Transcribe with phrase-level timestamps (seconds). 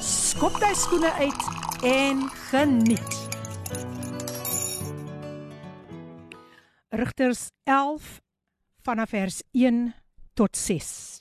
[0.00, 1.42] skop jy skoene uit
[1.86, 3.16] en geniet.
[6.90, 8.20] Rigters 11
[8.82, 9.94] vanaf vers 1
[10.34, 11.20] tot 6.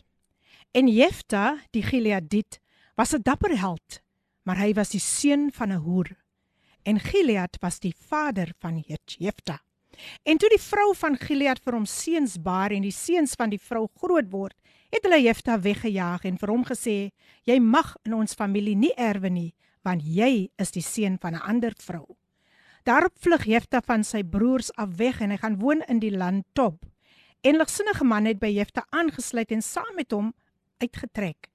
[0.72, 2.60] En Jefta, die Gileadit,
[2.96, 4.02] was 'n dapper held,
[4.44, 6.18] maar hy was die seun van 'n hoer
[6.84, 9.60] en Gilead was die vader van Jefta.
[10.24, 13.60] En toe die vrou van Gilead vir hom seuns baar en die seuns van die
[13.62, 14.56] vrou groot word,
[14.90, 17.12] het hulle Jefta weggejaag en vir hom gesê:
[17.44, 19.54] "Jy mag in ons familie nie erwe nie,
[19.84, 22.18] want jy is die seun van 'n ander vrou."
[22.84, 26.46] Daarop vlug Jefta van sy broers af weg en hy gaan woon in die land
[26.54, 26.86] Tob.
[27.42, 30.34] En ligsinnige man het by Jefta aangesluit en saam met hom
[30.78, 31.50] uitgetrek.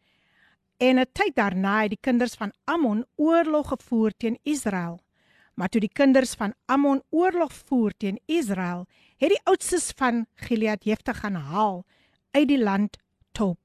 [0.78, 5.00] En 'n tyd daarna het die kinders van Ammon oorlog gevoer teen Israel.
[5.54, 8.86] Maar toe die kinders van Ammon oorlog voer teen Israel,
[9.16, 11.84] het die oudstes van Gilead Jefta gaan haal
[12.30, 12.96] uit die land
[13.34, 13.58] Tob.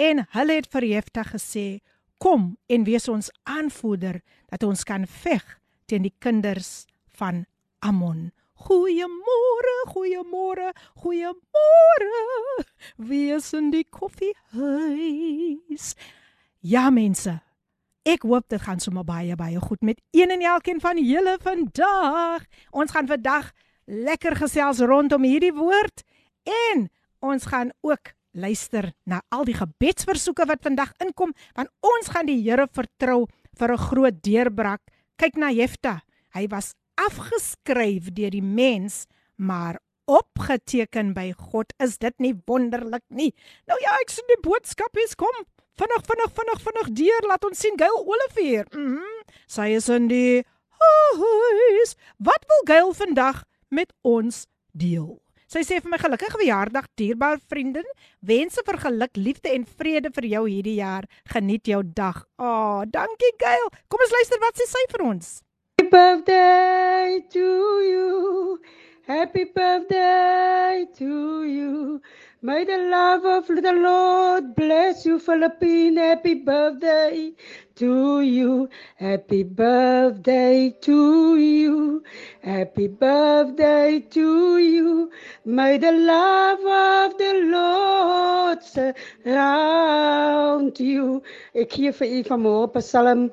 [0.00, 1.84] En hulle het vir Jefta gesê:
[2.18, 7.46] "Kom en wees ons aanvoerder dat ons kan veg teen die kinders van
[7.78, 10.72] Ammon." Goeiemôre, goeiemôre,
[11.04, 12.64] goeiemôre.
[12.96, 15.94] Wees in die koffiehuis.
[16.60, 17.40] Ja mense,
[18.08, 22.46] Ek hoop dit gaan sommer baie baie goed met een en elkeen van julle vandag.
[22.72, 23.50] Ons gaan vandag
[23.84, 26.00] lekker gesels rondom hierdie woord
[26.72, 26.88] en
[27.20, 32.40] ons gaan ook luister na al die gebedsversoeke wat vandag inkom want ons gaan die
[32.42, 33.26] Here vertrou
[33.58, 34.80] vir 'n groot deurbraak.
[35.16, 36.02] Kyk na Jefta.
[36.34, 39.06] Hy was afgeskryf deur die mens,
[39.36, 41.72] maar opgeteken by God.
[41.78, 43.34] Is dit nie wonderlik nie?
[43.66, 45.46] Nou ja, ek sien die boodskap is kom
[45.80, 48.66] vinnig vinnig vinnig vinnig deur laat ons sien Gail Olivier.
[48.72, 48.98] Mhm.
[48.98, 50.42] Mm sy is in die
[50.80, 51.94] huis.
[52.18, 55.20] Wat wil Gail vandag met ons deel?
[55.50, 57.86] Sy sê vir my gelukkige verjaardag dierbare vriendin.
[58.22, 61.08] Wense vir geluk, liefde en vrede vir jou hierdie jaar.
[61.32, 62.20] Geniet jou dag.
[62.38, 63.66] Ah, oh, dankie Gail.
[63.90, 65.32] Kom ons luister wat sê sy vir ons.
[65.80, 67.48] Happy birthday to
[67.82, 68.60] you.
[69.10, 71.98] Happy birthday to you.
[72.42, 75.98] May the love of the Lord bless you, Philippine.
[75.98, 77.32] Happy birthday
[77.74, 78.70] to you.
[78.96, 82.02] Happy birthday to you.
[82.42, 85.10] Happy birthday to you.
[85.44, 90.00] May the love of the Lord surround
[90.80, 91.22] you.
[91.54, 93.28] Ek gee vir u vanmôre Psalm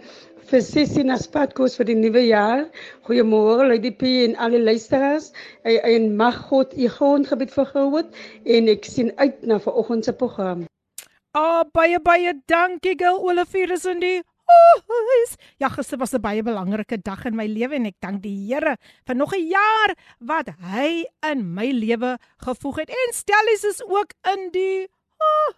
[0.47, 2.63] vir sessie na spadkos vir die nuwe jaar.
[3.07, 5.31] Goeiemôre Lady P en al die luisteraars.
[5.67, 8.15] En mag God u grondgebied vergroot
[8.45, 10.65] en ek sien uit na vanoggend se program.
[11.35, 14.17] Ah, oh, baie baie dankie Gil Olivier is in die
[14.87, 15.35] huis.
[15.59, 18.77] Ja, gister was 'n baie belangrike dag in my lewe en ek dank die Here
[19.05, 22.89] vir nog 'n jaar wat hy in my lewe gevoeg het.
[22.89, 24.87] En Stellies is ook in die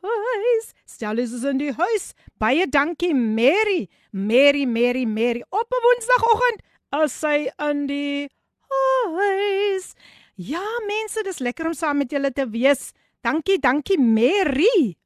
[0.02, 0.74] huis.
[0.86, 2.14] Stel is in die huis.
[2.38, 3.88] Baie dankie Mary.
[4.12, 5.44] Mary, Mary, Mary.
[5.50, 6.62] Op 'n Woensdagoggend
[6.92, 8.30] as sy in die
[8.70, 9.94] huis.
[10.36, 12.92] Ja, mense, dis lekker om saam met julle te wees.
[13.22, 14.99] Dankie, dankie Mary.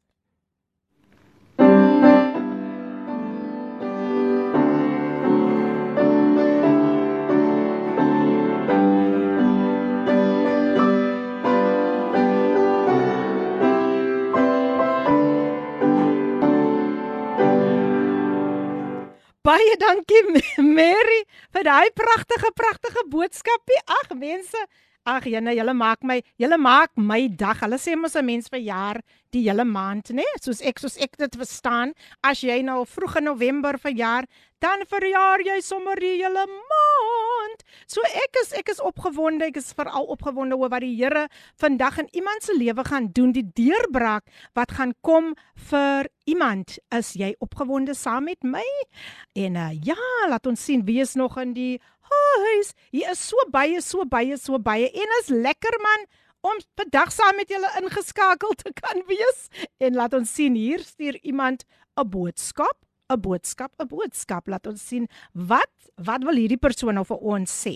[19.44, 20.22] Baie dankie
[20.64, 21.18] Mary
[21.52, 23.81] vir daai pragtige pragtige boodskapie.
[24.00, 24.62] Ag mense,
[25.06, 27.59] ag jene, julle maak my, julle maak my dag.
[27.64, 29.02] Hulle sê mos 'n mens verjaar
[29.34, 30.25] die hele maand, né?
[30.41, 31.94] Soos ek soos ek dit verstaan,
[32.24, 34.27] as jy nou vroeg in November verjaar,
[34.63, 37.63] dan verjaar jy sommer die hele maand.
[37.88, 41.27] So ek is ek is opgewonde, ek is veral opgewonde oor wat die Here
[41.60, 44.24] vandag in iemand se lewe gaan doen, die deurbraak
[44.56, 45.33] wat gaan kom
[45.69, 46.77] vir iemand.
[46.95, 48.63] Is jy opgewonde saam met my?
[49.36, 50.00] En uh, ja,
[50.30, 52.73] laat ons sien wie is nog in die huis.
[52.91, 56.07] Hier is so baie, so baie, so baie en is lekker man
[56.44, 59.47] om vandag saam met julle ingeskakel te kan wees.
[59.79, 61.63] En laat ons sien hier stuur iemand
[61.97, 62.77] 'n boodskap
[63.13, 64.47] 'n boodskap, 'n boodskap.
[64.47, 67.75] Laat ons sien wat wat wil hierdie persoon nou vir ons sê.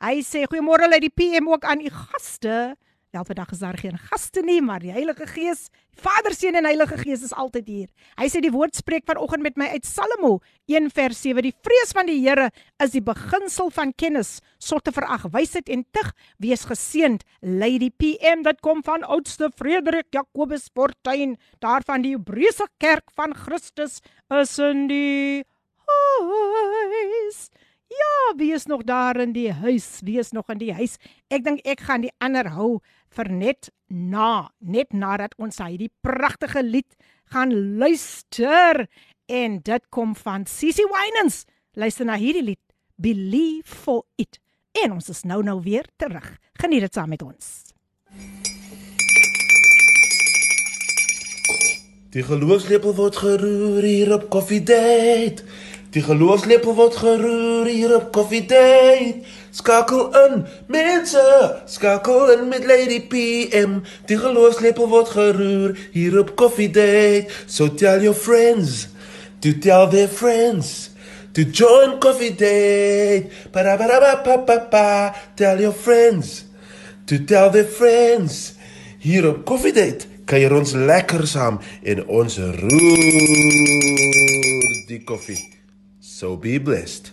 [0.00, 2.76] Hy sê goeiemôre uit die PM ook aan u gaste
[3.10, 6.98] Wel vandag is daar geen gaste nie, maar die Heilige Gees, Vader, Seun en Heilige
[6.98, 7.86] Gees is altyd hier.
[8.20, 10.34] Hy sê die woord spreek vanoggend met my uit Psalmo
[10.68, 11.40] 1 vers 7.
[11.46, 12.50] Die vrees van die Here
[12.84, 16.10] is die beginsel van kennis, sotte verag wysheid en tug.
[16.36, 23.08] Wees geseënd, Lady PM wat kom van oudste Frederik Jacobus Fortuin, daarvan die Hebreëse kerk
[23.16, 24.02] van Christus
[24.36, 25.46] is in die
[25.88, 27.48] huis.
[27.88, 30.00] Ja, wie is nog daar in die huis?
[30.04, 30.96] Wie is nog in die huis?
[31.32, 32.80] Ek dink ek gaan die ander hou
[33.16, 36.98] vir net na, net nadat ons hierdie pragtige lied
[37.32, 38.84] gaan luister
[39.28, 41.46] en dit kom van Sissy Wynans.
[41.72, 42.64] Luister na hierdie lied,
[42.98, 44.40] Believe for it.
[44.84, 46.26] En ons is nou nou weer terug.
[46.60, 47.46] Geniet dit saam met ons.
[52.12, 55.44] Die geloofslepel word geroer hier op Coffee Date.
[55.94, 59.22] Die geloofslepel word geroer hier op Coffee Date.
[59.56, 61.22] Skakel in, mense,
[61.64, 63.78] skakel in met Lady PM.
[64.10, 67.32] Die geloofslepel word geroer hier op Coffee Date.
[67.46, 68.88] So tell your friends,
[69.40, 70.90] to tell their friends.
[71.32, 73.32] To join Coffee Date.
[73.52, 75.14] Ba ba ba ba ba ba.
[75.36, 76.44] Tell your friends.
[77.06, 78.54] To tell their friends.
[78.98, 83.08] Hier op Coffee Date kuier ons lekker saam en ons roer
[84.90, 85.57] die koffie.
[86.18, 87.12] So be blessed.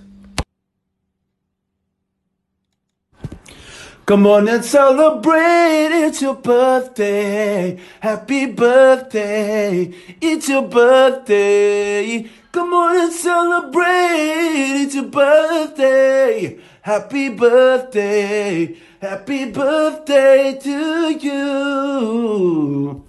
[4.08, 7.80] Come on and celebrate, it's your birthday.
[8.00, 12.28] Happy birthday, it's your birthday.
[12.52, 16.58] Come on and celebrate, it's your birthday.
[16.82, 23.05] Happy birthday, happy birthday to you.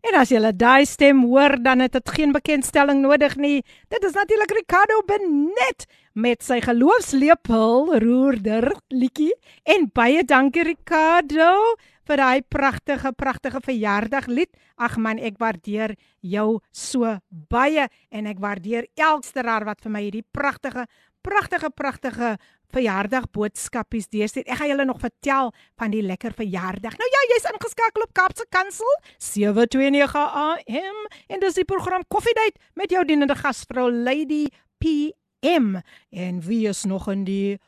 [0.00, 3.60] En as jy daai stem hoor, dan het dit geen bekendstelling nodig nie.
[3.92, 5.84] Dit is natuurlik Ricardo Benet
[6.16, 9.34] met sy geloofslepel roerder liedjie
[9.68, 11.76] en baie dankie Ricardo
[12.08, 14.50] vir daai pragtige pragtige verjaardaglied.
[14.80, 15.94] Ag man, ek waardeer
[16.24, 20.88] jou so baie en ek waardeer elke raar wat vir my hierdie pragtige
[21.20, 22.36] pragtige pragtige
[22.70, 24.44] verjaardag boodskapies deurstuur.
[24.46, 26.96] Ek gaan julle nog vertel van die lekker verjaardag.
[26.98, 32.60] Nou ja, jy's ingeskakel op Kapse Kansel 729 AM en dis die program Coffee Date
[32.78, 34.46] met jou dienende gasvrou Lady
[34.78, 35.80] PM.
[36.10, 37.58] En wie is nog in die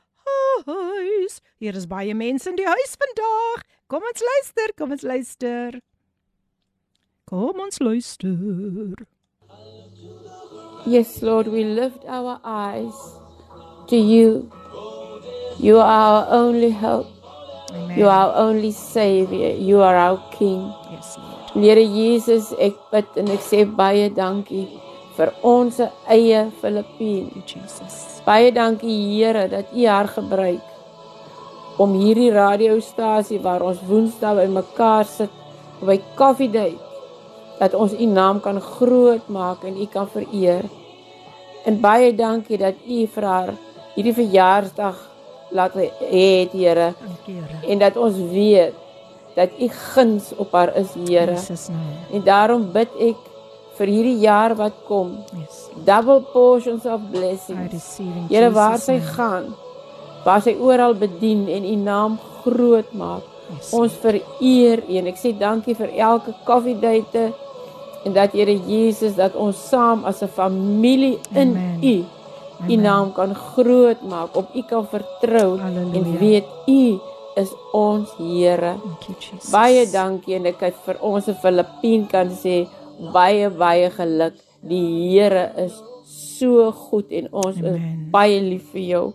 [0.66, 1.40] huis?
[1.58, 3.64] Hier is baie mense in die huis vandag.
[3.90, 5.80] Kom ons luister, kom ons luister.
[7.28, 8.94] Kom ons luister.
[10.84, 13.21] Yes, Lord, we lift our eyes
[13.92, 14.50] to you.
[15.60, 17.08] You are our only hope.
[17.70, 17.98] Amen.
[17.98, 19.52] You are our only Savior.
[19.52, 20.72] You are our King.
[20.90, 21.64] Yes, Lord.
[21.64, 24.64] Here Jesus, ek bid en ek sê baie dankie
[25.12, 25.76] vir ons
[26.08, 27.26] eie Filippien.
[27.44, 28.22] Jesus.
[28.24, 30.64] Baie dankie Here dat U haar gebruik
[31.82, 35.34] om hierdie radiostasie waar ons Woensdae bymekaar sit
[35.84, 36.80] by Coffee Date
[37.60, 40.64] dat ons U naam kan groot maak en U kan vereer.
[41.68, 43.52] En baie dankie dat U vir haar
[43.94, 44.96] hierdie verjaarsdag
[45.52, 45.90] laat hê,
[46.52, 47.72] Here, Dankie, Here.
[47.72, 48.74] en dat ons weet
[49.36, 51.32] dat U guns op haar is, Here.
[51.32, 51.80] Jesus naam.
[52.12, 53.16] En daarom bid ek
[53.76, 55.68] vir hierdie jaar wat kom, Yes.
[55.84, 57.98] double portions of blessings.
[58.28, 59.12] Here waar sy name.
[59.16, 59.44] gaan,
[60.24, 63.22] waar sy oral bedien en U naam groot maak.
[63.58, 63.72] Yes.
[63.72, 67.32] Ons vereer U en ek sê dankie vir elke coffee date
[68.04, 71.80] en dat Here Jesus dat ons saam as 'n familie in Amen.
[71.82, 72.04] U
[72.62, 72.82] U Amen.
[72.82, 76.98] naam kan groot maak, op U kan vertrou en weet U
[77.36, 78.76] is ons Here.
[79.50, 82.68] Baie dankie en ek het vir ons 'n Filippien kan sê
[83.12, 84.34] baie baie geluk.
[84.62, 85.72] Die Here is
[86.04, 87.74] so goed en ons Amen.
[87.74, 89.12] is baie lief vir jou.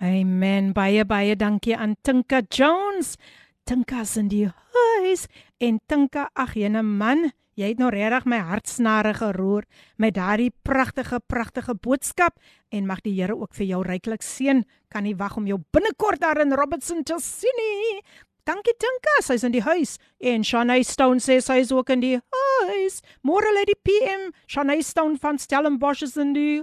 [0.00, 0.72] Amen.
[0.72, 3.16] Baie baie dankie aan Tinka Jones.
[3.64, 5.26] Tinka's in die huis
[5.58, 9.66] en Tinka, ag jene man, jy het nou regtig my hartsnare geroer
[9.98, 12.38] met daardie pragtige pragtige boodskap
[12.70, 14.62] en mag die Here ook vir jou ryklik seën.
[14.92, 17.98] Kan nie wag om jou binnekort daar in Robertson te sien nie.
[18.48, 22.14] Dankie Tinka, sy's in die huis en Shanae Stone sê sy is ook in die
[22.16, 23.02] huis.
[23.26, 26.62] Môre lê die PM, Shanae Stone van Stellenbosch is in die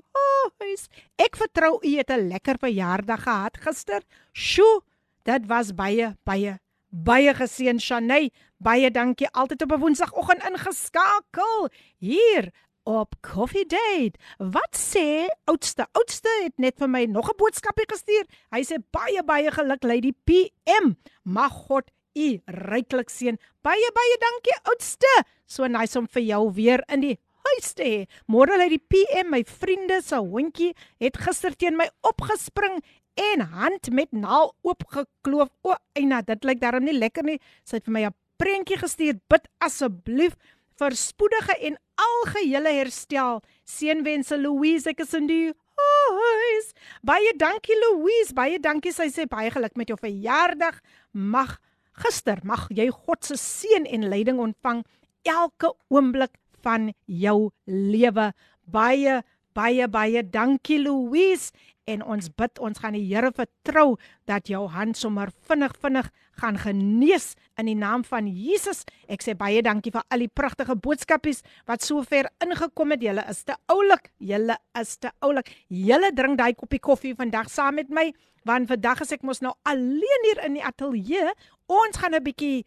[0.63, 0.87] huis.
[1.21, 4.01] Ek vertrou u het 'n lekker verjaardag gehad gister.
[4.33, 4.81] Sjoe,
[5.25, 6.57] dit was baie baie
[6.89, 8.31] baie geseën Shanae.
[8.57, 12.51] Baie dankie altyd op 'n Woensdagoggend ingeskakel hier
[12.83, 14.19] op Coffee Date.
[14.37, 15.87] Wat sê oudste?
[15.91, 18.25] Oudste het net vir my nog 'n boodskapie gestuur.
[18.51, 20.95] Hy sê baie baie geluk Lady PM.
[21.23, 23.37] Mag God u ryklik seën.
[23.61, 25.23] Baie baie dankie oudste.
[25.45, 28.07] So nice om vir jou weer in die huis te hê.
[28.27, 32.81] Môre lê die PM, my vriende se hondjie het gister teen my opgespring
[33.15, 35.49] en hand met naal oopgekloof.
[35.63, 37.39] O, Eina, dit lyk darm nie lekker nie.
[37.63, 39.19] Sy het vir my 'n prentjie gestuur.
[39.31, 40.35] Bid asseblief
[40.79, 43.41] vir spoedige en algehele herstel.
[43.67, 46.71] Seënwense Louise, ek is in die huis.
[47.05, 48.93] Baie dankie Louise, baie dankie.
[48.95, 50.81] Sy sê baie geluk met jou verjaardag.
[51.11, 51.57] Mag
[51.95, 54.83] gister mag jy God se seën en leiding ontvang
[55.25, 58.31] elke oomblik van jou lewe.
[58.65, 59.21] Baie
[59.55, 61.53] baie baie dankie Louise
[61.85, 63.95] en ons bid ons gaan die Here vertrou
[64.29, 66.09] dat jou hand sommer vinnig vinnig
[66.41, 68.83] gaan genees in die naam van Jesus.
[69.07, 73.05] Ek sê baie dankie vir al die pragtige boodskapies wat sover ingekom het.
[73.05, 74.11] Julle is te oulik.
[74.19, 75.51] Julle is te oulik.
[75.69, 78.11] Julle drink daai koppie koffie vandag saam met my
[78.45, 81.31] want vandag as ek mos nou alleen hier in die ateljee,
[81.65, 82.65] ons gaan 'n bietjie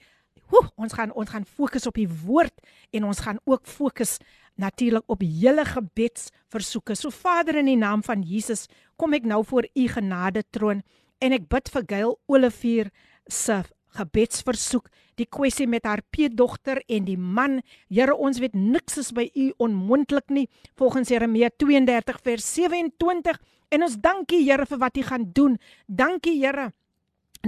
[0.48, 2.54] Hoe, ons gaan ons gaan fokus op die woord
[2.96, 4.16] en ons gaan ook fokus
[4.58, 6.96] natuurlik op julle gebedsversoeke.
[6.98, 8.66] So Vader in die naam van Jesus,
[8.98, 10.82] kom ek nou voor u genade troon
[11.22, 12.90] en ek bid vir Gail Olivier
[13.30, 13.62] se
[13.98, 14.88] gebedsversoek,
[15.18, 17.60] die kwessie met haar peedogter en die man.
[17.90, 20.46] Here, ons weet niks is by u onmoontlik nie,
[20.78, 23.40] volgens Jeremia 32 vers 27.
[23.74, 25.56] En ons dankie Here vir wat u gaan doen.
[25.86, 26.70] Dankie Here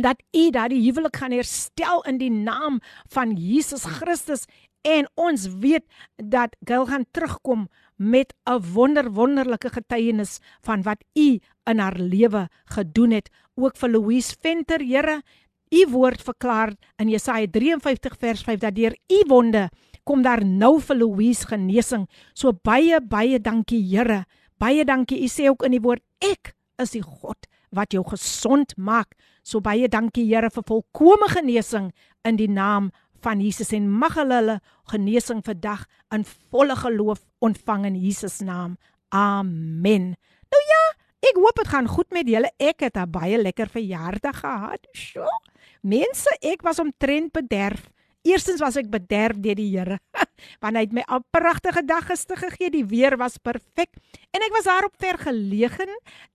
[0.01, 2.79] dat u daardie huwelik gaan herstel in die naam
[3.11, 4.47] van Jesus Christus
[4.83, 5.85] en ons weet
[6.17, 12.49] dat Gail gaan terugkom met 'n wonder wonderlike getuienis van wat u in haar lewe
[12.65, 13.31] gedoen het.
[13.55, 15.23] Ook vir Louise Venter Here
[15.71, 19.71] u woord verklaar in Jesaja 53 vers 5 dat deur u wonde
[20.03, 22.09] kom daar nou vir Louise genesing.
[22.35, 24.25] So baie baie dankie Here
[24.61, 25.23] baie dankie.
[25.23, 29.15] U sê ook in die woord ek is die God wat jou gesond maak.
[29.43, 31.91] So baie dankie Here vir volkomme genesing
[32.25, 34.61] in die naam van Jesus en mag hulle
[34.93, 38.77] genesing vandag in volle geloof ontvang in Jesus naam.
[39.09, 40.15] Amen.
[40.51, 40.83] Nou ja,
[41.31, 42.51] ek hoop dit gaan goed met julle.
[42.59, 44.87] Ek het 'n baie lekker verjaardag gehad.
[44.93, 45.41] Sjoe.
[45.83, 47.91] Mense, ek was omtrent bederf.
[48.23, 49.97] Eerstens was ek bederf deur die Here.
[50.63, 52.71] Want hy het my 'n pragtige dag gister gegee.
[52.71, 53.97] Die weer was perfek
[54.33, 55.89] en ek was daarop vergelegen,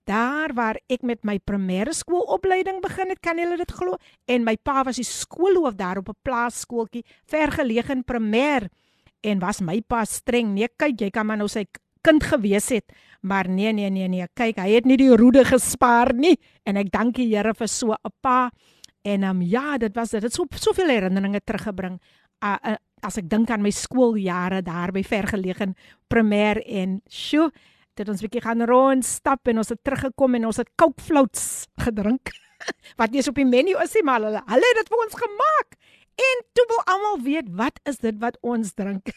[0.04, 3.96] daar waar ek met my primêre skoolopleiding begin het, kan julle dit glo?
[4.26, 8.68] En my pa was die skoolhoof daar op 'n plaasskooltjie, vergelegen primêr.
[9.22, 10.54] En was my pa streng?
[10.54, 11.64] Nee, kyk, jy kan maar nou sy
[12.02, 16.14] kind gewees het, maar nee nee nee nee, kyk, hy het nie die roede gespaar
[16.14, 18.50] nie en ek dank die Here vir so 'n pa.
[19.06, 22.00] En um, ja, dit was dit het so soveel herinneringe teruggebring.
[22.44, 22.74] Uh, uh,
[23.06, 25.76] as ek dink aan my skooljare daar by vergelegen
[26.10, 27.50] primêr en sjo,
[27.96, 31.68] dit ons bietjie gaan rond stap en ons het teruggekom en ons het Coke floats
[31.84, 32.34] gedrink.
[32.98, 35.18] wat nie eens op die menu is nie, maar hulle hulle het dit vir ons
[35.22, 35.78] gemaak.
[36.26, 39.12] En toe wil almal weet wat is dit wat ons drink?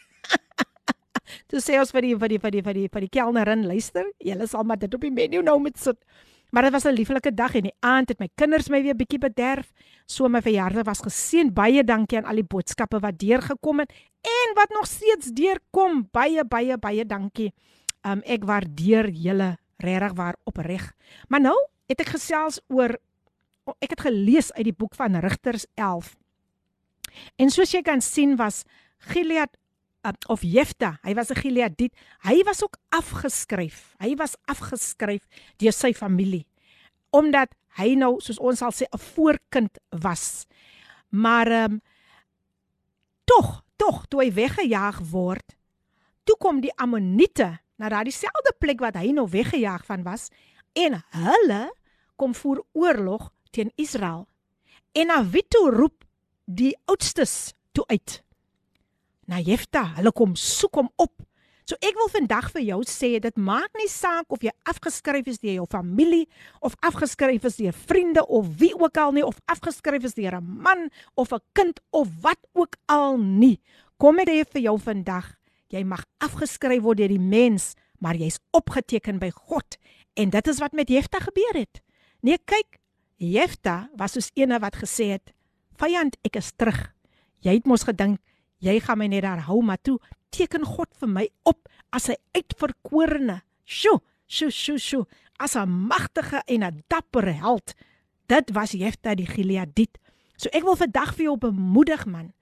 [1.50, 4.46] toe sê ons vir die vir die vir die vir die die kelnerin, luister, julle
[4.46, 5.98] sal maar dit op die menu nou met sit.
[6.50, 9.18] Maar dit was 'n lieflike dag en die aand het my kinders my weer bietjie
[9.18, 9.72] bederf.
[10.06, 11.52] So my verjaardag was geseën.
[11.52, 16.08] Baie dankie aan al die boodskappe wat deurgekom het en wat nog steeds deurkom.
[16.10, 17.52] Baie baie baie dankie.
[18.02, 20.92] Um ek waardeer julle regtig waar opreg.
[21.28, 22.98] Maar nou het ek gesels oor
[23.78, 26.16] ek het gelees uit die boek van Rigters 11.
[27.36, 28.64] En soos jy kan sien was
[28.98, 29.56] Gilead
[30.04, 31.92] uh, of Jefta, hy was 'n Gileadit.
[32.22, 33.94] Hy was ook afgeskryf.
[33.98, 35.26] Hy was afgeskryf
[35.58, 36.46] deur sy familie
[37.10, 40.46] omdat hy nou soos ons sal sê 'n voorkind was.
[41.10, 41.80] Maar ehm um,
[43.24, 45.56] tog, tog toe hy weggejaag word,
[46.24, 50.30] toe kom die Ammoniete na daardie selfde plek wat hy nou weggejaag van was
[50.72, 51.72] en hulle
[52.16, 54.28] kom voer oorlog teen Israel.
[54.92, 56.04] En Avito roep
[56.44, 58.22] die oudstes toe uit
[59.30, 59.84] na Jefta.
[59.98, 61.14] Hulle kom soek hom op.
[61.68, 65.38] So ek wil vandag vir jou sê dit maak nie saak of jy afgeskryf is
[65.38, 66.24] deur jou familie
[66.66, 70.58] of afgeskryf is deur vriende of wie ook al nie of afgeskryf is deur 'n
[70.66, 73.60] man of 'n kind of wat ook al nie.
[73.98, 75.36] Kom ek sê vir jou vandag,
[75.68, 79.78] jy mag afgeskryf word deur die mens, maar jy's opgeteken by God
[80.16, 81.80] en dit is wat met Jefta gebeur het.
[82.22, 82.80] Nee, kyk,
[83.16, 85.32] Jefta was soos eene wat gesê het,
[85.76, 86.92] "Vyand, ek is terug."
[87.40, 88.18] Jy het mos gedink
[88.60, 89.98] jy gaan my net daar hou, maar toe
[90.34, 93.42] teken God vir my op as 'n uitverkorene.
[93.64, 95.06] Sjoe, sjoe, sjoe, sjoe,
[95.38, 97.74] as 'n magtige en 'n dappere held.
[98.26, 99.98] Dit was Jefta die Gileadit.
[100.36, 102.32] So ek wil vandag vir jou bemoedig man.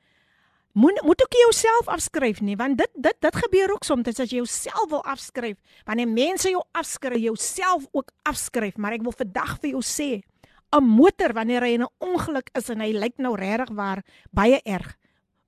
[0.72, 4.36] Moet moet ook jouself afskryf nie, want dit dit dit gebeur ook soms as jy
[4.36, 5.56] jouself wil afskryf.
[5.84, 10.22] Wanneer mense jou afskryf, jouself ook afskryf, maar ek wil vandag vir jou sê,
[10.70, 14.60] 'n motor wanneer hy in 'n ongeluk is en hy lyk nou regtig waar baie
[14.64, 14.96] erg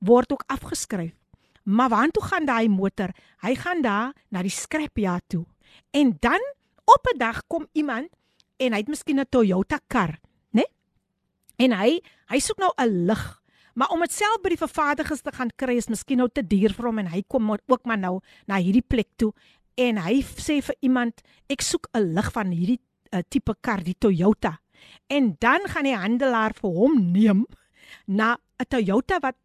[0.00, 1.14] word ook afgeskryf.
[1.62, 3.12] Maar waartoe gaan daai motor?
[3.44, 5.44] Hy gaan daar na die scrapyard toe.
[5.90, 6.40] En dan
[6.84, 8.08] op 'n dag kom iemand
[8.56, 10.18] en hy het miskien 'n Toyota kar,
[10.50, 10.64] né?
[11.56, 13.42] En hy hy soek nou 'n lig.
[13.74, 16.72] Maar om dit self by die vervaardigers te gaan kry is miskien nou te duur
[16.74, 19.32] vir hom en hy kom ook maar nou na hierdie plek toe
[19.80, 22.80] en hy sê vir iemand ek soek 'n lig van hierdie
[23.14, 24.60] uh, tipe kar, die Toyota.
[25.08, 27.46] En dan gaan die handelaar vir hom neem
[28.06, 29.36] na 'n Toyota wat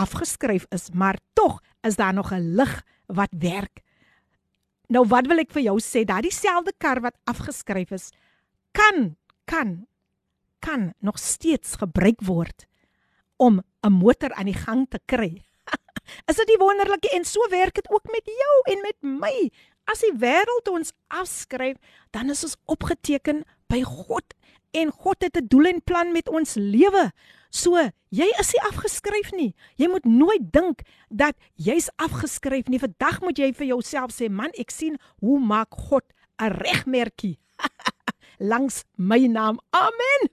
[0.00, 3.82] afgeskryf is, maar tog is daar nog 'n lig wat werk.
[4.88, 8.10] Nou wat wil ek vir jou sê, daardie selfde kar wat afgeskryf is,
[8.72, 9.86] kan kan
[10.58, 12.66] kan nog steeds gebruik word
[13.36, 15.42] om 'n motor aan die gang te kry.
[16.30, 19.50] is dit nie wonderlik en so werk dit ook met jou en met my.
[19.84, 21.76] As die wêreld ons afskryf,
[22.10, 24.34] dan is ons opgeteken by God
[24.70, 27.12] en God het 'n doel en plan met ons lewe.
[27.50, 27.74] So,
[28.14, 29.50] jy is nie afgeskryf nie.
[29.76, 32.78] Jy moet nooit dink dat jy's afgeskryf nie.
[32.78, 36.06] Vandag moet jy vir jouself sê, man, ek sien hoe maak God
[36.40, 37.38] 'n regmerkie
[38.52, 39.58] langs my naam.
[39.74, 40.30] Amen.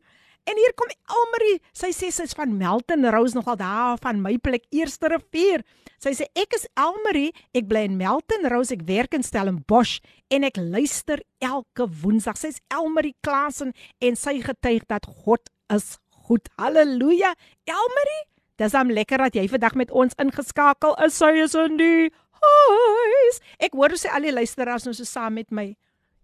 [0.48, 1.60] En hier kom Elmarie.
[1.76, 5.66] Sy sê sy's van Melton Rose nogal daar van my plek Eerste Rivier.
[6.00, 9.98] Sy sê ek is Elmarie, ek bly in Melton Rose, ek werk in Stellenbosch
[10.32, 12.40] en ek luister elke Woensdag.
[12.40, 16.50] Sy's Elmarie Klasen en sy getuig dat God is goed.
[16.60, 17.34] Halleluja.
[17.68, 18.24] Elmarie,
[18.60, 21.18] dis am lekker dat jy vandag met ons ingeskakel is.
[21.18, 22.10] Sy is in die
[22.42, 23.42] huis.
[23.64, 25.72] Ek hoor sy al die luisteraars nou so saam met my.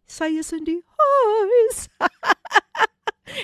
[0.10, 1.88] Sy is in die huis.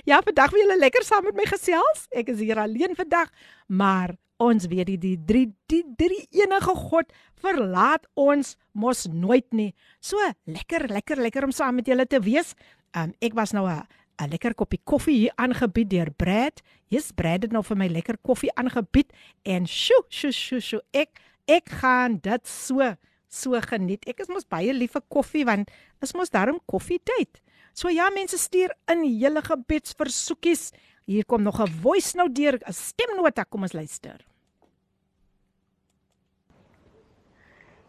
[0.05, 2.07] Ja, vandag wil julle lekker saam met my gesels.
[2.11, 3.31] Ek is hier alleen vandag,
[3.67, 9.71] maar ons weet die die drie die drie enige God verlaat ons mos nooit nie.
[10.03, 12.53] So lekker, lekker, lekker om saam met julle te wees.
[12.95, 13.87] Um, ek was nou 'n
[14.19, 16.61] 'n lekker koppie koffie hier aangebied deur Brad.
[16.89, 19.11] Jy's Brad het nou vir my lekker koffie aangebied
[19.43, 20.79] en sjo, sjo, sjo, sjo.
[20.93, 22.95] Ek ek gaan dit so
[23.29, 24.07] so geniet.
[24.07, 25.69] Ek is mos baie lief vir koffie want
[26.01, 27.41] is mos daarom koffie tyd.
[27.73, 30.71] So ja, mense stuur in julle gebedsversoekies.
[31.05, 34.25] Hier kom nog 'n voice note deur, 'n stemnota, kom ons luister.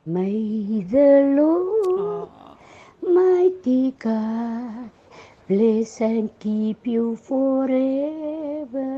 [0.06, 2.56] May the Lord, oh.
[3.02, 4.90] mighty God,
[5.50, 8.92] bless and keep you forever.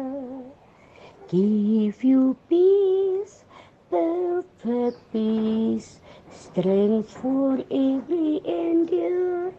[1.29, 3.45] Give you peace,
[3.89, 9.55] perfect peace, strength for every endeavor.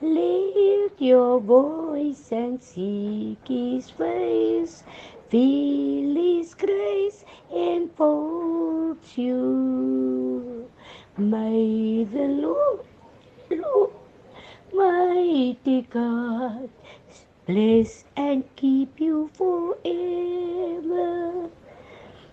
[0.00, 4.84] Lift your voice and seek His face.
[5.30, 10.70] Feel His grace enfolds you.
[11.18, 12.86] May the Lord,
[13.50, 13.90] Lord,
[14.74, 16.68] mighty God,
[17.46, 21.14] bless and keep you forever.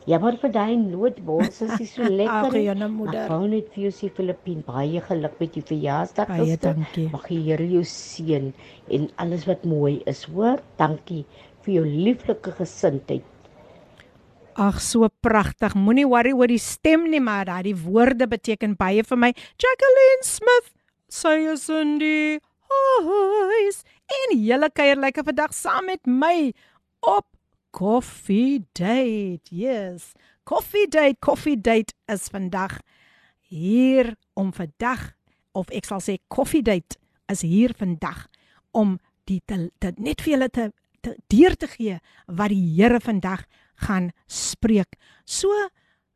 [0.10, 2.50] Ja, maar vir daai noodbors is dit so lekker.
[2.50, 3.28] Ag, Jana moeder.
[3.30, 6.32] Wou net vir jou sê Filippin, baie geluk met jou verjaarsdag.
[6.34, 7.06] Baie dankie.
[7.14, 8.50] Mag die Here jou seën
[8.98, 10.58] en alles wat mooi is, hoor?
[10.82, 11.22] Dankie
[11.62, 13.28] vir jou lieflike gesindheid.
[14.60, 15.78] Ag, so pragtig.
[15.80, 19.30] Moenie worry oor die stem nie, maar daai woorde beteken baie vir my.
[19.62, 20.74] Jacqueline Smith,
[21.12, 22.40] sê is in die
[22.72, 23.84] huis.
[24.22, 26.54] En julle kuier lekker vandag saam met my
[27.00, 27.28] op
[27.72, 29.48] Coffee date.
[29.50, 30.12] Yes.
[30.44, 32.82] Coffee date, coffee date is vandag
[33.48, 35.14] hier om vandag
[35.56, 37.00] of ek sal sê coffee date
[37.32, 38.26] is hier vandag
[38.76, 38.98] om
[39.28, 40.68] die te, te net vir julle te,
[41.00, 43.46] te deur te gee wat die Here vandag
[43.88, 45.00] gaan spreek.
[45.24, 45.48] So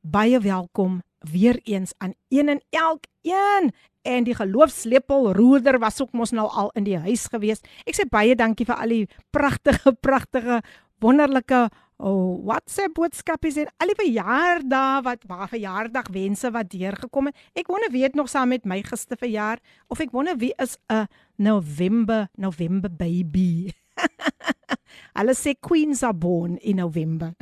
[0.03, 3.71] baie welkom weer eens aan een en elkeen
[4.05, 7.63] en die geloofslepel roerder was ook mos nou al in die huis gewees.
[7.89, 10.61] Ek sê baie dankie vir al die pragtige pragtige
[11.03, 11.65] wonderlike
[11.97, 17.41] oh, WhatsApp boodskapies en al die verjaardae wat waar verjaardag wense wat deurgekom het.
[17.57, 20.77] Ek wonder wie het nog saam met my gister verjaar of ek wonder wie is
[20.89, 21.07] 'n
[21.37, 23.73] November November baby.
[25.17, 27.33] Hulle sê queens are born in November.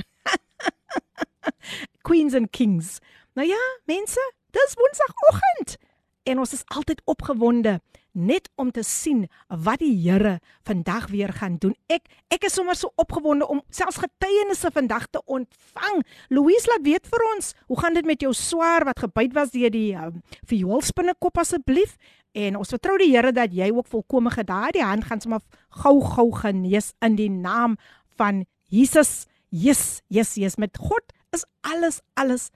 [2.08, 3.00] queens and kings.
[3.34, 4.22] Nou ja, mense,
[4.54, 5.78] dis Woensdagoggend
[6.24, 7.80] en ons is altyd opgewonde
[8.14, 10.36] net om te sien wat die Here
[10.68, 11.74] vandag weer gaan doen.
[11.90, 16.04] Ek ek is sommer so opgewonde om selfs getuienisse vandag te ontvang.
[16.30, 19.74] Louise laat weet vir ons, hoe gaan dit met jou swaar wat gebyt was deur
[19.74, 21.98] die um, vioolspinnekop asseblief?
[22.38, 25.42] En ons vertrou die Here dat jy ook volkome gedaai die hand gaan sommer
[25.82, 27.80] gou-gou genees in die naam
[28.14, 29.26] van Jesus.
[29.50, 32.52] Yes, yes, yes met God is alles alles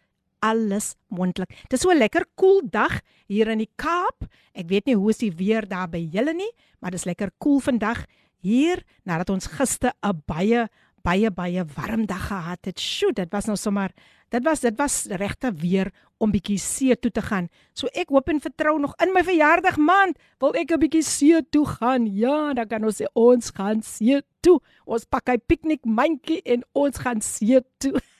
[0.47, 1.51] alles moontlik.
[1.69, 4.25] Dis so 'n lekker koel cool dag hier in die Kaap.
[4.53, 7.59] Ek weet nie hoe is die weer daar by julle nie, maar dis lekker koel
[7.59, 8.05] cool vandag
[8.41, 10.67] hier nadat ons gister 'n baie
[11.03, 12.79] baie baie warm dag gehad het.
[12.79, 13.91] Sjoe, dit was nou sommer
[14.29, 17.47] dit was dit was regte weer om bietjie see toe te gaan.
[17.73, 21.41] So ek hoop en vertrou nog in my verjaardag maand wil ek 'n bietjie see
[21.51, 22.07] toe gaan.
[22.07, 24.59] Ja, dan kan ons ons gaan see toe.
[24.85, 28.01] Ons pak 'n piknikmandjie en ons gaan see toe.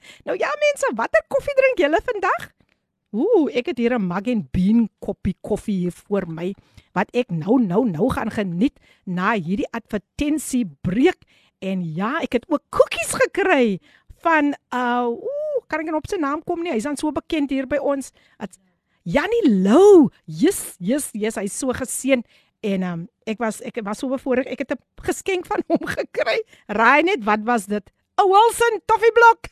[0.26, 2.50] nou ja mense, watter koffie drink julle vandag?
[3.12, 6.54] Ooh, ek het hier 'n mug and bean koppie koffie hier voor my
[6.94, 11.20] wat ek nou nou nou gaan geniet na hierdie advertensie breek
[11.60, 13.78] en ja, ek het ook koekies gekry
[14.22, 16.72] van uh ooh, kan ek nie op sy naam kom nie.
[16.72, 18.12] Hy's dan so bekend hier by ons.
[19.02, 20.10] Jannie Lou.
[20.26, 22.22] Yes, yes, yes, hy's so geseën
[22.62, 24.46] en um ek was ek was so bevoorreg.
[24.46, 26.38] Ek het 'n geskenk van hom gekry.
[26.68, 27.90] Raai net wat was dit?
[28.20, 29.48] 'n Wilson toffieblok.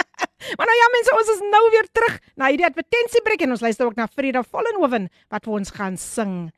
[0.56, 3.86] maar nou ja mense, ons is nou weer terug na hierdie advertensiebreek en ons luister
[3.86, 6.50] ook na Frida Vollenhoven wat vir ons gaan sing.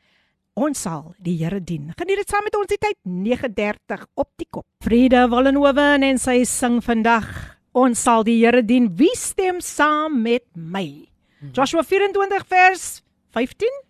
[0.54, 1.90] Ons sal die Here dien.
[1.98, 4.66] Geniet dit saam met ons die tyd 9:30 op die kop.
[4.82, 7.26] Frida Vollenhoven en sy sing vandag.
[7.74, 8.86] Ons sal die Here dien.
[8.96, 11.08] Wie stem saam met my?
[11.52, 13.02] Joshua 24 vers
[13.34, 13.82] 15.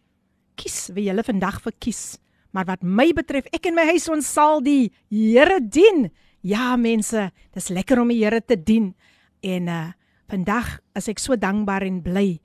[0.56, 2.18] Kies wie jy vandag verkies.
[2.54, 6.08] Maar wat my betref, ek en my huis ons sal die Here dien.
[6.44, 8.92] Ja mense, dis lekker om die Here te dien.
[9.40, 9.84] En uh
[10.24, 12.38] vandag is ek so dankbaar en bly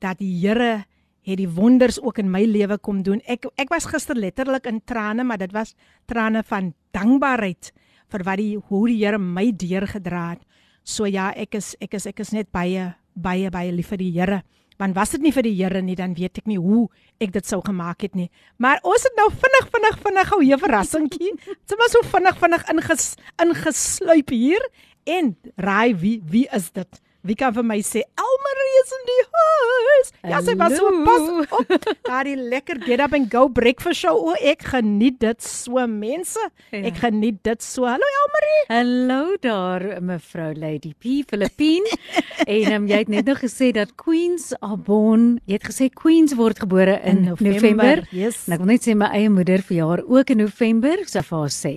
[0.00, 0.86] dat die Here
[1.26, 3.20] het die wonders ook in my lewe kom doen.
[3.28, 5.74] Ek ek was gister letterlik in trane, maar dit was
[6.08, 7.72] trane van dankbaarheid
[8.12, 10.44] vir wat die hoe die Here my deurgedra het.
[10.84, 14.12] So ja, ek is ek is ek is net baie baie baie lief vir die
[14.16, 14.42] Here.
[14.78, 16.88] Want was dit nie vir die Here nie, dan weet ek nie hoe
[17.22, 18.28] ek dit sou gemaak het nie.
[18.58, 21.32] Maar ons het nou vinnig vinnig vinnig gou 'n verrassingkie.
[21.68, 24.62] Dit was so vinnig vinnig inges, ingesluip hier
[25.04, 27.00] en raai wie wie is dit?
[27.26, 30.10] Wie kan vir my sê Elmarie is in die huis?
[30.30, 31.24] Ja, sy was so pas
[31.58, 31.88] op.
[32.06, 34.14] Daardie lekker get up and go breakfast show.
[34.14, 36.42] O, ek geniet dit so mense.
[36.70, 37.88] Ek geniet dit so.
[37.90, 38.60] Hallo Elmarie.
[38.70, 41.98] Hallo daar mevrou Lady P Filippine.
[42.46, 45.40] en um, jy het net nou gesê dat Queens are born.
[45.50, 47.58] Jy het gesê Queens word gebore in, in November.
[47.58, 48.06] November.
[48.14, 48.44] Yes.
[48.46, 51.02] En ek wil net sê my eie moeder verjaar ook in November.
[51.10, 51.76] So vir haar sê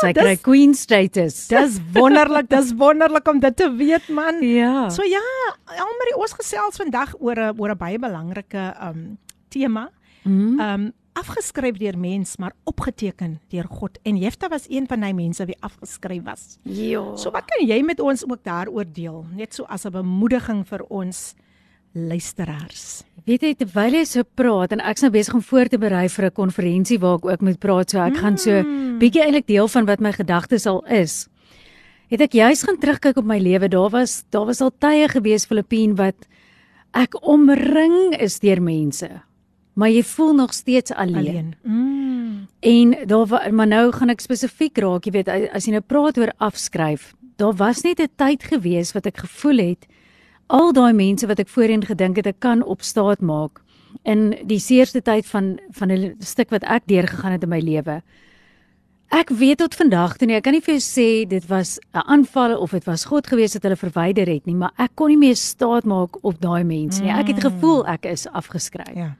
[0.00, 1.46] sy kry queen status.
[1.50, 4.40] Dis wonderlik, dis wonderlik om dit te weet man.
[4.46, 4.88] Ja.
[4.90, 5.22] So ja,
[5.76, 9.90] Elmarie, ons gesels vandag oor 'n oor 'n baie belangrike um tema.
[10.24, 10.60] Mm.
[10.60, 13.98] Um afgeskryf deur mens, maar opgeteken deur God.
[14.02, 16.58] En Jefta was een van daai mense wie afgeskryf was.
[16.62, 17.16] Ja.
[17.16, 19.26] So wat kan jy met ons ook daaroor deel?
[19.36, 21.34] Net so as 'n bemoediging vir ons
[21.92, 23.04] luisteraars.
[23.22, 26.24] Weet jy terwyl jy so praat en ek's nou besig om voor te berei vir
[26.26, 28.18] 'n konferensie waar ek ook moet praat, so ek mm.
[28.18, 28.62] gaan so
[28.98, 31.28] bietjie eintlik deel van wat my gedagtes al is.
[32.10, 33.68] Het ek juis gaan terugkyk op my lewe.
[33.68, 36.26] Daar was daar was al tye gewees Filippien wat
[36.92, 39.08] ek omring is deur mense.
[39.74, 41.16] Maar jy voel nog steeds alleen.
[41.16, 41.54] alleen.
[41.62, 42.48] Mm.
[42.60, 46.32] En daar maar nou gaan ek spesifiek raak, jy weet as jy nou praat oor
[46.38, 47.14] afskryf.
[47.36, 49.86] Daar was net 'n tyd gewees wat ek gevoel het
[50.46, 53.62] al daai mense wat ek voorheen gedink het ek kan opstaat maak
[54.08, 58.02] in die seerste tyd van van 'n stuk wat ek deurgegaan het in my lewe.
[59.12, 62.02] Ek weet tot vandag toe nie, ek kan nie vir jou sê dit was 'n
[62.06, 65.18] aanval of dit was God gewees wat hulle verwyder het nie, maar ek kon nie
[65.18, 67.10] meer staat maak op daai mense nie.
[67.10, 68.94] Ek het gevoel ek is afgeskryf.
[68.94, 69.16] Ja.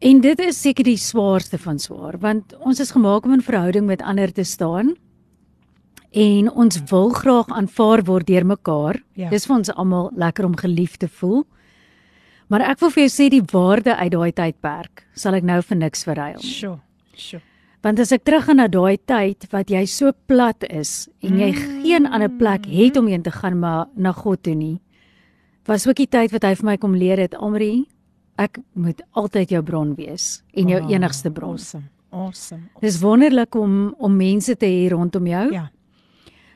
[0.00, 3.86] En dit is seker die swaarste van swaar, want ons is gemaak om in verhouding
[3.86, 4.96] met ander te staan
[6.12, 9.00] en ons wil graag aanvaar word deur mekaar.
[9.16, 9.30] Ja.
[9.32, 11.44] Dis vir ons almal lekker om geliefd te voel.
[12.52, 15.78] Maar ek wil vir jou sê die waarde uit daai tydperk sal ek nou vir
[15.80, 16.42] niks verruil.
[16.44, 16.76] Sjoe.
[17.16, 17.40] Sjoe.
[17.82, 21.80] Want as ek teruggaan na daai tyd wat jy so plat is en jy mm.
[21.82, 24.76] geen ander plek het om heen te gaan maar na God toe nie.
[25.66, 27.86] Was ook die tyd wat hy vir my kom leer het, Amri,
[28.38, 31.58] ek moet altyd jou bron wees en jou Oh, enigste bron.
[31.58, 31.88] Awesome.
[32.12, 32.68] Awesome.
[32.84, 35.46] Dis wonderlik om om mense te hê rondom jou.
[35.54, 35.70] Ja.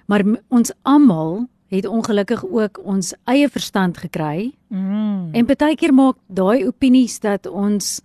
[0.06, 5.30] Maar ons almal het ongelukkig ook ons eie verstand gekry Mm.
[5.34, 8.00] en baie keer maak daai opinies dat ons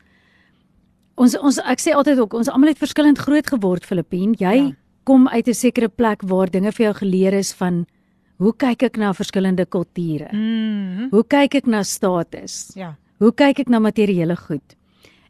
[1.18, 4.34] ons ons ek sê altyd ook ons almal het verskillend groot geword Filippien.
[4.38, 4.72] Jy Ja.
[5.04, 7.86] kom uit 'n sekere plek waar dinge vir jou geleer is van
[8.38, 10.30] hoe kyk ek na verskillende kulture?
[10.34, 11.10] Mm.
[11.12, 12.72] Hoe kyk ek na status?
[12.76, 12.96] Ja.
[13.20, 14.76] Hoe kyk ek na materiële goed?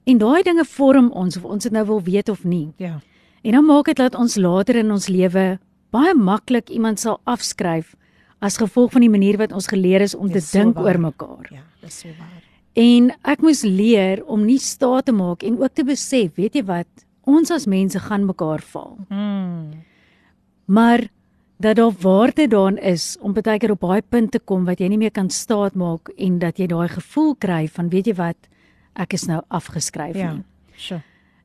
[0.05, 2.73] En daai dinge vorm ons of ons dit nou wil weet of nie.
[2.77, 2.99] Ja.
[3.43, 5.59] En dan maak dit dat ons later in ons lewe
[5.91, 7.95] baie maklik iemand sal afskryf
[8.41, 10.85] as gevolg van die manier wat ons geleer is om Dis te so dink waar.
[10.85, 11.47] oor mekaar.
[11.51, 12.41] Ja, dis so waar.
[12.73, 16.63] En ek moes leer om nie staat te maak en ook te besef, weet jy
[16.63, 16.87] wat,
[17.27, 18.97] ons as mense gaan mekaar val.
[19.09, 19.83] Mm.
[20.65, 21.03] Maar
[21.61, 24.87] dat daar waarde daarin is om baie keer op daai punt te kom wat jy
[24.89, 28.37] nie meer kan staat maak en dat jy daai gevoel kry van weet jy wat,
[28.95, 30.31] ek is nou afgeskryf Ja.
[30.33, 30.43] nie.
[30.75, 31.01] Sjoe.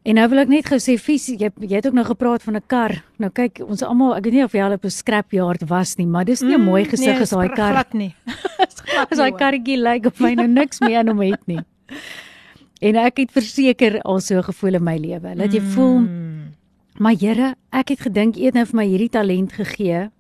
[0.07, 2.57] En nou wil ek net gou sê Fies, jy jy het ook nou gepraat van
[2.57, 3.03] 'n kar.
[3.19, 6.07] Nou kyk, ons almal, ek weet nie of jy al op 'n scrapyard was nie,
[6.07, 7.73] maar dis nie 'n mooi gesig nee, as daai kar.
[7.73, 8.15] glad nie.
[9.11, 11.61] As daai karretjie lyk of hy nou niks meer aan hom het nie.
[12.83, 15.35] En ek het verseker al so gevoel in my lewe.
[15.35, 16.53] Dat jy voel, Mm.
[16.99, 20.11] maar Here, ek het gedink U het nou vir my hierdie talent gegee,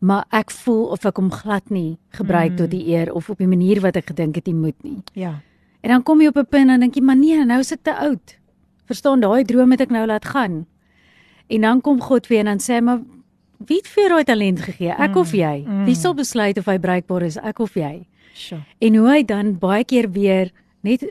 [0.00, 2.56] maar ek voel of ek hom glad nie gebruik Mm.
[2.56, 5.02] tot die eer of op die manier wat ek gedink het hy moet nie.
[5.14, 5.40] Ja.
[5.82, 7.82] En dan kom jy op 'n punt en dink jy, maar nee, nou is ek
[7.82, 8.36] te oud.
[8.86, 10.64] Verstaan, daai droom het ek nou laat gaan.
[11.46, 13.02] En dan kom God weer en dan sê maar
[13.66, 14.92] wie het vir jou daai talent gegee?
[14.92, 15.64] Ek of jy?
[15.66, 15.84] mm.
[15.88, 18.06] Wie sal besluit of hy bruikbaar is, ek of jy?
[18.36, 18.62] Sure.
[18.84, 20.50] En hoe hy dan baie keer weer
[20.84, 21.06] net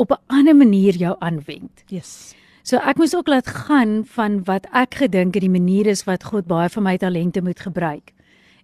[0.00, 1.84] op 'n ander manier jou aanwend.
[1.88, 2.34] Yes.
[2.62, 6.24] So ek moes ook laat gaan van wat ek gedink het die manier is wat
[6.24, 8.12] God baie van my talente moet gebruik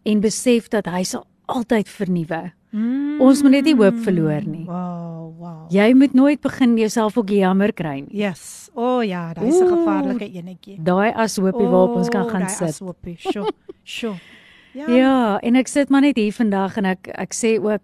[0.04, 2.52] en besef dat hy sal altyd vernuwe.
[2.76, 3.20] Mm.
[3.24, 4.64] Ons moet net nie hoop verloor nie.
[4.68, 5.66] Wow, wow.
[5.72, 8.18] Jy moet nooit begin jouself ook jammer kry nie.
[8.20, 8.68] Yes.
[8.76, 10.76] O oh, ja, daai is 'n gevaarlike enetjie.
[10.84, 12.68] Daai ashoopie waarop ons kan gaan daai sit.
[12.68, 13.16] ashoopie.
[13.18, 13.48] Sjoe.
[13.96, 14.16] Sjoe.
[14.76, 14.86] Ja.
[14.92, 17.80] Ja, en ek sit maar net hier vandag en ek ek sê ook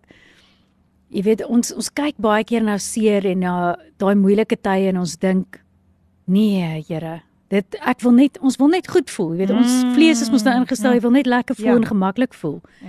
[1.11, 4.99] jy weet ons ons kyk baie keer na seer en na daai moeilike tye en
[4.99, 5.61] ons dink
[6.27, 9.33] nee, Here, dit ek wil net ons wil net goed voel.
[9.35, 10.95] Jy weet ons Mm, vlees is mos nou ingestel, ja.
[10.99, 11.77] jy wil net lekker voel Ja.
[11.77, 12.61] en gemaklik voel.
[12.83, 12.89] Ja.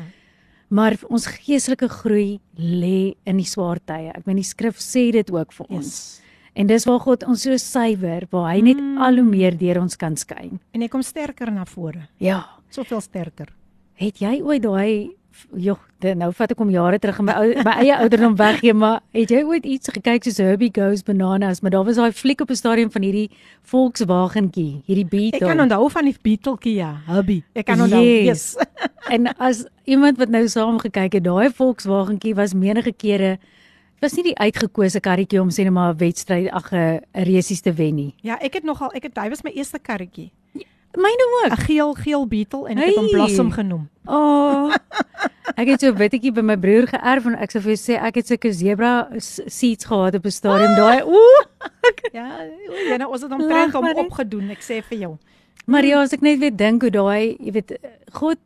[0.74, 4.10] Maar ons geestelike groei lê in die swaar tye.
[4.16, 5.86] Ek meen die skrif sê dit ook vir ons.
[5.86, 6.20] Yes.
[6.58, 8.98] En dis waar God ons so suiwer, waar hy net Mm.
[9.02, 10.60] al hoe meer deur ons kan skyn.
[10.74, 12.08] En ek kom sterker na vore.
[12.20, 12.44] Ja.
[12.70, 13.50] Soveel sterker.
[13.96, 15.12] Het jy ooit daai
[15.56, 18.74] joh, dit- nou vat ek om jare terug in my ou my eie ouderdom weggee,
[18.74, 22.42] maar het jy ooit iets gekyk soos Herbie Goes Bananas, maar daar was daai fliek
[22.42, 23.30] op 'n stadium van hierdie
[23.64, 25.48] Volkswagentjie, hierdie Ek Beetle.
[25.48, 27.42] kan onthou van die Beetletjie ja, hubby.
[27.54, 28.02] Ek kan onthou.
[28.04, 28.56] Yes.
[28.56, 28.58] Yes.
[29.14, 33.38] En as iemand wat nou saam gekyk het, daai Volkswagentjie was menige kere
[34.02, 37.62] was nie die uitgekose karretjie om sê net maar 'n wedstryd ag 'n 'n resies
[37.62, 38.14] te wen nie.
[38.22, 40.32] Ja, ek het nogal ek het hy was my eerste karretjie.
[40.96, 41.52] Myne ook.
[41.52, 43.14] 'n Geel geel Beetle en ek het hom Hey.
[43.14, 43.90] Blossom genoem.
[44.06, 44.74] Oh.
[45.58, 48.28] Ek het so wittetjie by my broer geërf en ek sou vir sê ek het
[48.28, 50.76] sulke zebra s- seats gehad op 'n stadium.
[50.76, 51.44] Daai ooh.
[52.14, 52.26] Ja,
[52.70, 53.98] o, ja, nou ons het hom trend net.
[53.98, 55.18] opgedoen, ek sê vir jou.
[55.66, 57.78] Maar ja, as ek net weer dink hoe daai, jy weet,
[58.14, 58.38] God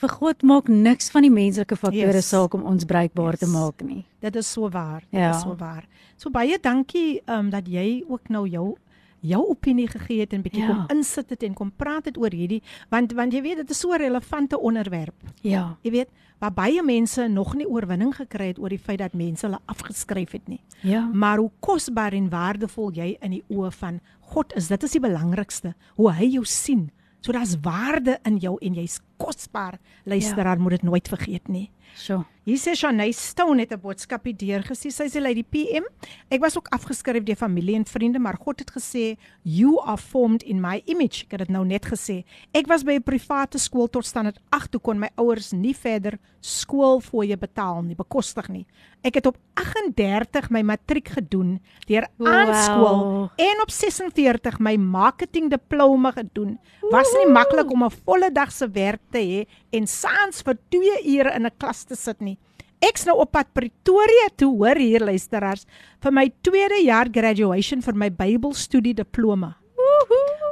[0.00, 2.28] vir God maak niks van die menslike faktore Yes.
[2.28, 3.54] saak om ons bruikbaar te Yes.
[3.54, 4.04] maak nie.
[4.20, 5.00] Dit is so waar.
[5.10, 5.30] Dit Ja.
[5.30, 5.84] is so waar.
[6.16, 8.76] So baie dankie ehm um, dat jy ook nou jou
[9.24, 10.68] jou opinie gegee het en bietjie Ja.
[10.68, 13.80] kom insit het en kom praat het oor hierdie want want jy weet dit is
[13.80, 15.14] so 'n relevante onderwerp.
[15.42, 15.76] Ja.
[15.82, 16.08] Jy weet
[16.38, 20.32] waar baie mense nog nie oorwinning gekry het oor die feit dat mense hulle afgeskryf
[20.32, 20.60] het nie.
[20.82, 21.10] Ja.
[21.12, 25.00] Maar hoe kosbaar en waardevol jy in die oë van God is, dit is die
[25.00, 25.74] belangrikste.
[25.96, 26.90] Hoe hy jou sien.
[27.20, 29.78] So daar's waarde in jou en jy's kosbaar.
[30.04, 30.62] Luisteraar, ja.
[30.62, 31.70] moet dit nooit vergeet nie.
[31.94, 32.24] So.
[32.44, 34.90] Hier sê Shanay Stone het 'n boodskapie deurgesien.
[34.92, 35.84] Sy sê lei die PM.
[36.30, 40.42] Ek was ook afgeskryf deur familie en vriende, maar God het gesê, "You are formed
[40.42, 42.24] in my image." Ek het dit nou net gesê.
[42.52, 46.18] Ek was by 'n private skool tot standaard 8 toe kon my ouers nie verder
[46.42, 48.66] skoolfooie betaal nie, bekostig nie.
[49.02, 53.28] Ek het op 38 my matriek gedoen deur aanskool Wow.
[53.36, 56.58] en op 46 my marketing diploma gedoen.
[56.90, 61.00] Was nie maklik om 'n volle dag se werk te hê en saans vir 2
[61.16, 62.38] ure in 'n klas te sit nie.
[62.84, 65.66] Ek's nou op pad Pretoria toe hoor hier luisteraars
[66.04, 69.56] vir my tweede jaar graduation vir my Bybelstudie diploma.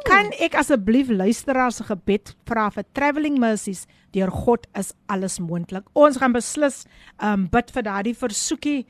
[0.04, 3.86] Kan ek asseblief luisteraars se gebed vra vir travelling mercies?
[4.12, 5.84] Deur God is alles moontlik.
[5.94, 6.84] Ons gaan beslis
[7.22, 8.86] um bid vir daardie versoekie.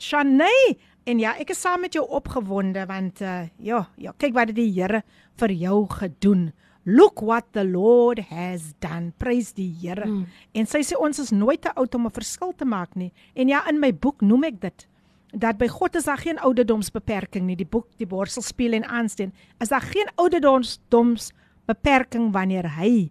[0.00, 4.52] Shanay, en ja, ek is saam met jou opgewonde want uh ja, ja, kyk wat
[4.52, 5.02] het die Here
[5.40, 6.50] vir jou gedoen.
[6.84, 9.12] Look what the Lord has done.
[9.18, 10.06] Praise die Here.
[10.06, 10.26] Mm.
[10.52, 13.12] En sy sê ons is nooit te oud om 'n verskil te maak nie.
[13.34, 14.86] En ja, in my boek noem ek dit
[15.32, 17.56] dat by God is daar geen ouderdomsbeperking nie.
[17.56, 19.32] Die boek Die borsel speel en aansteen.
[19.60, 23.10] Is daar geen ouderdomsbeperking wanneer hy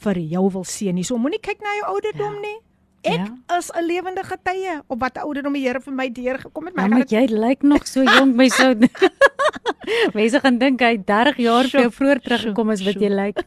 [0.00, 1.04] vir jou wil seën nie.
[1.04, 2.40] So moenie kyk na jou ouderdom ja.
[2.40, 2.58] nie.
[3.02, 3.24] Ek Ja.
[3.48, 3.56] ja.
[3.58, 6.74] is 'n lewende getuie op wat ouderdom die Here vir my deurgekom het.
[6.76, 8.74] Maar Maar maar jy lyk nog so jonk, my sou
[10.14, 13.08] Mense gaan dink hy het 30 jaar vir jou Sjoe, vroeër teruggekom as wat jy
[13.10, 13.40] lyk.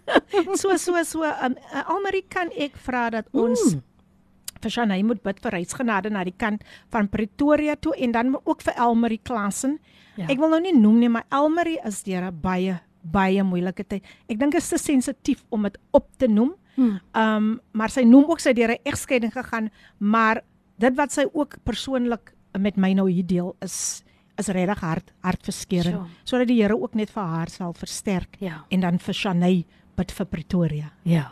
[0.58, 3.82] so so so um, uh, Almarie kan ek vra dat ons Mm.
[4.63, 8.62] vir Shanay moet bid vir reisgenade na die kant van Pretoria toe en dan ook
[8.62, 9.80] vir Elmarie Klassen.
[10.16, 10.24] Ja.
[10.24, 10.30] Ja.
[10.32, 14.04] Ek wil nou nie noem nie, maar Elmarie is deur 'n baie baie moeilike tyd.
[14.30, 16.54] Ek dink dit is te sensitief om dit op te noem.
[16.76, 17.00] Hmm.
[17.14, 20.42] Um maar sy noem ook sy deur 'n egskeiding gegaan, maar
[20.80, 24.04] dit wat sy ook persoonlik met my nou hier deel is
[24.38, 26.10] is regtig hart hartverskeurende Sure.
[26.24, 28.66] sodat die Here ook net vir haar sal versterk Ja.
[28.70, 30.92] en dan vir Shanay bid vir Pretoria.
[31.04, 31.32] Ja.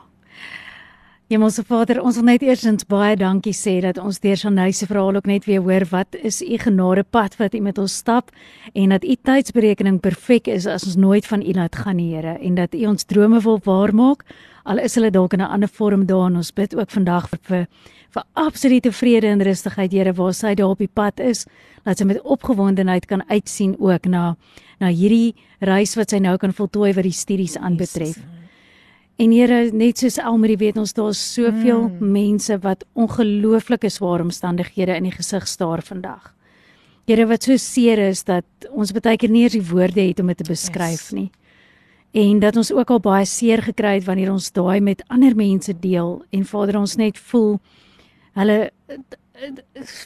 [1.31, 5.15] Hemelse Vader, ons wil net eersins baie dankie sê dat ons deur Shanay se verhaal
[5.15, 8.31] ook net weer hoor wat is u genade pad wat u met ons stap
[8.75, 12.55] en dat u tydsberekening perfek is as ons nooit van u laat gaan, Here, en
[12.55, 14.25] dat u ons drome wil waarmaak
[14.63, 17.39] al is hulle dalk in 'n ander vorm daar en ons bid ook vandag vir
[17.43, 17.67] vir,
[18.09, 21.45] vir absolute vrede en rustigheid, Here, waar sy daar op die pad is,
[21.83, 24.35] dat sy met opgewondenheid kan uitsien ook na
[24.79, 28.15] na hierdie reis wat sy nou kan voltooi wat die studies aanbetref.
[28.15, 28.41] Jesus.
[29.21, 32.11] En Here, net soos Elmarie weet ons daar's soveel mm.
[32.13, 36.31] mense wat ongelooflike swaar omstandighede in die gesig staar vandag.
[37.09, 40.31] Here wat so seer is dat ons baie keer nie eens die woorde het om
[40.31, 41.13] dit te beskryf yes.
[41.17, 41.29] nie.
[42.11, 45.73] En dat ons ook al baie seer gekry het wanneer ons daai met ander mense
[45.79, 47.59] deel en Vader ons net voel
[48.35, 48.71] hulle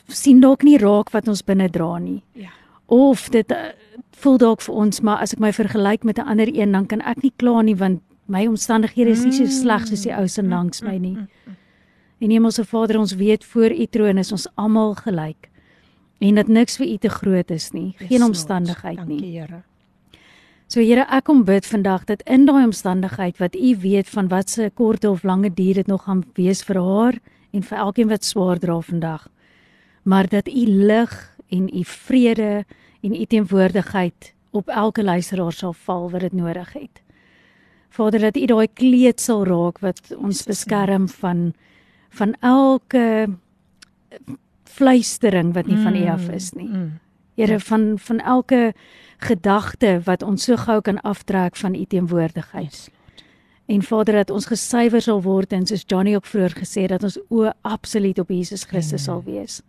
[0.07, 2.21] sien dalk nie raak wat ons binne dra nie.
[2.37, 2.53] Ja.
[2.85, 3.73] Of dit uh,
[4.21, 7.01] voel dalk vir ons maar as ek my vergelyk met 'n ander een dan kan
[7.01, 10.43] ek nie kla nie want my omstandighede is nie so sleg soos die ou se
[10.43, 11.17] langs my nie.
[12.19, 15.49] En Hemelse Vader, ons weet voor U troon is ons almal gelyk
[16.19, 19.19] en dat niks vir U te groot is nie, geen omstandigheid nie.
[19.19, 19.63] Dankie Here.
[20.67, 24.49] So Here, ek kom bid vandag dat in daai omstandigheid wat U weet van wat
[24.49, 27.19] se kort of lange duur dit nog gaan wees vir haar
[27.53, 29.27] en vir elkeen wat swaar dra vandag,
[30.03, 31.13] maar dat U lig
[31.53, 32.65] en U vrede
[33.05, 37.01] en U teenwoordigheid op elke luisteraar sal val wat dit nodig het.
[37.93, 41.53] Vader dat U daai kleed sal raak wat ons beskerm van
[42.09, 43.27] van elke
[44.63, 46.67] fluistering wat nie van U af is nie.
[46.67, 47.04] Mm, mm.
[47.35, 48.73] Here van van elke
[49.17, 52.89] gedagte wat ons so gou kan aftrek van U teenwoordigheid.
[53.65, 57.03] En Vader dat ons gesuiwer sal word en soos Johnny ook vroeër gesê het dat
[57.03, 59.61] ons o absoluut op Jesus Christus sal wees.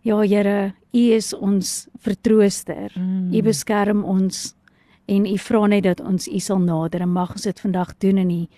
[0.00, 2.92] Ja Here, U is ons vertrooster.
[2.94, 3.34] Mm.
[3.34, 4.54] U beskerm ons
[5.06, 8.18] en u vra net dat ons u sal nader en mag ons dit vandag doen
[8.18, 8.48] in die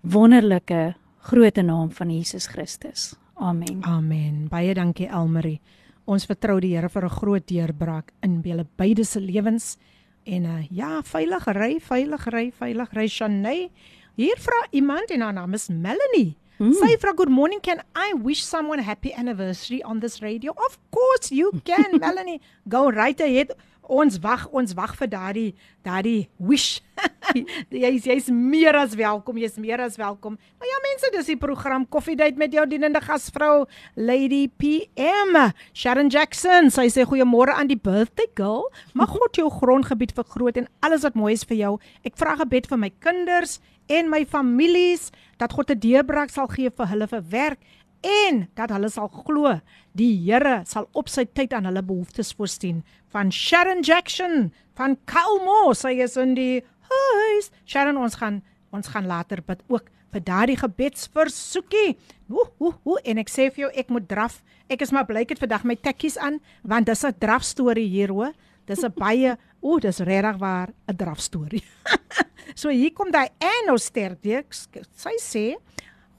[0.00, 0.94] wonderlike
[1.30, 3.14] groot naam van Jesus Christus.
[3.34, 3.82] Amen.
[3.84, 4.46] Amen.
[4.48, 5.60] Baie dankie Elmarie.
[6.06, 9.76] Ons vertrou die Here vir 'n groot deurbraak in julle beide se lewens
[10.24, 13.70] en uh, ja, veilig ry, veilig ry, veilig ry Shanay.
[14.16, 16.36] Hier vra iemand en haar naam is Melanie.
[16.58, 16.72] Mm.
[16.72, 20.52] Say for good morning can I wish someone happy anniversary on this radio?
[20.56, 22.40] Of course you can Melanie.
[22.68, 23.52] Go right ahead
[23.88, 25.50] ons wag ons wag vir daardie
[25.86, 26.80] daardie wish.
[27.70, 30.36] jy's jy's meer as welkom, jy's meer as welkom.
[30.58, 35.38] Nou ja mense, dis die program Coffee Date met jou dienende gasvrou Lady PM
[35.74, 36.70] Sharon Jackson.
[36.74, 38.66] Sy sê goeiemôre aan die birthday girl.
[38.98, 41.72] Mag God jou grondgebied vergroot en alles wat mooi is vir jou.
[42.06, 43.60] Ek vra gebed vir my kinders
[43.92, 47.60] en my families dat God 'n deurbraak sal gee vir hulle vir werk
[48.06, 49.56] en dat hulle sal glo
[49.98, 52.82] die Here sal op sy tyd aan hulle behoeftes voorsien.
[53.12, 57.50] Van Sharon Jackson van Kalmo sy is in die huis.
[57.66, 58.42] Sharon ons gaan
[58.74, 61.96] ons gaan later bid ook vir daardie gebedsversoekie.
[62.30, 64.42] Ooh ooh ooh en ek sê vir jou ek moet draf.
[64.70, 67.88] Ek is maar bly ek het vandag my tekkies aan want dis 'n draf storie
[67.88, 68.32] hier hoor.
[68.66, 71.64] Dis 'n baie ooh dis regtig waar 'n draf storie
[72.60, 75.46] so hier kom daai Enoster dik sy sê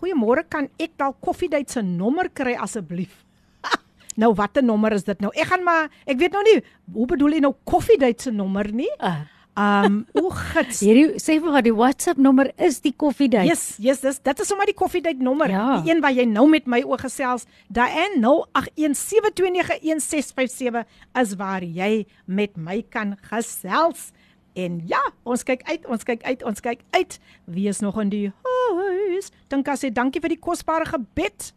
[0.03, 3.23] Goeiemôre, kan ek dalk koffiedייט se nommer kry asseblief?
[4.21, 5.31] nou watter nommer is dit nou?
[5.35, 6.59] Ek gaan maar ek weet nou nie
[6.97, 8.91] hoe bedoel jy nou koffiedייט se nommer nie?
[8.99, 9.23] Uh.
[9.53, 10.79] Um o gits.
[10.81, 13.45] Hierdie sê vir haar die WhatsApp nommer is die koffiedייט.
[13.51, 15.51] Yes, yes, dis dit is sommer die koffiedייט nommer.
[15.53, 15.81] Ja.
[15.85, 17.45] Die een wat jy nou met my oor gesels.
[17.69, 17.93] Daai
[18.25, 20.81] 0817291657
[21.21, 24.13] is waar jy met my kan gesels.
[24.58, 27.20] En ja, ons kyk uit, ons kyk uit, ons kyk uit.
[27.46, 29.30] Wie is nog in die huis?
[29.54, 31.52] Dink as jy dankie vir die kosbare gebed.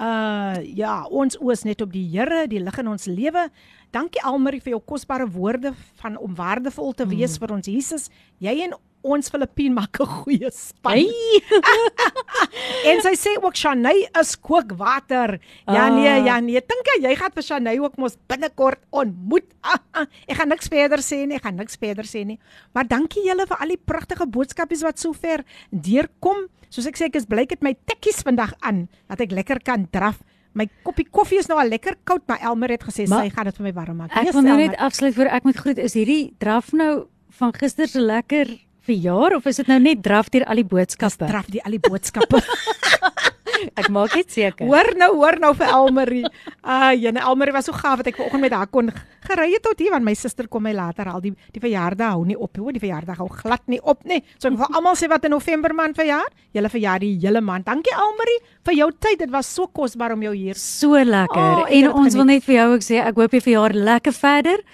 [0.00, 3.46] Uh ja, ons oos net op die Here, die lig in ons lewe.
[3.90, 7.42] Dankie Almarie vir jou kosbare woorde van om waardevol te wees mm.
[7.42, 8.06] vir ons Jesus.
[8.38, 10.92] Jy en ons Filippien maak 'n goeie span.
[10.92, 11.08] Hey.
[12.92, 15.40] en sy sê ook Shanay is kookwater.
[15.66, 16.24] Ja nee, ah.
[16.24, 16.60] ja nee.
[16.60, 19.48] Dink jy gaan vir Shanay ook mos binnekort ontmoet?
[20.30, 22.38] ek gaan niks verder sê nie, ek gaan niks verder sê nie.
[22.72, 26.46] Maar dankie julle vir al die pragtige boodskapies wat sover deurkom.
[26.70, 29.64] Soos ek sê ek is bly ek het my tikkies vandag aan dat ek lekker
[29.64, 30.20] kan draf.
[30.58, 33.46] My koppie koffie is nou al lekker koud, maar Elmer het gesê maar, sy gaan
[33.50, 34.16] dit vir my warm maak.
[34.18, 35.78] Ek wil nou net afsluit voor ek moet groet.
[35.78, 37.06] Is hierdie draf nou
[37.38, 38.50] van gister se lekker
[38.86, 41.28] verjaar of is dit nou net draf deur al die boodskappe?
[41.30, 42.42] Draf die al die boodskappe.
[43.74, 44.66] ek maak dit seker.
[44.66, 46.24] Hoor nou, hoor nou vir Elmarie.
[46.60, 48.90] Ah, uh, jene Elmarie was so gaaf dat ek vanoggend met haar kon
[49.26, 52.24] gery het tot hier want my suster kom my later al die die verjaardag hou
[52.26, 54.22] nie op hoor, die verjaardag hou glad nie op nie.
[54.38, 56.28] So ek wil almal sê wat in November maand verjaar.
[56.56, 57.66] Julle verjaar die hele maand.
[57.68, 58.38] Dankie Elmarie
[58.68, 59.18] vir jou tyd.
[59.24, 60.58] Dit was so kosbaar om jou hier.
[60.58, 61.64] So lekker.
[61.64, 64.64] Oh, en ons wil net vir jou ook sê ek hoop jy verjaar lekker verder.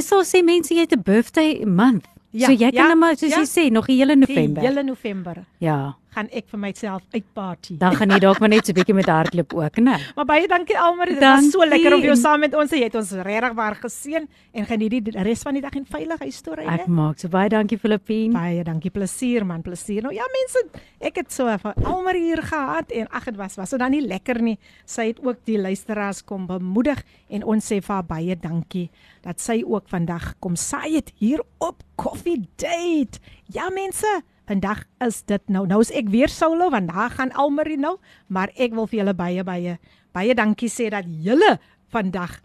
[0.00, 2.06] Sou sê mense jy het 'n birthday month.
[2.30, 3.40] Ja, so jy kan ja, nou maar soos ja.
[3.42, 4.62] jy sê nog die hele November.
[4.62, 5.42] Die hele November.
[5.58, 5.96] Ja.
[6.14, 7.76] Gaan ek vir myself uitparty.
[7.78, 9.96] Dan gaan jy dalk maar net so bietjie met hardloop ook, né?
[10.16, 11.50] Maar baie dankie Almarie, dit Dankie.
[11.50, 12.70] was so lekker om jou saam met ons.
[12.70, 16.18] Jy het ons regtig waar geseën en geniet die res van die dag en veilig
[16.18, 16.66] huis toe ry.
[16.66, 18.32] Ek maak so baie dankie Filippien.
[18.32, 20.02] Baie dankie, plesier man, plesier.
[20.02, 20.64] Nou ja mense,
[21.00, 24.02] ek het so van Almarie hier gehad en ag dit was was so dan nie
[24.06, 24.58] lekker nie.
[24.86, 28.88] Sy het ook die luisteraars kom bemoedig en ons sê vir haar baie dankie
[29.22, 33.20] dat sy ook vandag kom saai het hier op Coffee Date.
[33.52, 35.62] Ja mense, vandag is dit nou.
[35.70, 39.14] Nou is ek weer solo want daar gaan Almarie nou, maar ek wil vir julle
[39.14, 39.78] baie baie
[40.16, 41.58] baie dankie sê dat julle
[41.94, 42.40] vandag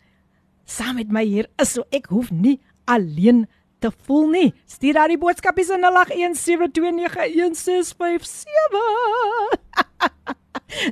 [0.70, 1.74] saam met my hier is.
[1.74, 3.48] So ek hoef nie alleen
[3.82, 4.54] te voel nie.
[4.70, 5.86] Stuur daar die boodskapies in 0817291657.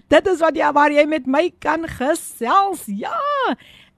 [0.13, 2.85] Dit is wat jy waar jy met my kan gesels.
[2.89, 3.21] Ja.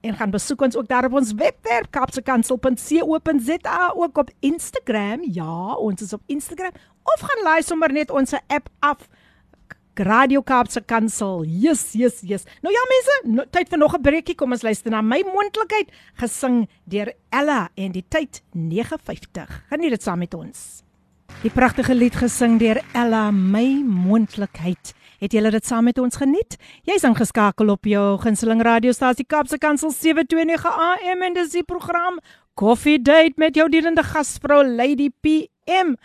[0.06, 5.20] En gaan besoek ons ook daar op ons webwerf kapsekansel.co.za ook op Instagram.
[5.32, 6.72] Ja, ons is op Instagram
[7.14, 9.08] of gaan laai sommer net ons app af.
[9.96, 11.46] Radio Kaapse Kansel.
[11.48, 12.44] Yes, yes, yes.
[12.60, 14.34] Nou ja mense, no, tyd vir nog 'n breekie.
[14.34, 15.88] Kom ons luister na my moontlikheid
[16.20, 19.64] gesing deur Ella en die tyd 9:50.
[19.70, 20.82] Geniet dit saam met ons.
[21.42, 24.94] Die pragtige lied gesing deur Ella, my moontlikheid.
[25.18, 26.56] Het julle dit saam met ons geniet?
[26.84, 32.20] Jy's ingeskakel op jou gunsteling radiostasie Kaapse Kansel 729 AM en dis die program
[32.54, 35.10] Coffee Date met jou dienende gasvrou Lady
[35.66, 35.96] PM.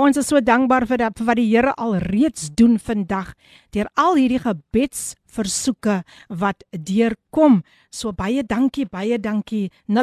[0.00, 3.34] Ons is so dankbaar vir, dat, vir wat die Here al reeds doen vandag
[3.74, 6.02] deur al hierdie gebedsversoeke
[6.40, 7.60] wat deurkom.
[7.92, 9.70] So baie dankie, baie dankie.
[9.92, 10.00] 0817291657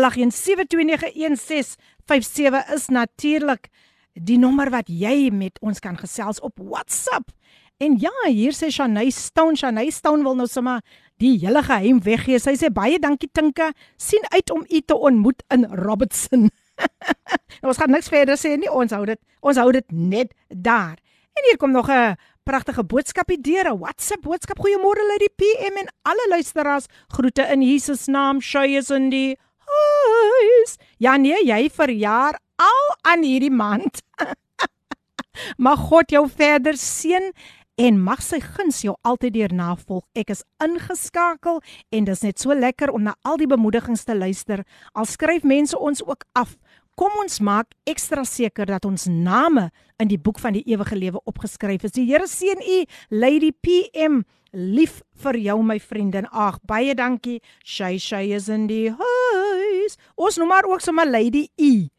[2.76, 3.70] is natuurlik
[4.14, 7.32] die nommer wat jy met ons kan gesels op WhatsApp.
[7.78, 10.82] En ja, hier sê Shanay Stone, Shanay Stone wil nou sommer
[11.22, 12.40] die hele geheim weggee.
[12.42, 16.50] Sy sê baie dankie Tinka, sien uit om u te ontmoet in Robertson.
[17.68, 20.98] ons gaan niks verder sê nie, ons hou dit ons hou dit net daar.
[21.38, 24.58] En hier kom nog 'n pragtige boodskapie deur, 'n WhatsApp boodskap.
[24.60, 26.86] Goeiemôre Lady PM en alle luisteraars.
[27.08, 28.42] Groete in Jesus naam.
[28.42, 30.78] Shay is in die huis.
[30.98, 34.02] Ja nee, jy verjaar al aan hierdie maand.
[35.66, 37.34] Mag God jou verder seën
[37.78, 40.06] en mag sy guns jou altyd deur navolg.
[40.18, 41.62] Ek is ingeskakel
[41.94, 44.64] en dis net so lekker om na al die bemoedigings te luister.
[44.98, 46.56] Al skryf mense ons ook af.
[46.98, 49.68] Kom ons maak ekstra seker dat ons name
[50.02, 51.94] in die boek van die ewige lewe opgeskryf is.
[51.94, 52.78] Die Here seën u,
[53.14, 54.24] Lady PM.
[54.50, 56.26] Lief vir jou my vriendin.
[56.34, 57.38] Ag, baie dankie.
[57.62, 59.98] Shay Shay is in die huis.
[60.18, 61.92] Ons noem maar ook sommer Lady E.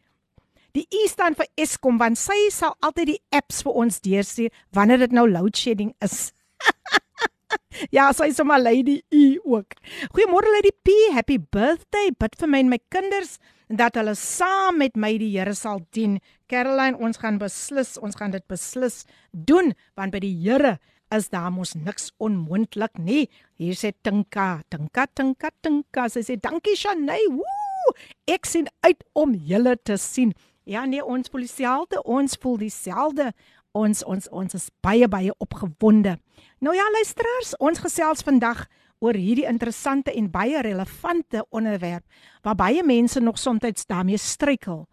[0.74, 5.05] Die E staan vir Eskom want sy sal altyd die apps vir ons deurstuur wanneer
[5.05, 6.32] dit nou load shedding is.
[7.94, 9.78] ja, sy is sommer Lady E ook.
[10.11, 12.11] Goeiemôre Lady P, happy birthday.
[12.18, 13.38] Bid vir my en my kinders
[13.69, 16.19] dat hulle saam met my die Here sal dien.
[16.49, 20.79] Caroline, ons gaan beslis, ons gaan dit beslis doen want by die Here
[21.14, 23.29] is daar mos niks onmoontlik nie.
[23.61, 26.09] Hier sê Tinka, Tinka, Tinka, Tinka.
[26.12, 27.29] Sy sê dankie Shanay.
[27.33, 27.95] Woe!
[28.29, 30.35] Ek sien uit om julle te sien.
[30.69, 33.31] Ja nee, ons voel dieselfde, ons voel dieselfde.
[33.77, 36.19] Ons ons ons is baie baie opgewonde.
[36.64, 38.66] Nou ja, luisteraars, ons gesels vandag
[39.01, 42.05] oor hierdie interessante en baie relevante onderwerp
[42.42, 44.86] waar baie mense nog soms daarmee struikel.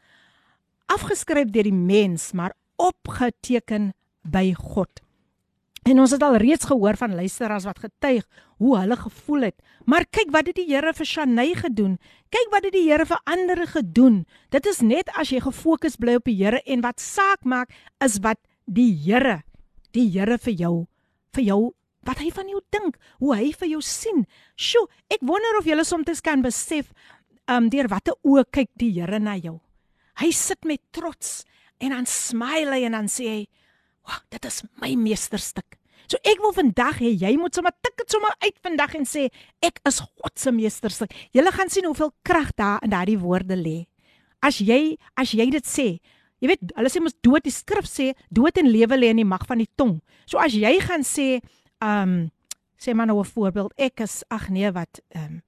[0.85, 5.01] Afgeskryf deur die mens, maar opgeteken by God.
[5.85, 8.25] En ons het al reeds gehoor van luisteraars wat getuig
[8.57, 9.55] hoe hulle gevoel het.
[9.85, 11.99] Maar kyk wat het die Here vir Shanay gedoen?
[12.33, 14.23] Kyk wat het die Here vir ander gedoen?
[14.49, 18.17] Dit is net as jy gefokus bly op die Here en wat saak maak is
[18.25, 19.43] wat die Here,
[19.93, 20.75] die Here vir jou,
[21.37, 21.61] vir jou
[22.05, 24.25] wat hy van jou dink, hoe hy vir jou sien.
[24.55, 26.91] Sjoe, ek wonder of jy soms kan besef
[27.51, 29.59] um deur watter oë kyk die Here na jou.
[30.21, 31.43] Hy sit met trots
[31.81, 33.47] en dan smile hy en dan sê hy,
[34.05, 35.77] "Wow, dit is my meesterstuk."
[36.07, 39.29] So ek wil vandag hê jy moet sommer tik dit sommer uit vandag en sê
[39.65, 41.11] ek is God se meesterstuk.
[41.33, 43.85] Jy gaan sien hoeveel krag daar in daardie woorde lê.
[44.41, 45.99] As jy as jy dit sê,
[46.41, 49.25] jy weet, hulle sê mos dood die skrif sê dood en lewe lê in die
[49.25, 50.01] mag van die tong.
[50.29, 51.41] So as jy gaan sê,
[51.80, 52.32] um,
[52.78, 55.41] sê maar nou 'n voorbeeld, ek is ag nee wat ehm um,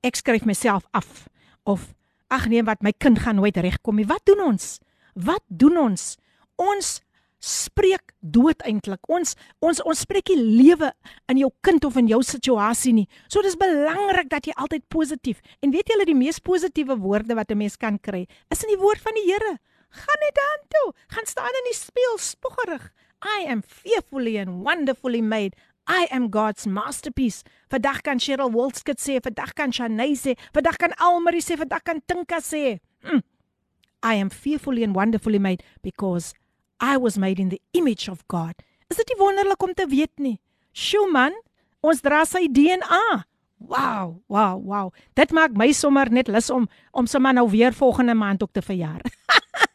[0.00, 1.28] ek skryf myself af
[1.64, 1.94] of
[2.28, 4.06] ag nee wat my kind gaan nooit regkom nie.
[4.06, 4.78] Wat doen ons?
[5.14, 6.16] Wat doen ons?
[6.56, 7.00] Ons
[7.44, 9.02] spreek dood eintlik.
[9.12, 10.90] Ons ons ons spreek die lewe
[11.28, 13.06] in jou kind of in jou situasie nie.
[13.28, 15.42] So dis belangrik dat jy altyd positief.
[15.60, 18.80] En weet julle die mees positiewe woorde wat 'n mens kan kry, is in die
[18.80, 19.58] woord van die Here.
[19.90, 20.92] Gaan net dan toe.
[21.08, 22.92] Gaan staan in die spieël spoggerig.
[23.24, 25.56] I am fearfully and wonderfully made.
[25.88, 27.42] I am God's masterpiece.
[27.70, 32.00] Vandag kan Cheryl Wolskut sê, vandag kan Shanay sê, vandag kan Almarie sê, vandag kan
[32.06, 32.80] Tinka sê.
[33.04, 33.22] Mm.
[34.02, 36.34] I am fearfully and wonderfully made because
[36.80, 38.54] I was made in the image of God
[38.90, 40.36] Is dit nie wonderlik om te weet nie?
[40.70, 41.34] Sjoe man,
[41.84, 43.24] ons dra sy DNA.
[43.64, 44.90] Wow, wow, wow.
[45.16, 48.62] Dit maak my sommer net lus om om sommer nou weer volgende maand ook te
[48.62, 49.00] verjaar.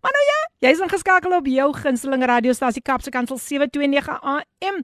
[0.00, 4.82] maar nou ja, jy's ingeskakel op jou gunsteling radiostasie Kapse Kansel 729 AM.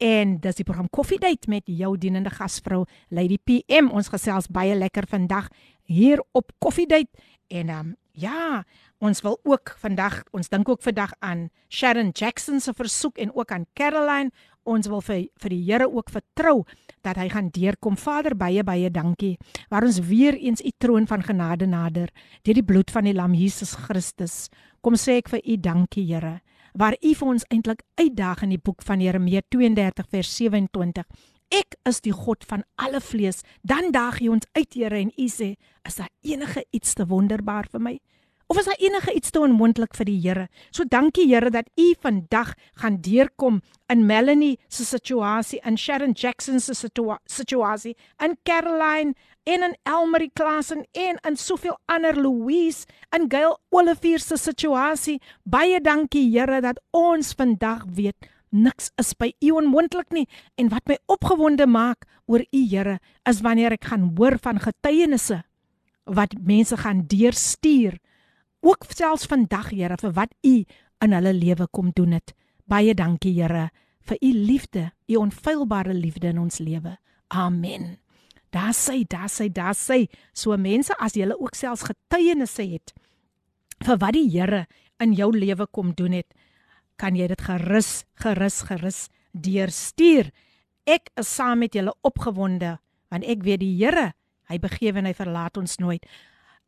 [0.00, 3.90] En dis die program Coffee Date met jou dienende gasvrou Lady PM.
[3.92, 5.50] Ons gesels baie lekker vandag
[5.84, 7.10] hier op Coffee Date
[7.48, 8.64] en um, ja,
[8.98, 13.52] ons wil ook vandag, ons dink ook vandag aan Sharon Jackson se versoek en ook
[13.52, 14.30] aan Caroline.
[14.64, 16.64] Ons wil vir vir die Here ook vertrou
[17.02, 17.96] dat hy gaan deurkom.
[17.96, 19.36] Vader, baie baie dankie.
[19.70, 22.10] Waar ons weer eens u troon van genade nader
[22.42, 24.48] deur die bloed van die lam Jesus Christus.
[24.80, 26.40] Kom sê ek vir u dankie, Here
[26.72, 31.04] waar U vir ons eintlik uitdaag in die boek van Jeremia 32 vers 27.
[31.50, 33.42] Ek is die God van alle vlees.
[33.66, 35.54] Dan daag U ons uit, Here, en U sê,
[35.86, 37.96] is daar enige iets te wonderbaar vir my?
[38.50, 40.48] Of is daar enige iets te onmoontlik vir die Here?
[40.74, 46.58] So dankie Here dat U vandag gaan deurkom in Melanie se situasie, in Sharon Jackson
[46.60, 53.54] se situasie, in Caroline en in Elmarie Klasen en in soveel ander Louise en Gail
[53.70, 55.20] Olivier se situasie.
[55.44, 60.26] Baie dankie Here dat ons vandag weet niks is by U onmoontlik nie
[60.58, 62.98] en wat my opgewonde maak oor U Here
[63.30, 65.44] is wanneer ek gaan hoor van getuienisse
[66.10, 68.00] wat mense gaan deurstuur
[68.60, 70.64] ook selfs vandag Here vir wat u
[71.00, 72.34] in hulle lewe kom doen het.
[72.64, 76.96] Baie dankie Here vir u liefde, u onfeilbare liefde in ons lewe.
[77.28, 77.98] Amen.
[78.50, 82.94] Daar sê, daar sê, daar sê, so mense as jy ook selfs getuienisse het
[83.86, 84.66] vir wat die Here
[85.00, 86.28] in jou lewe kom doen het,
[87.00, 90.28] kan jy dit gerus, gerus, gerus deurstuur.
[90.84, 92.78] Ek is saam met julle opgewonde
[93.10, 94.12] want ek weet die Here,
[94.50, 96.04] hy begewe en hy verlaat ons nooit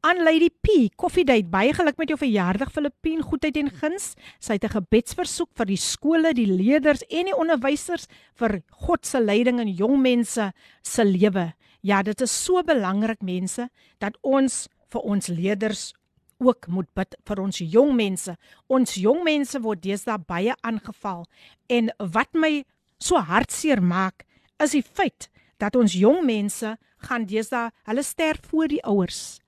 [0.03, 0.90] aan Lady P.
[0.96, 1.46] Coffee Date.
[1.46, 3.20] Baie geluk met jou verjaardag Filippien.
[3.22, 4.14] Goedheid en guns.
[4.42, 9.20] Sy het 'n gebedsversoek vir die skole, die leerders en die onderwysers vir God se
[9.20, 11.55] leiding in jong mense se lewe.
[11.82, 15.94] Ja, dit is so belangrik mense dat ons vir ons leerders
[16.38, 18.36] ook moet bid vir ons jong mense.
[18.66, 21.26] Ons jong mense word deesdae baie aangeval
[21.68, 22.64] en wat my
[22.98, 24.24] so hartseer maak
[24.59, 29.41] is die feit dat ons jong mense gaan deesdae hulle sterf voor die ouers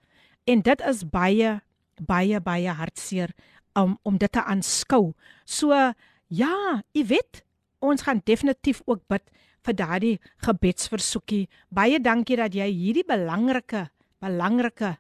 [0.44, 1.60] en dit is baie
[2.00, 3.32] baie baie hartseer
[3.78, 5.14] om om dit te aanskou.
[5.44, 5.72] So
[6.28, 7.44] ja, jy weet,
[7.78, 9.24] ons gaan definitief ook bid
[9.64, 11.48] vir daardie gebedsversoekie.
[11.72, 13.88] Baie dankie dat jy hierdie belangrike
[14.20, 14.96] belangrike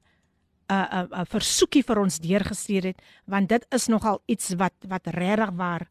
[0.68, 4.54] 'n uh, 'n uh, uh, versoekie vir ons deurgestuur het, want dit is nogal iets
[4.56, 5.88] wat wat regtig waar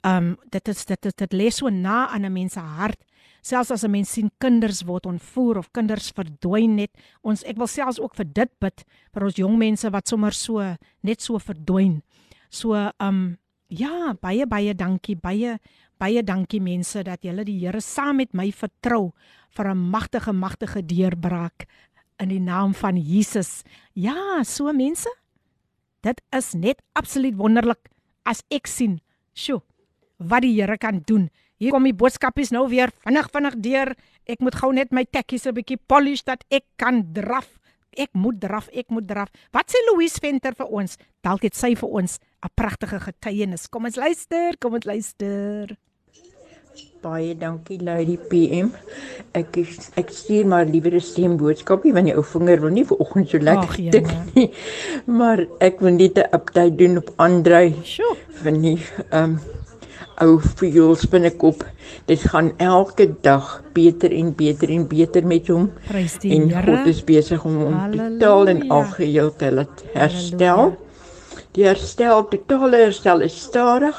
[0.00, 3.00] ehm um, dit is dit dit, dit lê so na aan 'n mens se hart
[3.42, 6.90] selfs as 'n mens sien kinders word ontvoer of kinders verdwyn net
[7.22, 8.84] ons ek wil selfs ook vir dit bid
[9.14, 10.60] vir ons jong mense wat sommer so
[11.02, 12.02] net so verdwyn.
[12.50, 13.38] So um
[13.68, 15.58] ja baie baie dankie baie
[15.98, 19.12] baie dankie mense dat julle die Here saam met my vertrou
[19.50, 21.66] vir 'n magtige magtige deurbraak
[22.18, 23.64] in die naam van Jesus.
[23.94, 25.08] Ja so mense
[26.02, 27.90] dit is net absoluut wonderlik
[28.24, 29.00] as ek sien
[29.34, 29.62] sjo
[30.18, 31.30] wat die Here kan doen
[31.60, 33.90] Hier kom die boodskapies nou weer vinnig vinnig deur.
[34.24, 37.58] Ek moet gou net my tekkies 'n bietjie polish dat ek kan draf.
[37.98, 39.28] Ek moet draf, ek moet draf.
[39.52, 40.96] Wat sê Louise Venter vir ons?
[41.22, 43.68] Dalk het sy vir ons 'n pragtige getuienis.
[43.68, 45.76] Kom ons luister, kom ons luister.
[47.02, 48.72] Baie dankie Lady PM.
[49.34, 52.84] Ek is, ek stuur maar liewer 'n stem boodskapie want die ou vinger wil nie
[52.84, 54.50] vanoggend so lekker tik nie.
[55.18, 57.74] Maar ek wil net 'n update doen op Andrei.
[57.84, 58.16] Sjoe.
[58.42, 58.78] Van die
[59.10, 59.40] ehm um,
[60.20, 61.64] ou fuels binnekop.
[62.10, 65.70] Dit gaan elke dag beter en beter en beter met hom.
[65.90, 70.70] En God is besig om hom totaal en algeheel te laat herstel.
[70.70, 70.86] Halleluja.
[71.56, 73.96] Die herstel, totale herstel is stadig,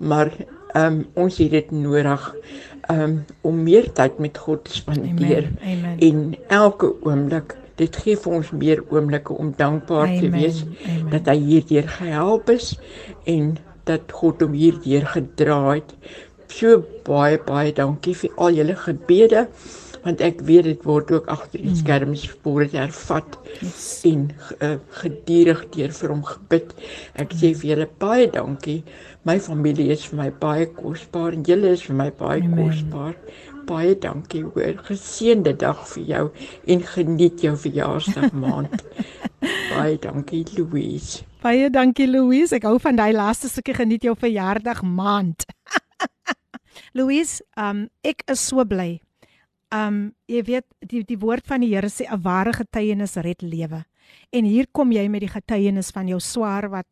[0.00, 0.30] maar
[0.72, 2.22] um, ons het dit nodig
[2.92, 5.50] um, om meer tyd met God te spandeer.
[5.98, 10.20] En elke oomblik Dit gee vir ons meer oomblikke om dankbaar Amen.
[10.22, 11.08] te wees Amen.
[11.10, 12.68] dat hy hierdeur gehelp is
[13.26, 13.56] en
[13.88, 15.94] dat God hom hierdeur gedra het.
[16.54, 19.48] So baie baie dankie vir al julle gebede
[20.04, 21.78] want ek weet dit word ook agter die mm.
[21.80, 22.24] skerms
[22.74, 24.04] hervat yes.
[24.04, 24.26] en
[24.60, 26.74] uh, gedurig deur vir hom gebid.
[27.16, 28.82] Ek sê vir julle baie dankie.
[29.24, 32.68] My familie is vir my baie kosbaar en julle is vir my baie Amen.
[32.68, 33.16] kosbaar.
[33.64, 34.76] Baie dankie hoor.
[34.84, 36.24] Geseënde dag vir jou
[36.68, 38.84] en geniet jou verjaarsdag maand.
[39.72, 41.24] baie dankie Louise.
[41.42, 42.54] Baie dankie Louise.
[42.56, 45.46] Ek hou van daai laaste stukkie geniet jou verjaardag maand.
[46.98, 49.00] Louise, um ek is so bly.
[49.74, 53.84] Um jy weet die die woord van die Here sê 'n ware getuienis red lewe.
[54.32, 56.88] En hier kom jy met die getuienis van jou swaar wat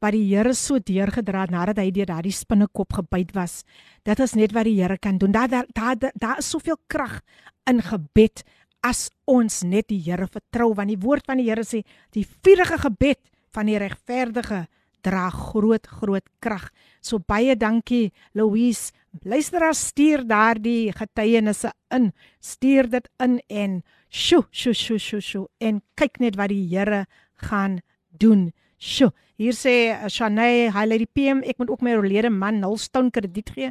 [0.00, 3.64] wat die Here so deurgedra het nadat hy deur daardie spinnekop gebyt was.
[4.04, 5.32] Dit is net wat die Here kan doen.
[5.32, 7.20] Daar daar daar daar is soveel krag
[7.68, 8.42] in gebed
[8.82, 11.82] as ons net die Here vertrou want die woord van die Here sê
[12.16, 13.20] die vurige gebed
[13.54, 14.66] van die regverdige
[15.04, 16.68] dra groot groot krag.
[17.00, 18.92] So baie dankie Louise.
[19.24, 22.10] Luister as stuur daardie getuienisse in.
[22.40, 27.06] Stuur dit in en sjo sjo sjo sjo sjo en kyk net wat die Here
[27.48, 28.50] gaan doen.
[28.80, 33.12] Sjoe, hier sê Shanay, hi lady PM, ek moet ook my oorlede man nul stone
[33.12, 33.68] krediet gee.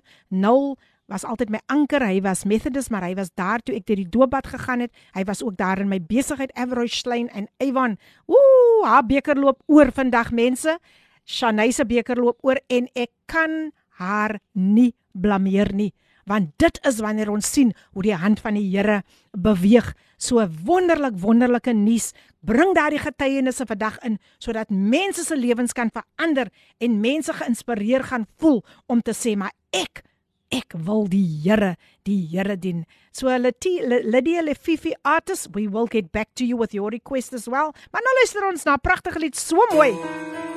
[1.10, 2.04] Was altyd my anker.
[2.06, 4.94] Hy was Methodist, maar hy was daar toe ek deur die doopbad gegaan het.
[5.18, 7.98] Hy was ook daar in my besigheid Average Slane en Avon.
[8.30, 10.78] Ooh, haar beker loop oor vandag mense.
[11.26, 15.92] Shanay se beker loop oor en ek kan haar nie blameer nie
[16.30, 19.02] want dit is wanneer ons sien hoe die hand van die Here
[19.34, 19.94] beweeg.
[20.22, 22.12] So wonderlik wonderlike nuus.
[22.46, 28.28] Bring daardie getuienisse vandag in sodat mense se lewens kan verander en mense geïnspireer gaan
[28.38, 30.04] voel om te sê maar ek
[30.52, 31.76] ek wil die Here
[32.06, 32.86] die Here dien.
[33.12, 37.74] So Lydia Lefifi artist, we will get back to you with your request as well.
[37.92, 39.94] Maar nou luister ons na 'n pragtige lied, so mooi.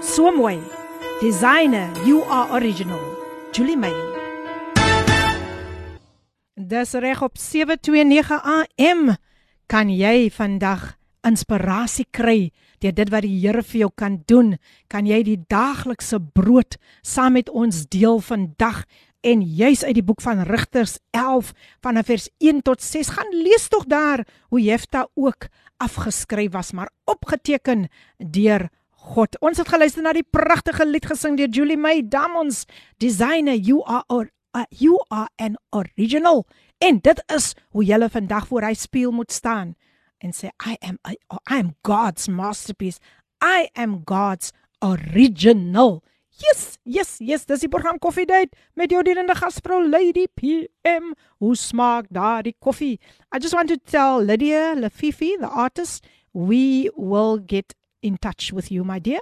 [0.00, 0.58] So mooi.
[1.20, 3.00] Designer, you are original.
[3.52, 3.94] Julie May.
[6.54, 9.16] Dis reg op 729 AM
[9.66, 12.50] kan jy vandag inspirasie kry
[12.82, 14.56] deur dit wat die Here vir jou kan doen.
[14.88, 18.82] Kan jy die daaglikse brood saam met ons deel vandag
[19.22, 21.52] en juis uit die boek van Rigters 11
[21.84, 25.46] vanaf vers 1 tot 6 gaan lees tog daar hoe Jefta ook
[25.76, 29.38] afgeskryf was maar opgeteken deur God.
[29.40, 32.64] Ons het geluister na die pragtige lied gesing deur Julie May Damons
[33.02, 36.46] Designer You Are Our uh, you are an original.
[36.78, 39.74] En dit is hoe jy vandag voor hy speel moet staan
[40.22, 43.00] en sê I am I, I am God's masterpiece.
[43.42, 44.52] I am God's
[44.82, 46.02] original
[46.42, 51.12] Yes, yes, yes, dis die program Coffee Date met jou dienende gasvrou Lady PM.
[51.38, 52.98] Hoe smaak daardie koffie?
[53.30, 58.72] I just want to tell Lydia Lafifi, the artist, we will get in touch with
[58.72, 59.20] you, my dear.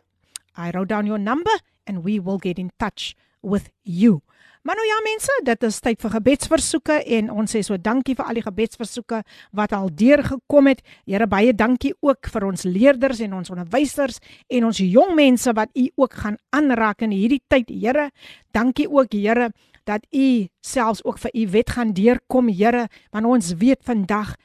[0.56, 1.52] I wrote down your number
[1.86, 4.22] and we will get in touch with you.
[4.62, 8.26] Maar nou ja mense, dit is tyd vir gebedsversoeke en ons sê so dankie vir
[8.28, 9.22] al die gebedsversoeke
[9.56, 10.82] wat al deurgekom het.
[11.08, 14.20] Here baie dankie ook vir ons leerders en ons onderwysers
[14.52, 17.72] en ons jong mense wat u ook gaan aanraak in hierdie tyd.
[17.72, 18.10] Here,
[18.52, 19.48] dankie ook Here
[19.88, 24.36] dat u selfs ook vir u wet gaan deurkom Here, want ons weet vandag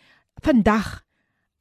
[0.43, 1.01] vandag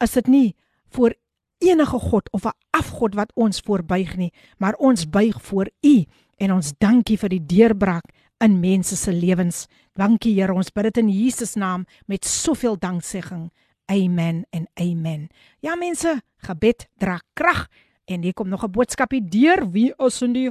[0.03, 0.49] is dit nie
[0.95, 1.19] vir
[1.59, 6.05] enige god of 'n afgod wat ons voorbuig nie, maar ons buig voor u
[6.39, 8.05] en ons dankie vir die deurbraak
[8.45, 9.67] in mense se lewens.
[9.97, 13.49] Dankie Here, ons bid dit in Jesus naam met soveel danksegging.
[13.93, 15.29] Amen en amen.
[15.65, 17.69] Ja mense, gebed dra krag
[18.05, 19.71] en hier kom nog 'n boodskapie deur.
[19.71, 20.51] Wie is in die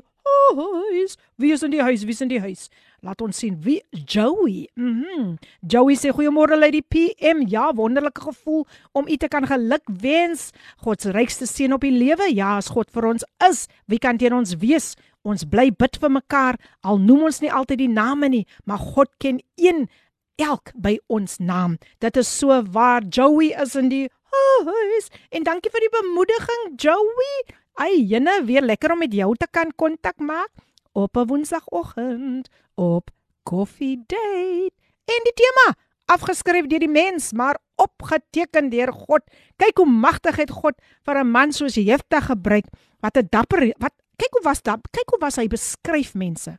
[0.56, 1.18] huis?
[1.36, 2.04] Wie is in die huis?
[2.04, 2.70] Wie is in die huis?
[3.02, 4.70] Laat ons sien wie Joey.
[4.76, 5.06] Mhm.
[5.20, 5.38] Mm
[5.68, 7.48] Joey sê goeiemôre Lady PM.
[7.48, 10.52] Ja, wonderlike gevoel om u te kan gelukwens.
[10.78, 12.34] God se rykste seën op die lewe.
[12.34, 14.96] Ja, as God vir ons is, wie kan teen ons wees?
[15.24, 19.12] Ons bly bid vir mekaar al noem ons nie altyd die name nie, maar God
[19.24, 19.88] ken een
[20.36, 21.78] elk by ons naam.
[22.04, 25.10] Dit is so waar Joey is in die huis.
[25.32, 27.34] En dankie vir die bemoediging Joey.
[27.80, 30.52] Ai, jene weer lekker om met jou te kan kontak maak
[30.94, 33.10] op 'n woensdagoggend op
[33.44, 34.76] Coffee Date.
[35.06, 39.22] En die tema afgeskryf deur die mens, maar opgeteken deur God.
[39.56, 42.66] Kyk hoe magtig het God vir 'n man soos Jefta gebruik
[43.00, 46.58] wat 'n dapper wat kyk hoe was dat kyk hoe was hy beskryf mense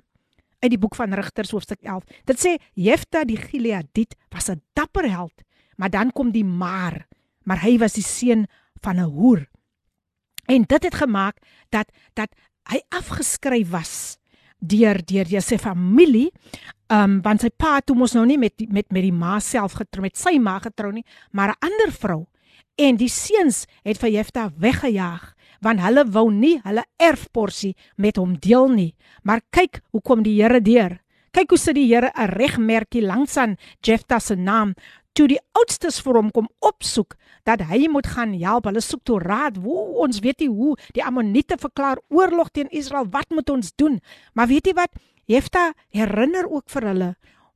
[0.60, 5.10] uit die boek van Rigters hoofstuk 11 dit sê Jefta die Gileadit was 'n dapper
[5.10, 5.42] held
[5.76, 7.06] maar dan kom die maar
[7.44, 8.46] maar hy was die seun
[8.84, 9.48] van 'n hoer.
[10.44, 11.36] En dit het gemaak
[11.68, 12.30] dat dat
[12.70, 14.18] hy afgeskryf was
[14.58, 16.32] deur deur sy familie
[16.86, 20.02] um want sy pa toe mos nou nie met met met die ma self getrou
[20.02, 22.26] met sy ma getrou nie maar 'n ander vrou.
[22.76, 25.33] En die seuns het vir Jefta weggejaag
[25.64, 28.92] want hulle wou nie hulle erfporsie met hom deel nie.
[29.22, 31.00] Maar kyk hoe kom die Here deur.
[31.34, 34.74] Kyk hoe sit die Here 'n regmerkie langs aan Jefta se naam
[35.14, 38.66] toe die oudstes vir hom kom opsoek dat hy moet gaan help.
[38.66, 39.56] Hulle soek toe raad.
[39.56, 43.06] Hoe ons weet nie hoe die Ammoniete verklaar oorlog teen Israel.
[43.10, 44.00] Wat moet ons doen?
[44.34, 44.90] Maar weet jy wat?
[45.26, 47.14] Jefta herinner ook vir hulle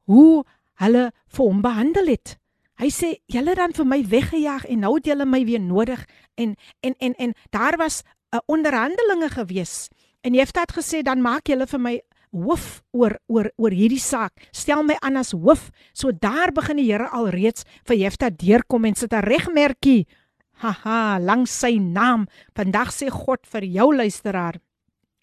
[0.09, 0.45] hoe
[0.81, 2.38] hulle vir hom behandel het.
[2.79, 6.05] Hy sê julle dan vir my weggejaag en nou het julle my weer nodig
[6.39, 6.55] en
[6.87, 9.89] en en en daar was 'n uh, onderhandelinge gewees.
[10.23, 12.01] En Jefta het gesê dan maak julle vir my
[12.31, 14.33] hoof oor oor oor hierdie saak.
[14.51, 15.71] Stel my aan as hoof.
[15.93, 20.07] So daar begin die Here alreeds vir Jefta deurkom en sit 'n regmerkie.
[20.53, 22.27] Haha, langs sy naam.
[22.55, 24.61] Vandag sê God vir jou luisteraar.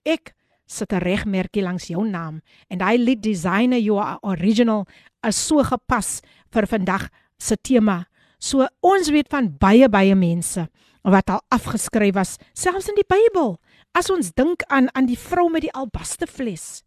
[0.03, 0.33] Ek
[0.65, 4.85] sit 'n regmerkie langs jou naam en daai lied designer your original
[5.27, 8.05] is so gepas vir vandag se tema.
[8.39, 10.67] So ons weet van baie baie mense
[11.05, 13.55] wat al afgeskryf was selfs in die Bybel.
[13.95, 16.83] As ons dink aan aan die vrou met die albaste fles.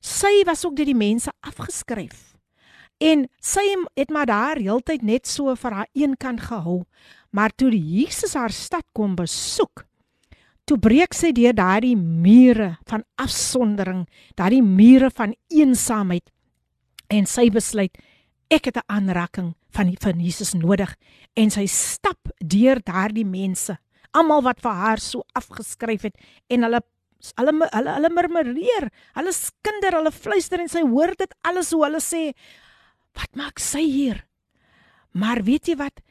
[0.00, 2.36] Sy was ook deur die mense afgeskryf.
[3.02, 3.64] En sy
[3.96, 6.84] het maar daar heeltyd net so vir haar een kant gehou.
[7.32, 9.84] Maar toe Jesus haar stad kom besoek,
[10.64, 16.24] toe breek sy deur daardie mure van afsondering, daardie mure van eensaamheid
[17.12, 17.94] en sy besluit
[18.50, 20.92] ek het 'n aanraking van van Jesus nodig
[21.36, 23.76] en sy stap deur daardie mense,
[24.16, 26.16] almal wat vir haar so afgeskryf het
[26.48, 26.82] en hulle
[27.40, 32.00] hulle hulle hulle murmureer, hulle skinder, hulle fluister en sy hoor dit alles hoe hulle
[32.04, 32.22] sê
[33.16, 34.24] wat maak sy hier?
[35.16, 36.02] Maar weet jy wat?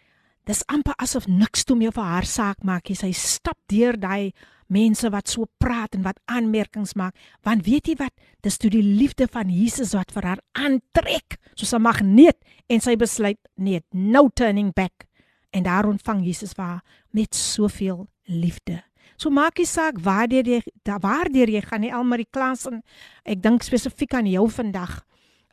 [0.45, 2.97] Dis amper asof niks toe meer vir haar saak maak nie.
[2.97, 4.34] Sy stap deur daai
[4.68, 8.13] mense wat so praat en wat aanmerkings maak, want weet jy wat?
[8.41, 12.38] Dis toe die liefde van Jesus wat vir haar aantrek, soos 'n magneet
[12.70, 15.05] en sy besluit net no turning back.
[15.51, 18.84] En daar ontvang Jesus haar met soveel liefde.
[19.18, 22.84] So maak nie saak waar jy waar jy gaan nie, Elmarie Klasen.
[23.24, 25.05] Ek dink spesifiek aan jou vandag.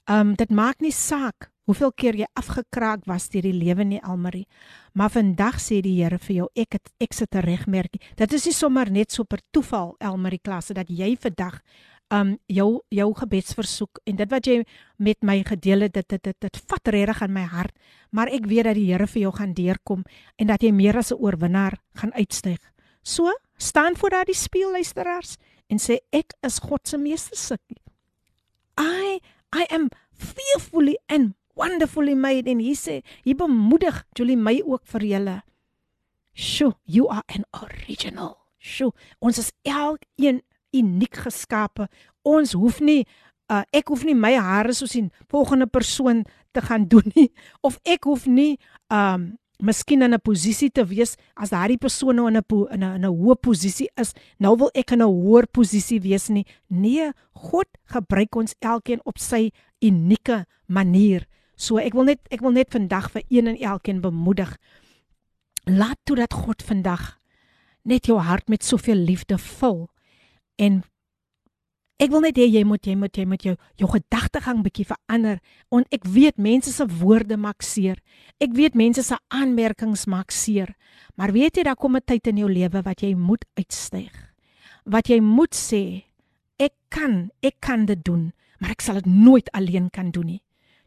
[0.08, 4.46] Um dit maak nie saak hoeveel keer jy afgekraak was deur die lewe nie Almarie.
[4.94, 8.00] Maar vandag sê die Here vir jou, ek het ek sit 'n regmerkie.
[8.16, 11.60] Dit is nie sommer net so per toeval Elmarie klasse dat jy vandag
[12.10, 14.64] um jou jou gebedsversoek en dit wat jy
[14.98, 17.74] met my gedeel het dit dit dit, dit vat regtig aan my hart
[18.10, 20.04] maar ek weet dat die Here vir jou gaan deurkom
[20.36, 22.60] en dat jy meer as 'n oorwinnaar gaan uitstyg.
[23.02, 25.36] So, staan voor daardie spieël luisteraars
[25.68, 27.60] en sê ek is God se meesterstuk.
[28.78, 29.20] I
[29.54, 35.04] I am fearfully and wonderfully made en hy sê hy bemoedig Julie my ook vir
[35.04, 35.40] julle.
[36.32, 38.38] Sjoe, you are an original.
[38.58, 40.40] Sjoe, ons is elkeen
[40.72, 41.88] uniek geskape.
[42.24, 43.02] Ons hoef nie
[43.52, 47.30] uh, ek hoef nie my hare soos 'n volgende persoon te gaan doen nie
[47.60, 52.26] of ek hoef nie um miskien in 'n posisie te wees as daardie persoon nou
[52.28, 56.00] in 'n in 'n 'n hoë posisie is, nou wil ek in 'n hoër posisie
[56.00, 56.46] wees nie.
[56.68, 59.50] Nee, God gebruik ons elkeen op sy
[59.80, 61.26] unieke manier.
[61.56, 64.56] So ek wil net ek wil net vandag vir een en elkeen bemoedig.
[65.64, 67.18] Laat toe dat God vandag
[67.82, 69.88] net jou hart met soveel liefde vul
[70.56, 70.82] en
[72.02, 75.36] Ek wil net hê jy moet jy moet jy moet jou jou gedagtegang bietjie verander.
[75.70, 78.00] Want ek weet mense se woorde maak seer.
[78.42, 80.72] Ek weet mense se aanmerkings maak seer.
[81.14, 84.10] Maar weet jy daar kom 'n tyd in jou lewe wat jy moet uitstyg.
[84.84, 86.02] Wat jy moet sê,
[86.58, 90.42] ek kan, ek kan dit doen, maar ek sal dit nooit alleen kan doen nie.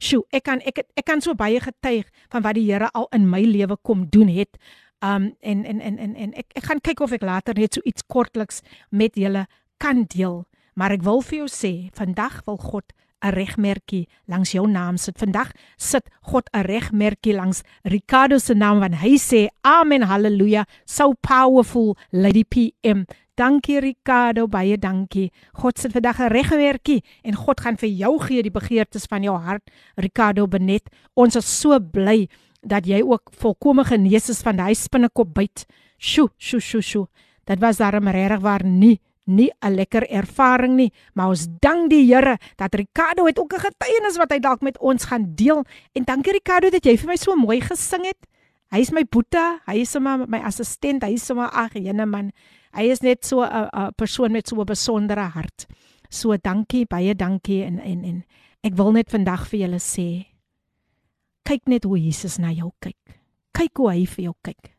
[0.05, 3.25] Sjoe, ek kan ek ek kan so baie getuig van wat die Here al in
[3.29, 4.59] my lewe kom doen het.
[5.01, 7.81] Um en en en en en ek ek gaan kyk of ek later net so
[7.89, 9.47] iets kortliks met julle
[9.81, 10.43] kan deel.
[10.75, 12.93] Maar ek wil vir jou sê, vandag wil God
[13.25, 15.17] 'n regmerkie langs jou naam sit.
[15.17, 21.13] Vandag sit God 'n regmerkie langs Ricardo se naam want hy sê amen haleluja so
[21.21, 23.05] powerful lady PM.
[23.35, 25.27] Dankie Ricardo, baie dankie.
[25.59, 29.35] God sit vandag 'n regmerkie en God gaan vir jou gee die begeertes van jou
[29.37, 29.71] hart.
[29.97, 32.29] Ricardo Benet, ons is so bly
[32.61, 35.65] dat jy ook volkome genees is van daai spinnekop byt.
[35.97, 37.07] Sjoe, sjoe, sjoe, sjoe.
[37.45, 42.05] Dit was darem regtig waar nie nie 'n lekker ervaring nie, maar ons dank die
[42.05, 45.65] Here dat Ricardo het ook 'n getuienis wat hy dalk met ons gaan deel.
[45.93, 48.27] En dankie Ricardo dat jy vir my so mooi gesing het.
[48.71, 52.31] Hy is my boetie, hy is sommer my assistent, hy is sommer ag, jene man.
[52.75, 55.65] Hy is net so 'n persoon met so 'n besondere hart.
[56.09, 58.23] So dankie, baie dankie en en en
[58.63, 60.25] ek wil net vandag vir julle sê
[61.45, 63.19] kyk net hoe Jesus na jou kyk.
[63.53, 64.71] Kyk hoe hy vir jou kyk.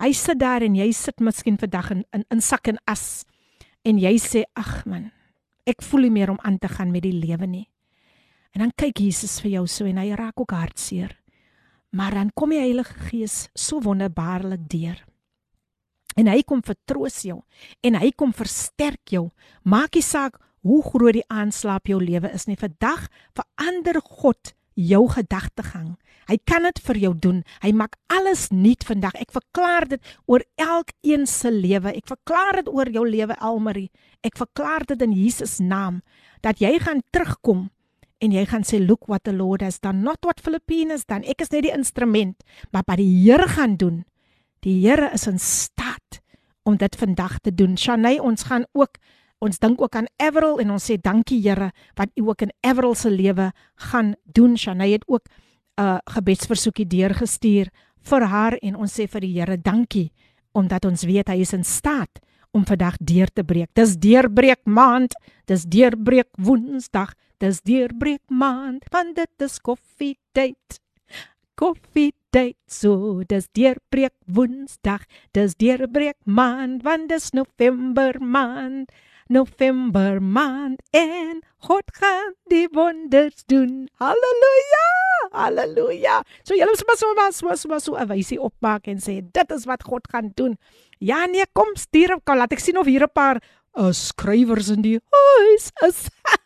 [0.00, 3.24] Hy sit daar en jy sit miskien vandag in in, in sak en as
[3.84, 5.10] en jy sê ag man,
[5.66, 7.68] ek voel nie meer om aan te gaan met die lewe nie.
[8.54, 11.14] En dan kyk Jesus vir jou so en hy raak ook hartseer.
[11.92, 14.98] Maar dan kom die Heilige Gees so wonderbaarlik deur.
[16.20, 17.40] En hy kom vertroos jou
[17.86, 19.30] en hy kom versterk jou.
[19.64, 22.58] Maak nie saak hoe groot die aanslaap jou lewe is nie.
[22.60, 23.06] Vandag
[23.38, 25.96] verander God jou gedagtegang.
[26.30, 27.40] Hy kan dit vir jou doen.
[27.64, 29.16] Hy maak alles nuut vandag.
[29.18, 31.94] Ek verklaar dit oor elkeen se lewe.
[31.96, 33.90] Ek verklaar dit oor jou lewe Elmarie.
[34.22, 36.00] Ek verklaar dit in Jesus naam
[36.44, 37.68] dat jy gaan terugkom
[38.20, 41.40] en jy gaan sê look what the Lord has done not what Philippines dan ek
[41.40, 44.04] is net die instrument maar wat die Here gaan doen.
[44.60, 46.20] Die Here is in staat
[46.62, 47.78] om dit vandag te doen.
[47.78, 48.98] Shanay, ons gaan ook
[49.40, 52.94] Ons dink ook aan Everal en ons sê dankie Here wat U ook in Everal
[52.94, 53.46] se lewe
[53.88, 54.56] gaan doen.
[54.56, 57.70] Shanay het ook 'n uh, gebedsversoekie deurgestuur
[58.02, 60.12] vir haar en ons sê vir die Here dankie
[60.52, 63.70] omdat ons weet hy is in staat om vandag deur te breek.
[63.74, 65.14] Dis deurbreek maand,
[65.46, 70.80] dis deurbreek Woensdag, dis deurbreek maand, want dit is koffie tyd.
[72.30, 75.02] Tyd, so dis deurbreek Woensdag,
[75.34, 78.92] dis deurbreek maand, want dis November maand.
[79.30, 83.88] November maand en God gaan die wonders doen.
[84.02, 84.86] Halleluja!
[85.30, 86.16] Halleluja!
[86.42, 89.66] So julle moet so maar so so so 'n wysie opmaak en sê dit is
[89.66, 90.58] wat God gaan doen.
[90.98, 93.42] Ja nee, kom stuur op, laat ek sien of hier 'n paar
[93.78, 96.08] uh, skrywers in die huis is.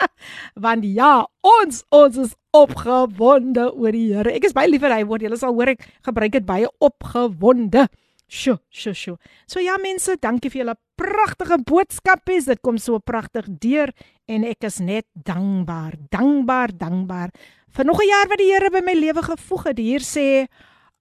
[0.64, 4.32] Want ja, ons ons is opgewonde oor die Here.
[4.36, 5.26] Ek is baie lief vir hy woord.
[5.26, 7.86] Julle sal hoor ek gebruik dit baie opgewonde.
[8.26, 9.18] Sjoe, sjoe, sjoe.
[9.46, 12.40] So ja mense, dankie vir julle pragtige boodskappe.
[12.46, 13.92] Dit kom so pragtig deur
[14.26, 17.30] en ek is net dankbaar, dankbaar, dankbaar
[17.76, 19.78] vir nog 'n jaar wat die Here by my lewe gevoeg het.
[19.78, 20.48] Hier sê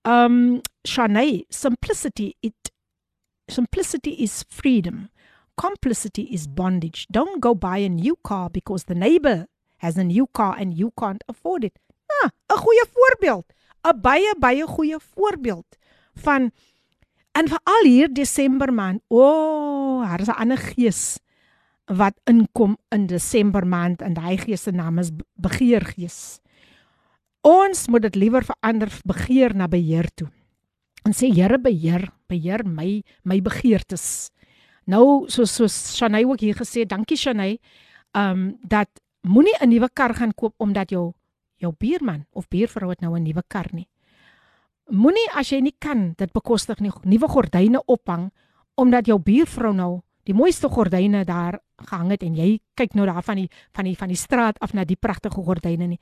[0.06, 2.72] um Shanay, simplicity it
[3.50, 5.10] simplicity is freedom.
[5.56, 7.08] Complicity is bondage.
[7.10, 9.48] Don't go buy a new car because the neighbor
[9.78, 11.80] has a new car and you can't afford it.
[12.22, 13.46] Ah, 'n goeie voorbeeld.
[13.84, 15.78] 'n baie baie goeie voorbeeld
[16.16, 16.52] van
[17.36, 19.02] En veral hier Desember maand.
[19.08, 21.20] O, oh, daar is 'n ander gees
[21.86, 26.40] wat inkom in Desember maand en daai gees se naam is begeergees.
[27.42, 30.28] Ons moet dit liewer verander begeer na beheer toe.
[31.04, 34.32] En sê Here beheer, beheer my my begeertes.
[34.86, 37.60] Nou soos soos Shanay ook hier gesê, dankie Shanay,
[38.14, 38.90] ehm um, dat
[39.22, 41.14] moenie 'n nuwe kar gaan koop omdat jou
[41.58, 43.88] jou buurman of buurvrou het nou 'n nuwe kar nie.
[44.90, 48.32] Moenie as jy nie kan dit bekostig nie nuwe gordyne ophang
[48.76, 53.24] omdat jou buurvrou nou die mooiste gordyne daar gehang het en jy kyk nou daar
[53.24, 56.00] van die van die van die straat af na die pragtige gordyne nie.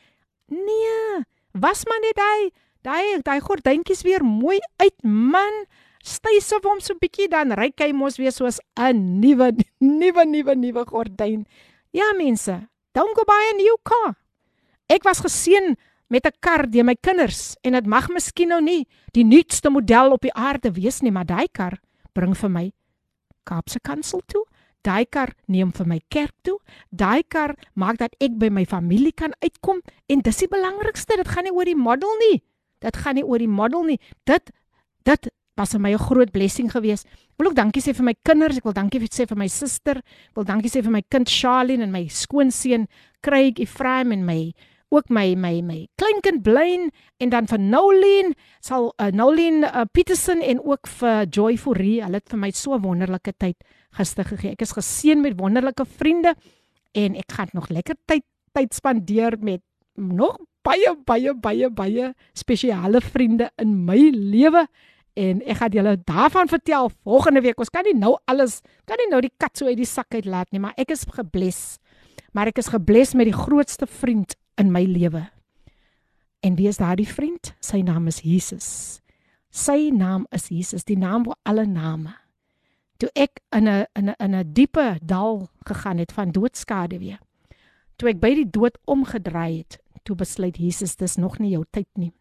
[0.47, 2.49] Nee, was maar net daai
[2.81, 5.65] daai daai gordyntjies weer mooi uit man.
[6.03, 10.55] Styf op hom so bietjie dan ryk hy mos weer soos 'n nuwe nuwe nuwe
[10.55, 11.45] nuwe gordyn.
[11.93, 14.15] Ja mense, don't go buy a new car.
[14.89, 15.75] Ek was geseën
[16.09, 20.11] met 'n kar deur my kinders en dit mag miskien nou nie die nuutste model
[20.11, 21.79] op die aarde wees nie, maar daai kar
[22.13, 22.71] bring vir my
[23.43, 24.45] Kaapse Kansel toe.
[24.83, 26.59] Daai kar neem vir my kerk toe.
[26.91, 31.15] Daai kar maak dat ek by my familie kan uitkom en dis die belangrikste.
[31.15, 32.43] Dit gaan nie oor die model nie.
[32.79, 33.99] Dit gaan nie oor die model nie.
[34.25, 34.51] Dit
[35.03, 37.05] dit was vir my 'n groot blessing geweest.
[37.05, 38.57] Ek wil ook dankie sê vir my kinders.
[38.57, 39.97] Ek wil dankie sê vir my suster.
[39.97, 42.87] Ek wil dankie sê vir my kind Charlene en my skoonseun
[43.21, 44.53] Craig Ephraim en my
[44.93, 50.41] ook my my my kleinkind Blaine en dan vir Nolien sal uh, Nolien uh, Peterson
[50.41, 53.57] en ook vir Joy Forrie hulle het vir my so wonderlike tyd
[53.97, 54.53] gister gegee.
[54.53, 56.35] Ek is geseën met wonderlike vriende
[56.93, 59.61] en ek gaan nog lekker tyd tyd spandeer met
[59.97, 64.67] nog baie baie baie baie spesiale vriende in my lewe
[65.13, 67.59] en ek gaan julle daarvan vertel volgende week.
[67.59, 70.25] Ons kan nie nou alles kan nie nou die kat so uit die sak uit
[70.25, 71.77] laat nie, maar ek is gebless.
[72.33, 75.27] Maar ek is gebless met die grootste vriend in my lewe.
[76.43, 77.53] En wie is daardie vriend?
[77.63, 78.67] Sy naam is Jesus.
[79.53, 82.15] Sy naam is Jesus, die naam bo alle name.
[82.97, 87.19] Toe ek in 'n in 'n in 'n diepe dal gegaan het van doodskade weer.
[87.97, 91.87] Toe ek by die dood omgedraai het, toe besluit Jesus dis nog nie jou tyd
[91.95, 92.11] nie.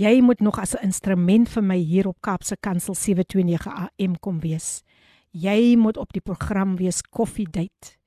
[0.00, 4.40] Jy moet nog as 'n instrument vir my hier op Kaapse Kansel 729 AM kom
[4.40, 4.82] wees.
[5.30, 7.98] Jy moet op die program wees Coffee Date.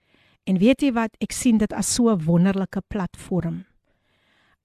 [0.43, 3.65] En weet jy wat, ek sien dit as so 'n wonderlike platform.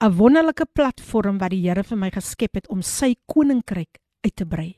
[0.01, 4.47] 'n Wonderlike platform wat die Here vir my geskep het om sy koninkryk uit te
[4.47, 4.77] brei.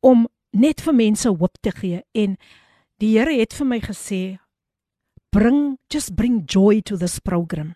[0.00, 2.36] Om net vir mense hoop te gee en
[2.98, 4.38] die Here het vir my gesê
[5.30, 7.74] bring just bring joy to this program.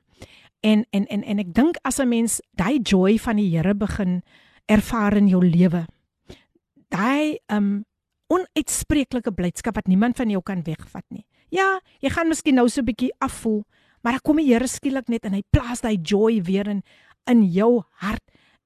[0.60, 4.22] En en en en ek dink as 'n mens daai joy van die Here begin
[4.66, 5.86] ervaar in jou lewe.
[6.88, 7.84] Daai um
[8.26, 11.26] onuitspreeklike blydskap wat niemand van jou kan wegvat nie.
[11.50, 13.64] Ja, jy gaan miskien nou so 'n bietjie afvoel,
[14.02, 16.82] maar dan kom die Here skielik net en hy plaas daai joy weer in
[17.26, 18.22] in jou hart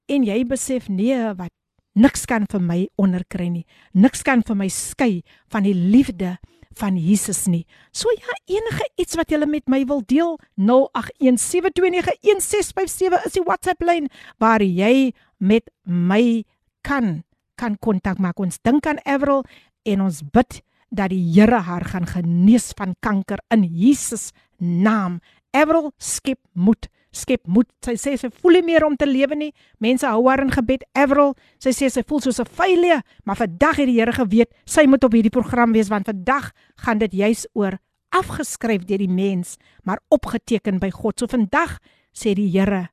[0.07, 1.51] en jy besef nee, wat
[1.95, 3.65] niks kan vir my onderkry nie.
[3.93, 5.23] Niks kan vir my skei
[5.53, 6.37] van die liefde
[6.79, 7.65] van Jesus nie.
[7.91, 14.09] So ja, enige iets wat jy met my wil deel, 0817291657 is die WhatsApp lyn
[14.39, 16.43] waar jy met my
[16.81, 17.23] kan
[17.55, 18.39] kan kontak maak.
[18.39, 19.45] Ons dink aan Everal
[19.87, 20.61] en ons bid
[20.95, 25.19] dat die Here haar gaan genees van kanker in Jesus naam.
[25.55, 27.67] Everal skep moed, skep moed.
[27.85, 29.51] Sy sê sy voel nie meer om te lewe nie.
[29.83, 30.85] Mense hou haar in gebed.
[30.97, 34.85] Everal, sy sê sy voel soos 'n vylie, maar vandag het die Here geweet sy
[34.85, 37.79] moet op hierdie program wees want vandag gaan dit juis oor
[38.11, 41.19] afgeskryf deur die mens, maar opgeteken by God.
[41.19, 41.79] So vandag
[42.13, 42.89] sê die Here,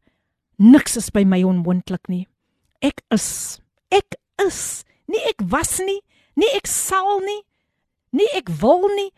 [0.58, 2.26] niks is by my onmoontlik nie.
[2.80, 3.60] Ek is,
[3.90, 4.16] ek
[4.46, 6.00] is, nie ek was nie,
[6.38, 7.42] Nie ek sal nie.
[8.16, 9.10] Nie ek wil nie,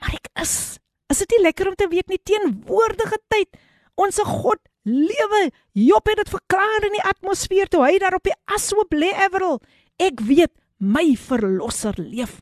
[0.00, 0.78] maar ek is.
[1.12, 3.60] Is dit nie lekker om te weet nie teenwoordige tyd?
[4.00, 5.50] Onse God lewe.
[5.72, 9.60] Job het dit verklaar in die atmosfeer toe hy daar op die ashoop lê Everal.
[10.00, 12.40] Ek weet my verlosser leef.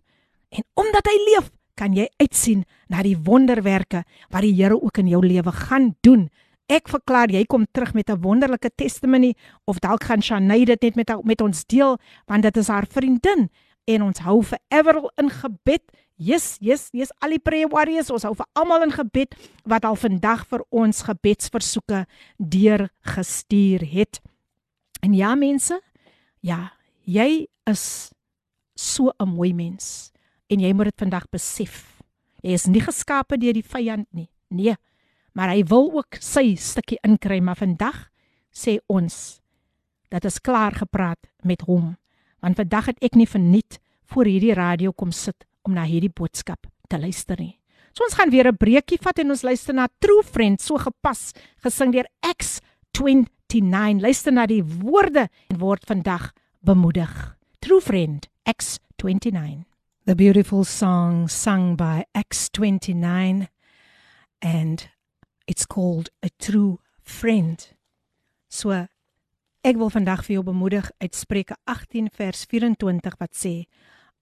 [0.50, 5.08] En omdat hy leef, kan jy uitsien na die wonderwerke wat die Here ook in
[5.08, 6.28] jou lewe gaan doen.
[6.70, 9.34] Ek verklaar jy kom terug met 'n wonderlike testimony
[9.66, 13.50] of dalk gaan Shanay dit net met met ons deel want dit is haar vriendin
[13.94, 15.84] en ons hou vir Everal in gebed.
[16.20, 19.34] Yes, yes, yes, al die prayer warriors, ons hou vir almal in gebed
[19.68, 22.04] wat al vandag vir ons gebedsversoeke
[22.36, 24.20] deur gestuur het.
[25.00, 25.78] En ja mense,
[26.44, 26.74] ja,
[27.08, 28.12] jy is
[28.76, 30.12] so 'n mooi mens
[30.50, 32.02] en jy moet dit vandag besef.
[32.42, 34.28] Jy is nie geskape deur die vyand nie.
[34.50, 34.76] Nee,
[35.32, 38.10] maar hy wil ook sy stukkie inkry, maar vandag
[38.50, 39.40] sê ons
[40.10, 41.96] dat is klaar gepraat met hom.
[42.40, 43.78] Want vandag het ek nie verniet
[44.10, 47.56] voor hierdie radio kom sit om na hierdie boodskap te luister nie.
[47.92, 51.32] So ons gaan weer 'n breekie vat en ons luister na True Friend, so gepas,
[51.62, 54.00] gesing deur X29.
[54.00, 57.36] Luister na die woorde en word vandag bemoedig.
[57.60, 59.64] True Friend, X29.
[60.06, 63.48] The beautiful song sung by X29
[64.42, 64.88] and
[65.46, 67.74] it's called A True Friend.
[68.48, 68.86] So
[69.60, 73.66] ek wil vandag vir jou bemoedig uit Spreuke 18 vers 24 wat sê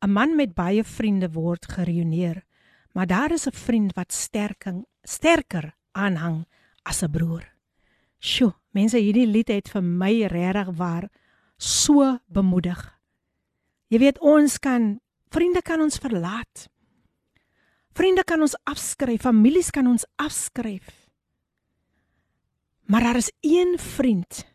[0.03, 2.43] 'n man met baie vriende word gereüneer,
[2.95, 6.47] maar daar is 'n vriend wat sterking sterker aanhang
[6.83, 7.45] as 'n broer.
[8.19, 11.09] Sjoe, mense hierdie lied het vir my regtig waar
[11.57, 12.99] so bemoedig.
[13.89, 16.69] Jy weet ons kan vriende kan ons verlaat.
[17.93, 21.09] Vriende kan ons afskryf, families kan ons afskryf.
[22.87, 24.48] Maar daar is een vriend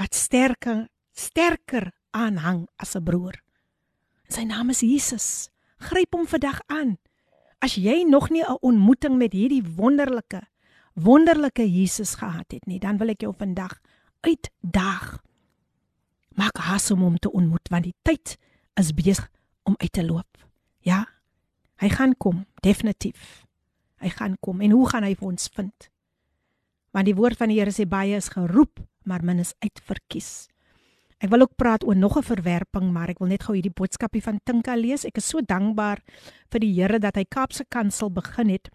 [0.00, 3.36] wat sterker sterker aanhang as 'n broer.
[4.24, 5.50] En sy naam is Jesus.
[5.76, 6.98] Gryp hom vandag aan.
[7.58, 10.48] As jy nog nie 'n ontmoeting met hierdie wonderlike
[10.94, 13.80] wonderlike Jesus gehad het nie, dan wil ek jou vandag
[14.20, 15.22] uitdaag.
[16.36, 18.36] Maak haas om hom te ontmoet want die tyd
[18.74, 19.30] is besig
[19.62, 20.48] om uit te loop.
[20.80, 21.06] Ja.
[21.76, 23.46] Hy gaan kom, definitief.
[23.96, 25.90] Hy gaan kom en hoe gaan hy vir ons vind?
[26.90, 28.80] Want die woord van die Here sê baie is geroep,
[29.10, 30.46] maar min is uitverkies.
[31.20, 34.22] Ek wil ook praat oor nog 'n verwerping, maar ek wil net gou hierdie boodskapie
[34.22, 35.04] van Tinka lees.
[35.04, 35.98] Ek is so dankbaar
[36.50, 38.70] vir die Here dat hy Kaapse Kansel begin het.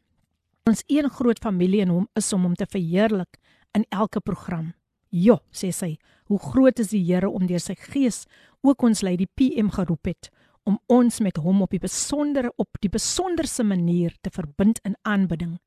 [0.65, 3.37] Ons een groot familie in hom is om hom te verheerlik
[3.73, 4.73] in elke program.
[5.09, 8.25] Ja, sê sy, hoe groot is die Here om deur sy gees
[8.61, 10.29] ook ons lei die PM geroep het
[10.65, 15.59] om ons met hom op die besondere op die besonderse manier te verbind in aanbidding.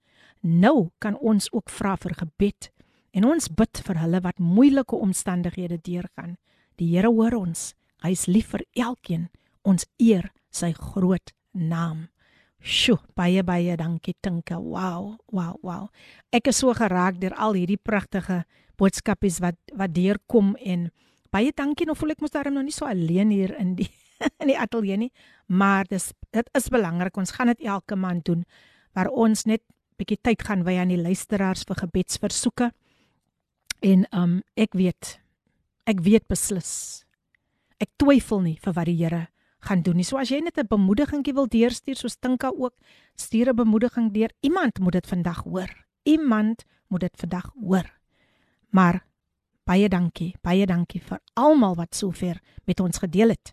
[0.42, 2.70] Nou kan ons ook vra vir gebed
[3.12, 6.36] en ons bid vir hulle wat moeilike omstandighede deurgaan.
[6.78, 7.72] Die Here hoor ons.
[8.04, 9.28] Hy is lief vir elkeen.
[9.66, 12.06] Ons eer sy groot naam.
[12.58, 14.58] Sjoe, baie baie dankie Tinka.
[14.58, 15.88] Wow, wow, wow.
[16.34, 18.42] Ek is so geraak deur al hierdie pragtige
[18.78, 20.88] boodskapies wat wat deurkom en
[21.34, 21.86] baie dankie.
[21.86, 23.90] Nou voel ek mos daarom nog nie so alleen hier in die
[24.42, 25.12] in die ateljee nie,
[25.46, 27.16] maar dis dit is belangrik.
[27.16, 28.42] Ons gaan dit elke maand doen
[28.96, 29.62] waar ons net
[29.98, 32.72] bietjie tyd gaan wy aan die luisteraars vir gebedsversoeke.
[33.80, 35.18] En um ek weet
[35.88, 37.04] ek weet beslis.
[37.80, 39.28] Ek twyfel nie vir wat die Here
[39.64, 40.04] gaan doen nie.
[40.04, 42.74] So as jy net 'n bemoedigingkie wil deurstuur soos Tinka ook,
[43.16, 44.30] stuur 'n bemoediging deur.
[44.40, 45.86] Iemand moet dit vandag hoor.
[46.04, 47.98] Iemand moet dit vandag hoor.
[48.70, 49.04] Maar
[49.64, 53.52] baie dankie, baie dankie vir almal wat sover met ons gedeel het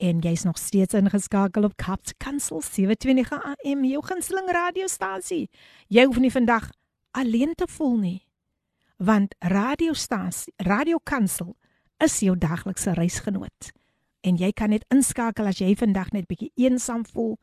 [0.00, 5.48] en jy's nog steeds ingeskakel op Caps Kansel 729 AM jou gunsteling radiostasie.
[5.88, 6.70] Jy hoef nie vandag
[7.10, 8.29] alleen te voel nie.
[9.00, 11.56] Want radiostasie, Radio Kansel
[12.04, 13.70] is jou daglikse reisgenoot.
[14.20, 17.38] En jy kan net inskakel as jy vandag net bietjie eensaam voel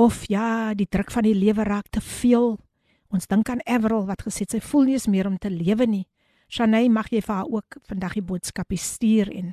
[0.00, 2.56] of ja, die druk van die lewe raak te veel.
[3.12, 6.06] Ons dink aan Everal wat gesê sy voel nie eens meer om te lewe nie.
[6.48, 9.52] Shanay, mag jy vir haar ook vandag die boodskapie stuur en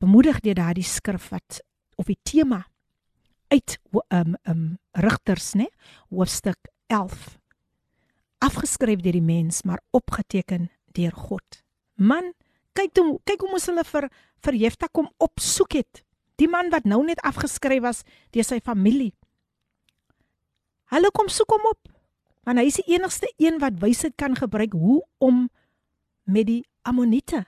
[0.00, 1.60] bemoedig deur daardie skrif wat
[2.00, 2.62] of die tema
[3.52, 3.76] uit
[4.08, 4.64] um um
[4.96, 5.68] rigters nê
[6.08, 7.39] hoofstuk 11
[8.44, 11.62] afgeskryf deur die mens maar opgeteken deur God.
[11.94, 12.32] Man,
[12.72, 14.08] kyk toe kyk hoe mos hulle vir
[14.40, 16.02] vir Jefta kom opsoek het.
[16.40, 19.12] Die man wat nou net afgeskryf was deur sy familie.
[20.90, 21.92] Hulle kom soek hom op.
[22.48, 25.48] Want hy is die enigste een wat wysheid kan gebruik hoe om
[26.24, 27.44] met die Ammoniete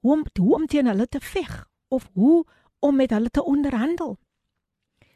[0.00, 2.44] hoe om hoe om teen hulle te veg of hoe
[2.78, 4.16] om met hulle te onderhandel.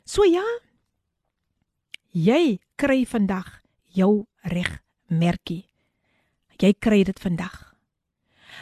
[0.05, 0.45] So ja.
[2.13, 5.67] Jy kry vandag jou reg merkie.
[6.63, 7.73] Jy kry dit vandag.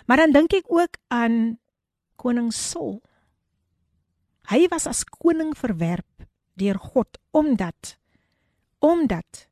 [0.06, 1.58] Maar dan dink ek ook aan
[2.20, 3.00] koning Saul.
[4.50, 6.26] Hy was as koning verwerp
[6.60, 7.96] deur God omdat
[8.80, 9.46] omdat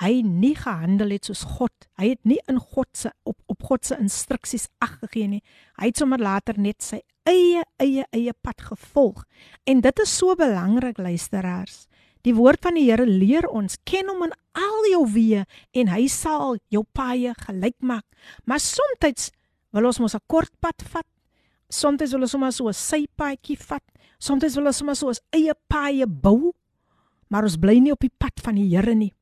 [0.00, 1.86] hy nie gehandel het soos God.
[2.00, 5.42] Hy het nie in God se op op God se instruksies ag gegee nie.
[5.78, 9.24] Hy het sommer later net sy eie eie eie pad gevolg.
[9.68, 11.84] En dit is so belangrik luisteraars.
[12.24, 16.06] Die woord van die Here leer ons ken hom in al jou weë en hy
[16.08, 18.06] sal jou paaie gelyk maak.
[18.44, 19.30] Maar soms
[19.72, 21.06] wil ons mos 'n kort pad vat.
[21.68, 23.82] Soms wil ons sommer so 'n sypaadjie vat.
[24.18, 26.52] Soms wil ons sommer so 'n eie paaie bou.
[27.28, 29.14] Maar ons bly nie op die pad van die Here nie.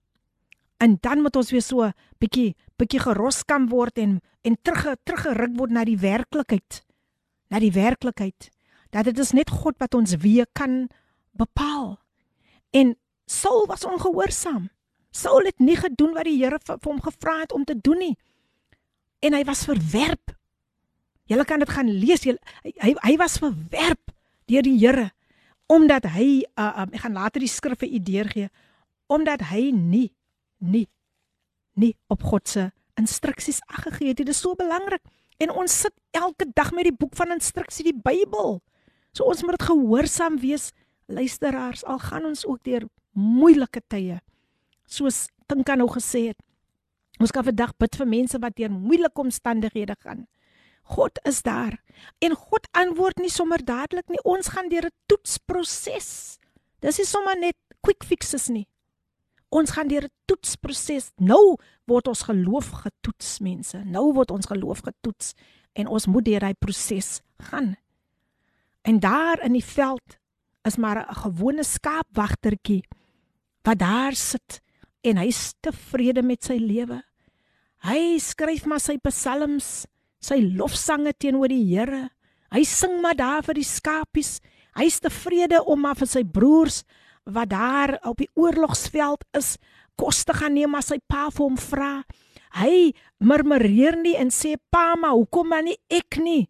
[0.79, 5.70] En dan moet ons weer so bietjie bietjie geroskam word en en terug teruggeruk word
[5.70, 6.85] na die werklikheid.
[7.51, 8.51] Na die werklikheid.
[8.91, 10.89] Dat dit is net God wat ons weer kan
[11.33, 11.99] bepaal.
[12.70, 14.70] En Saul was ongehoorsaam.
[15.14, 18.16] Saul het nie gedoen wat die Here vir hom gevra het om te doen nie.
[19.24, 20.34] En hy was verwerp.
[21.28, 22.24] Julle kan dit gaan lees.
[22.24, 22.36] Jy,
[22.80, 24.12] hy hy was verwerp
[24.48, 25.11] deur die Here
[25.68, 28.46] omdat hy uh, uh, ek gaan later die skrif vir u deurgee
[29.12, 30.09] omdat hy nie
[30.64, 30.86] nie
[31.76, 34.18] nie op God se instruksies ag gegee het.
[34.18, 35.04] Dit is so belangrik.
[35.38, 38.59] En ons sit elke dag met die boek van instruksie, die Bybel.
[39.14, 40.72] So ons moet dit gehoorsaam wees,
[41.06, 44.18] luisteraars, al gaan ons ook deur moeilike tye.
[44.89, 46.41] Soos Tinka nou gesê het.
[47.20, 50.26] Ons kan vandag bid vir mense wat deur moeilike omstandighede gaan.
[50.89, 51.76] God is daar.
[52.24, 54.20] En God antwoord nie sommer dadelik nie.
[54.24, 56.39] Ons gaan deur 'n toetsproses.
[56.80, 58.68] Dis nie sommer net quick fixes nie.
[59.51, 61.12] Ons gaan deur 'n toetsproses.
[61.16, 63.84] Nou word ons geloof getoets, mense.
[63.84, 65.34] Nou word ons geloof getoets
[65.72, 67.76] en ons moet deur daai proses gaan.
[68.82, 70.18] En daar in die veld
[70.64, 72.84] is maar 'n gewone skaapwagtertjie
[73.62, 74.61] wat daar sit
[75.07, 77.01] en hy's tevrede met sy lewe.
[77.86, 79.86] Hy skryf maar sy psalms,
[80.18, 82.09] sy lofsange teenoor die Here.
[82.51, 84.38] Hy sing maar daar vir die skapies.
[84.78, 86.82] Hy's tevrede om maar vir sy broers
[87.28, 89.57] wat daar op die oorlogsveld is,
[90.01, 91.92] kos te gaan neem as sy pa vir hom vra.
[92.57, 96.49] Hy murmureer nie en sê pa, maar hoekom maar nie ek nie?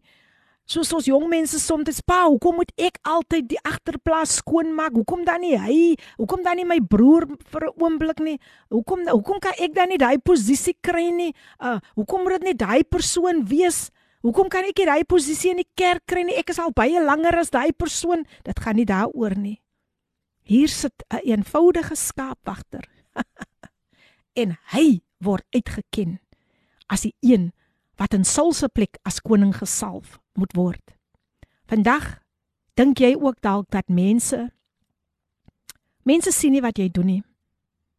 [0.69, 4.93] Soos ons jong mense soms pa, hoekom moet ek altyd die agterplaas skoon maak?
[4.93, 5.77] Hoekom dan nie hy?
[6.19, 8.37] Hoekom dan nie my broer vir 'n oomblik nie?
[8.69, 11.33] Hoekom hoekom kan ek dan nie daai posisie kry nie?
[11.57, 13.89] Uh, hoekom moet dit net daai persoon wees?
[14.21, 16.37] Hoekom kan ek nie daai posisie in die kerk kry nie?
[16.37, 18.25] Ek is al baie langer as daai persoon.
[18.45, 19.61] Dit gaan nie daaroor nie.
[20.43, 22.85] Hier sit 'n een eenvoudige skaapwagter.
[24.41, 26.19] en hy word uitgeken
[26.87, 27.53] as die een
[27.97, 30.95] wat in Saul se plek as koning gesalf moet word.
[31.65, 32.19] Vandag
[32.73, 34.49] dink jy ook dalk dat mense
[36.03, 37.23] mense sien nie wat jy doen nie.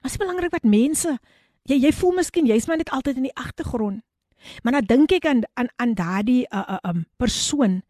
[0.03, 1.19] Dit is belangrik wat mense
[1.63, 4.03] jy jy voel miskien jy's maar net altyd in die agtergrond.
[4.63, 7.83] Maar dan dink ek aan aan aan daardie uh, uh, um persoon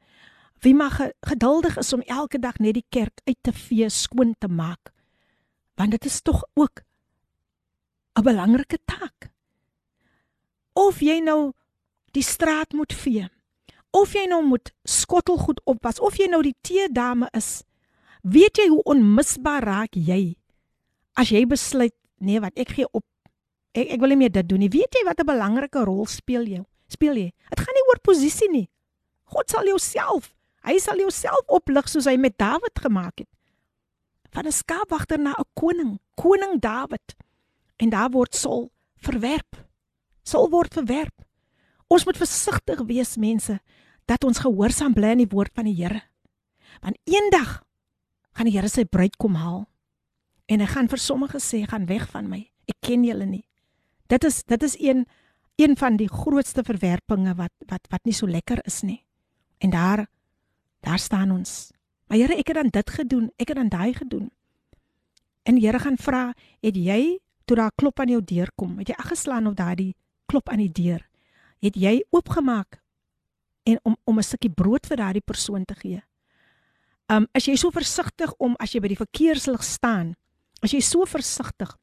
[0.60, 4.48] Wie mag geduldig is om elke dag net die kerk uit te vee, skoon te
[4.48, 4.92] maak?
[5.74, 6.82] Want dit is tog ook
[8.18, 9.30] 'n belangrike taak.
[10.72, 11.52] Of jy nou
[12.12, 13.28] die straat moet vee,
[13.90, 17.62] of jy nou moet skottelgoed opwas, of jy nou die teedame is,
[18.22, 20.36] weet jy hoe onmisbaar raak jy
[21.18, 23.04] as jy besluit nee wat ek gee op.
[23.74, 24.70] Ek ek wil nie meer dit doen nie.
[24.72, 26.62] Weet jy wat 'n belangrike rol speel jy?
[26.88, 27.32] Speel jy?
[27.50, 28.68] Dit gaan nie oor posisie nie.
[29.24, 30.34] God sal jouself
[30.66, 33.30] Hy sal jouself oplig soos hy met Dawid gemaak het.
[34.30, 37.16] Van 'n skaapwagter na 'n koning, koning Dawid.
[37.78, 39.56] En daar word Saul verwerp.
[40.22, 41.24] Saul word verwerp.
[41.90, 43.58] Ons moet versigtig wees mense
[44.10, 46.02] dat ons gehoorsaam bly aan die woord van die Here.
[46.80, 47.60] Want eendag
[48.32, 49.66] gaan die Here sy bruid kom haal.
[50.50, 52.50] En hy gaan vir sommige sê, "Gaan weg van my.
[52.66, 53.44] Ek ken julle nie."
[54.08, 55.06] Dit is dit is een
[55.56, 59.04] een van die grootste verwerpinge wat wat wat nie so lekker is nie.
[59.58, 60.06] En daar
[60.80, 61.70] Daar staan ons.
[62.06, 64.30] Maar Here, ek het dan dit gedoen, ek het dan daai gedoen.
[65.42, 68.88] En die Here gaan vra, het jy toe daar klop aan jou deur kom, het
[68.88, 69.94] jy aggeslaan op daardie
[70.26, 71.09] klop aan die deur?
[71.60, 72.80] Het jy oopgemaak
[73.68, 76.02] en om om 'n stukkie brood vir daardie persoon te gee?
[77.08, 80.16] Um as jy so versigtig om as jy by die verkeerslig staan,
[80.62, 81.76] as jy so versigtig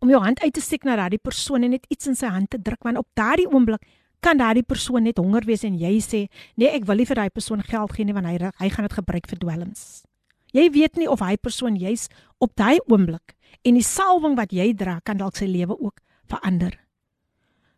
[0.00, 2.50] om jou hand uit te steek na daardie persoon en net iets in sy hand
[2.50, 3.84] te druk want op daardie oomblik
[4.20, 6.26] kan daardie persoon net honger wees en jy sê
[6.60, 8.98] nee ek wil nie vir daai persoon geld gee nie want hy hy gaan dit
[8.98, 10.04] gebruik vir dwelms.
[10.52, 12.08] Jy weet nie of hy persoon juis
[12.42, 16.00] op daai oomblik en die salwing wat jy dra kan dalk sy lewe ook
[16.30, 16.76] verander.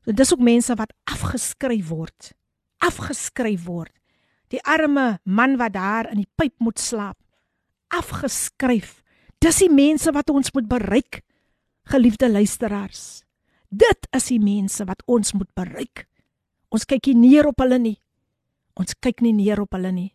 [0.03, 2.33] So dis ook mense wat afgeskryf word.
[2.83, 3.93] Afgeskryf word.
[4.51, 7.19] Die arme man wat daar in die pyp moet slaap.
[7.89, 9.01] Afgeskryf.
[9.39, 11.23] Dis die mense wat ons moet bereik.
[11.89, 13.23] Geliefde luisteraars.
[13.69, 16.07] Dit is die mense wat ons moet bereik.
[16.73, 17.99] Ons kyk nie neer op hulle nie.
[18.79, 20.11] Ons kyk nie neer op hulle nie.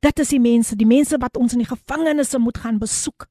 [0.00, 3.28] Dit is die mense, die mense wat ons in die gevangenisse moet gaan besoek.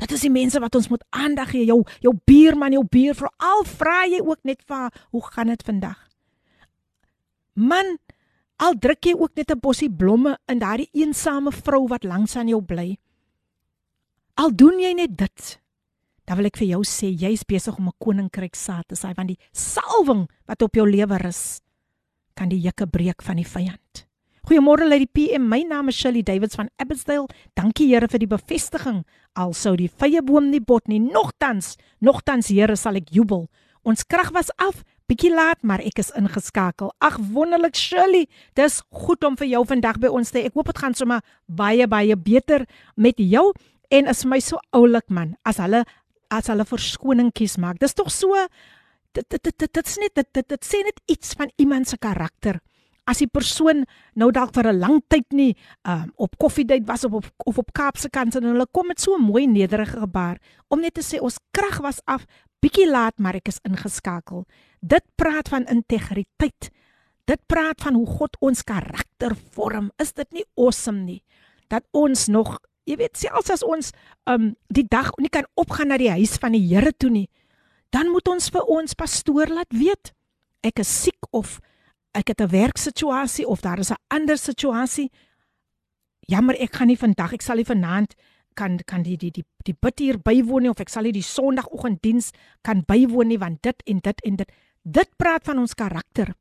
[0.00, 1.66] Dit is die mense wat ons moet aandag gee.
[1.68, 5.98] Jou jou buurman, jou buurvrou, al vra jy ook net vir hoe gaan dit vandag?
[7.60, 7.98] Man,
[8.56, 12.48] al druk jy ook net 'n bossie blomme in daardie eensame vrou wat langs aan
[12.48, 12.96] jou bly.
[14.34, 15.60] Al doen jy net dit.
[16.24, 19.28] Dan wil ek vir jou sê jy's besig om 'n koninkryk saad te saai want
[19.28, 21.60] die salwing wat op jou lewe rus
[22.34, 24.09] kan die juke breek van die vyand.
[24.48, 25.48] Goeiemôre uit die PM.
[25.52, 27.28] My naam is Shirley Davids van Abbotsdale.
[27.58, 29.02] Dankie Here vir die bevestiging.
[29.36, 33.44] Al sou die vyeboom nie bot nie, nogtans, nogtans Here sal ek jubel.
[33.84, 34.80] Ons krag was af,
[35.10, 36.88] bietjie laat, maar ek is ingeskakel.
[37.04, 40.46] Ag wonderlik Shirley, dis goed om vir jou vandag by ons te.
[40.48, 42.64] Ek hoop dit gaan sommer baie baie beter
[42.96, 43.50] met jou
[43.92, 45.84] en is my so oulik man as hulle
[46.32, 47.76] as hulle verskoning kies maak.
[47.82, 48.40] Dis tog so
[49.12, 52.62] dit dit dit dit's net dit dit, dit sê net iets van iemand se karakter.
[53.09, 53.83] as die persoon
[54.17, 57.73] nou dalk vir 'n lang tyd nie um, op koffiedייט was op, op of op
[57.73, 60.37] Kaapse kant en hulle kom met so 'n mooi nederige gebaar
[60.69, 62.25] om net te sê ons krag was af
[62.61, 64.45] bietjie laat maar ek is ingeskakel
[64.81, 66.69] dit praat van integriteit
[67.25, 71.23] dit praat van hoe God ons karakter vorm is dit nie awesome nie
[71.69, 73.91] dat ons nog jy weet selfs as ons
[74.29, 77.29] um, die dag nie kan opgaan na die huis van die Here toe nie
[77.93, 80.13] dan moet ons vir ons pastoor laat weet
[80.65, 81.59] ek is siek of
[82.12, 85.10] ek het 'n werksituasie of daar is 'n ander situasie.
[86.20, 88.14] Jammer, ek gaan nie vandag, ek sal nie vanaand
[88.54, 91.24] kan kan die die die die bid hier bywoon nie of ek sal nie die
[91.24, 92.30] Sondagoggenddiens
[92.66, 96.34] kan bywoon nie want dit en dit en dit dit praat van ons karakter.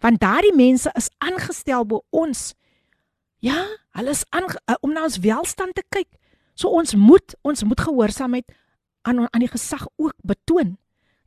[0.00, 2.52] Want daardie mense is aangestel bo ons.
[3.42, 3.66] Ja,
[3.96, 6.10] hulle is aan uh, om na ons welstand te kyk.
[6.54, 8.52] So ons moet ons moet gehoorsaamheid
[9.02, 10.76] aan aan die gesag ook betoon.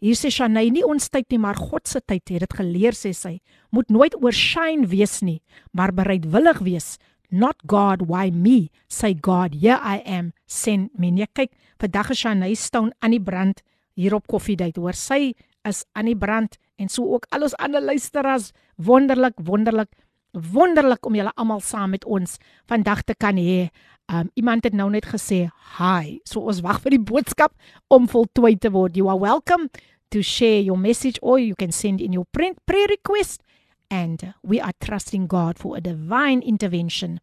[0.05, 3.13] Hier sê Shanay nie ons tyd nie, maar God se tyd het dit geleer sê
[3.13, 3.35] sy.
[3.69, 5.43] Moet nooit oorskyn wees nie,
[5.77, 6.95] maar bereidwillig wees.
[7.31, 8.71] Not God, why me?
[8.89, 11.13] Say God, here I am, send me.
[11.13, 13.61] Nee, kyk, vandag is Shanay staan aan die brand
[13.95, 14.81] hier op koffiedייט.
[14.81, 15.35] Hoor, sy
[15.69, 18.51] is aan die brand en so ook al ons ander luisteraars.
[18.81, 19.93] Wonderlik, wonderlik,
[20.33, 22.39] wonderlik om julle almal saam met ons
[22.71, 23.69] vandag te kan hê.
[24.11, 25.45] Um iemand het nou net gesê
[25.79, 26.19] hi.
[26.27, 27.55] So ons wag vir die boodskap
[27.93, 28.97] om voltooi te word.
[28.99, 29.69] You are welcome
[30.10, 33.42] to share your message or you can send in your print prayer request
[33.90, 37.20] and we are trusting God for a divine intervention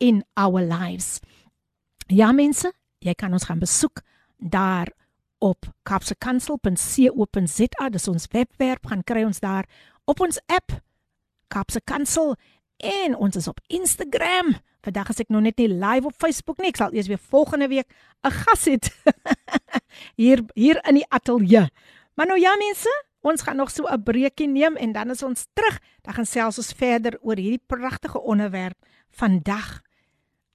[0.00, 1.20] in our lives.
[2.08, 4.02] Ja mense, jy kan ons gaan besoek
[4.38, 4.88] daar
[5.38, 7.88] op kapsekansel.co.za.
[7.90, 9.66] Dis ons webwerf, gaan kry ons daar
[10.04, 10.82] op ons app
[11.52, 12.34] Kapse Kansel
[12.76, 14.54] en ons is op Instagram.
[14.82, 16.72] Vandag is ek nog net nie live op Facebook nie.
[16.72, 17.88] Ek sal eers weer volgende week
[18.26, 18.78] 'n gas hê
[20.20, 21.68] hier hier in die ateljee.
[22.14, 25.46] Maar nou ja mense, ons gaan nog so 'n breekie neem en dan is ons
[25.52, 25.80] terug.
[26.02, 28.78] Dan gaan selfs ons verder oor hierdie pragtige onderwerp
[29.10, 29.80] vandag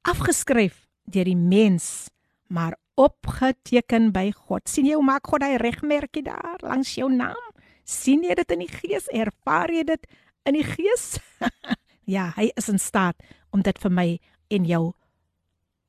[0.01, 2.09] afgeskryf deur die mens,
[2.47, 4.69] maar opgeteken by God.
[4.69, 7.47] sien jy hoe maak God hy regmerkie daar langs jou naam?
[7.87, 9.07] sien jy dit in die gees?
[9.15, 10.07] Ervaar jy dit
[10.47, 11.17] in die gees?
[12.15, 13.19] ja, hy is in staat
[13.55, 14.07] om dit vir my
[14.53, 14.83] en jou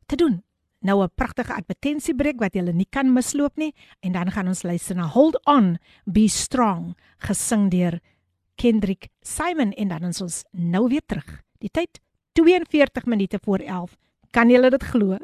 [0.07, 0.41] te doen.
[0.81, 4.97] Nou 'n pragtige advertensiebreek wat jy nie kan misloop nie en dan gaan ons luister
[4.97, 8.01] na Hold On, Be Strong gesing deur
[8.55, 11.43] Kendrick Simon en dan ons nou weer terug.
[11.59, 12.01] Die tyd
[12.33, 13.97] 42 minute voor 11.
[14.31, 15.17] Kan julle dit glo?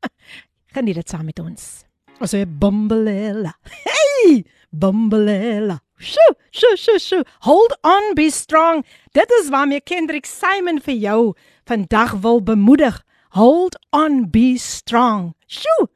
[0.74, 1.84] Geniet dit saam met ons.
[2.20, 3.54] Ons sê Bumbelela.
[3.84, 4.44] Hey!
[4.70, 5.80] Bumbelela.
[5.96, 7.24] Sjoe, sjoe, sjoe, sjoe.
[7.46, 8.84] Hold on, be strong.
[9.16, 11.20] Dit is waarmee Kendrick Simon vir jou
[11.64, 13.05] vandag wil bemoedig.
[13.36, 15.34] Hold on, be strong.
[15.44, 15.90] Sjoe.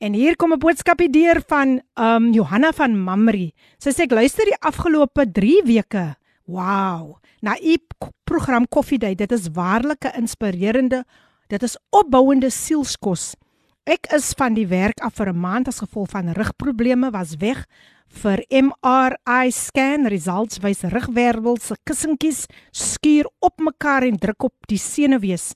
[0.00, 3.52] En hier kom 'n boodskapie deur van um Johanna van Mamri.
[3.78, 6.16] Sy sê ek luister die afgelope 3 weke.
[6.46, 7.18] Wow.
[7.42, 7.76] Na u
[8.24, 11.04] program Coffee Day, dit is waarlik 'n inspirerende,
[11.48, 13.36] dit is opbouende sielskos.
[13.84, 17.66] Ek is van die werk af vir 'n maand as gevolg van rugprobleme was weg
[18.08, 24.78] vir MRI scan results wys rugwervels se kussentjies skuur op mekaar en druk op die
[24.78, 25.52] senuwees.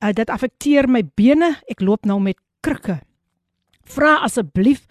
[0.00, 1.54] Uh, dit affekteer my bene.
[1.68, 3.00] Ek loop nou met krikke.
[3.84, 4.86] Vra asseblief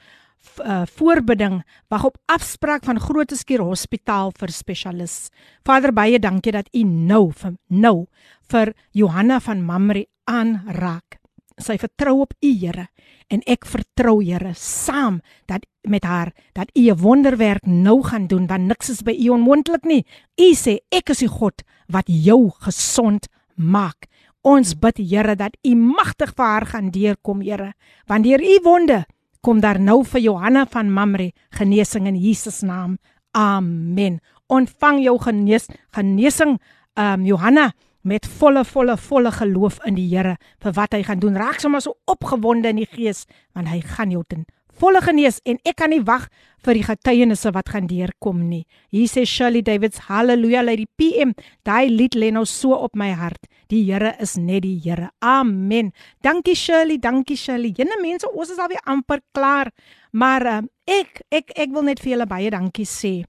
[0.64, 5.30] uh, voorbidding wag op afspraak van Grooteskier Hospitaal vir spesialis.
[5.66, 8.08] Vader baie dankie dat u nou vir nou
[8.52, 11.18] vir Johanna van Mamre aanraak.
[11.60, 12.88] Sy vertrou op u Here
[13.30, 18.48] en ek vertrou Here saam dat met haar dat u 'n wonderwerk nou gaan doen
[18.48, 20.06] want niks is by u onmoontlik nie.
[20.38, 24.08] U sê ek is die God wat jou gesond maak.
[24.42, 27.74] Ons bid Here dat U magtig vir haar gaan deurkom, Here.
[28.08, 29.06] Want deur U wonde
[29.42, 32.98] kom daar nou vir Johanna van Mamre genesing in Jesus naam.
[33.32, 34.20] Amen.
[34.48, 36.60] Ontvang jou genees genesing,
[36.96, 37.72] ehm um, Johanna,
[38.02, 41.36] met volle volle volle geloof in die Here vir wat hy gaan doen.
[41.36, 44.46] Raak sommer so opgewonde in die gees want hy gaan jou ten
[44.80, 46.28] volle genees en ek kan nie wag
[46.66, 48.66] vir die getuienisse wat gaan deurkom nie.
[48.94, 51.34] Hier sê Shirley Davids, haleluja lady PM.
[51.68, 53.48] Daai lied lê nou so op my hart.
[53.70, 55.12] Die Here is net die Here.
[55.22, 55.92] Amen.
[56.22, 57.74] Dankie Shirley, dankie Shirley.
[57.78, 59.70] Jene mense, ons is al weer amper klaar.
[60.12, 63.22] Maar uh, ek ek ek wil net vir julle baie dankie sê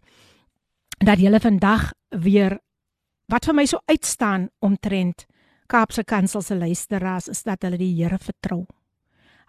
[1.00, 1.92] dat julle vandag
[2.24, 2.58] weer
[3.32, 5.26] wat vir my so uitstaan omtrent
[5.70, 8.64] Kaapse Kansel se luisteraars is dat hulle die Here vertrou.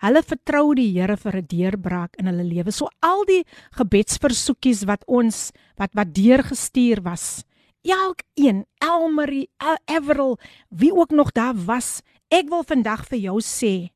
[0.02, 2.72] Hulle vertrou die Here vir 'n deurbraak in hulle lewe.
[2.72, 3.44] So al die
[3.78, 7.44] gebedsversoekies wat ons wat wat deurgestuur was.
[7.82, 9.50] Elkeen, Elmarie,
[9.86, 10.38] Everal,
[10.70, 13.92] wie ook nog daar was, ek wil vandag vir jou sê,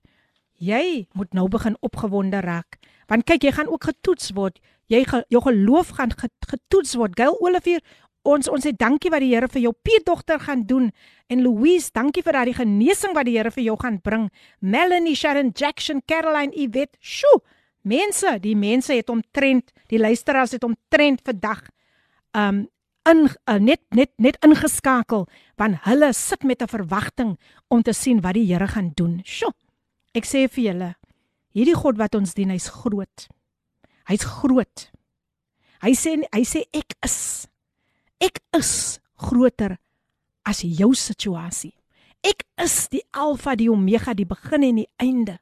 [0.58, 2.80] jy moet nou begin opgewonde raak.
[3.08, 4.58] Want kyk, jy gaan ook getoets word.
[4.90, 6.14] Jy jou geloof gaan
[6.50, 7.14] getoets word.
[7.18, 7.82] Gail Olivier,
[8.26, 10.90] ons ons sê dankie wat die Here vir jou pierdogter gaan doen
[11.30, 14.30] en Louise, dankie vir daardie genesing wat die Here vir jou gaan bring.
[14.60, 16.98] Melanie, Sharon, Jackson, Caroline, Yvette.
[17.02, 17.42] Sjoe.
[17.86, 21.68] Mense, die mense het omtrent, die luisteraars het omtrent vandag
[22.34, 22.66] um
[23.10, 25.28] in uh, net net net ingeskakel
[25.60, 27.38] want hulle sit met 'n verwagting
[27.68, 29.22] om te sien wat die Here gaan doen.
[29.24, 29.54] Sjoe.
[30.14, 30.96] Ek sê vir julle,
[31.54, 33.28] hierdie God wat ons dien, hy's groot.
[34.08, 34.92] Hy's groot.
[35.82, 37.48] Hy sê hy sê ek is
[38.24, 39.76] Ek is groter
[40.48, 41.74] as jou situasie.
[42.26, 45.38] Ek is die alfa die omega die begin en die einde.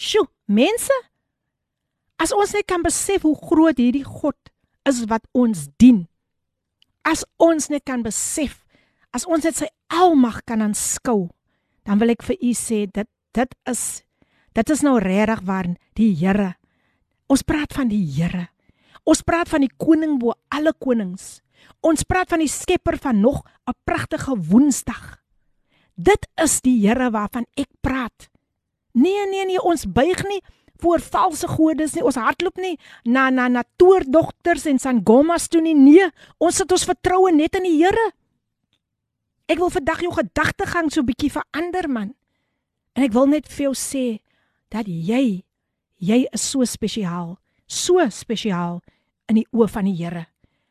[0.00, 0.94] Sjoe, mense,
[2.20, 4.36] as ons net kan besef hoe groot hierdie God
[4.88, 6.06] is wat ons dien.
[7.10, 8.60] As ons net kan besef,
[9.10, 11.26] as ons net sy almag kan aanskou,
[11.82, 14.04] dan wil ek vir u sê dat dit is
[14.54, 15.66] dit is nou regtig waar
[15.98, 16.54] die Here.
[17.30, 18.48] Ons praat van die Here.
[19.06, 21.40] Ons praat van die koning bo alle konings.
[21.82, 25.18] Ons praat van die skepper van nog 'n pragtige woensdag.
[25.96, 28.30] Dit is die Here waarvan ek praat.
[28.92, 30.42] Nee nee nee, ons buig nie
[30.82, 32.04] voor valse godes nie.
[32.04, 35.74] Ons hardloop nie na na na toordogters en sangomas toe nie.
[35.74, 36.08] Nee,
[36.38, 38.10] ons sit ons vertroue net in die Here.
[39.50, 42.12] Ek wil vandag jou gedagtegang so bietjie verander man.
[42.94, 44.04] En ek wil net vir jou sê
[44.70, 45.42] dat jy
[46.00, 47.34] jy is so spesiaal,
[47.68, 48.80] so spesiaal
[49.28, 50.26] in die oë van die Here.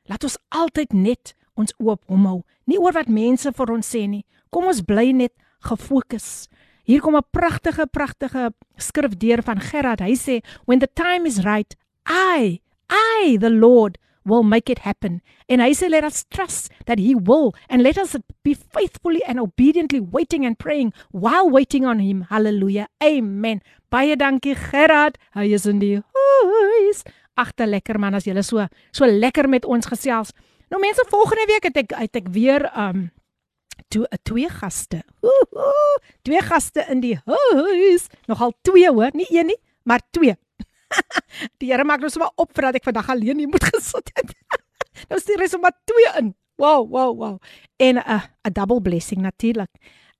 [0.09, 4.05] Laat ons altyd net ons oop hom hou, nie oor wat mense vir ons sê
[4.07, 4.23] nie.
[4.49, 5.35] Kom ons bly net
[5.67, 6.47] gefokus.
[6.89, 9.99] Hier kom 'n pragtige pragtige skrif deur van Gerard.
[9.99, 11.75] Hy sê, "When the time is right,
[12.09, 16.97] I, I the Lord will make it happen." En hy sê, "Let us trust that
[16.97, 21.99] he will and let us be faithfully and obediently waiting and praying while waiting on
[21.99, 22.87] him." Hallelujah.
[23.03, 23.61] Amen.
[23.89, 25.17] Baie dankie Gerard.
[25.33, 27.03] Hy is in die huis
[27.35, 30.33] agter lekker man as jy so so lekker met ons gesels.
[30.69, 33.11] Nou mense, volgende week het ek het ek weer um
[33.89, 35.03] toe 'n twee gaste.
[35.21, 38.07] Ooh, twee gaste in die huis.
[38.25, 40.35] Nogal twee hoor, nie een nie, maar twee.
[41.61, 44.33] die Here maak nou sommer op vir dat ek vandag alleen hier moet gesit het.
[45.09, 46.33] nou stuur hy sommer twee in.
[46.59, 47.35] Wow, wow, wow.
[47.77, 49.71] En 'n uh, 'n double blessing natuurlik.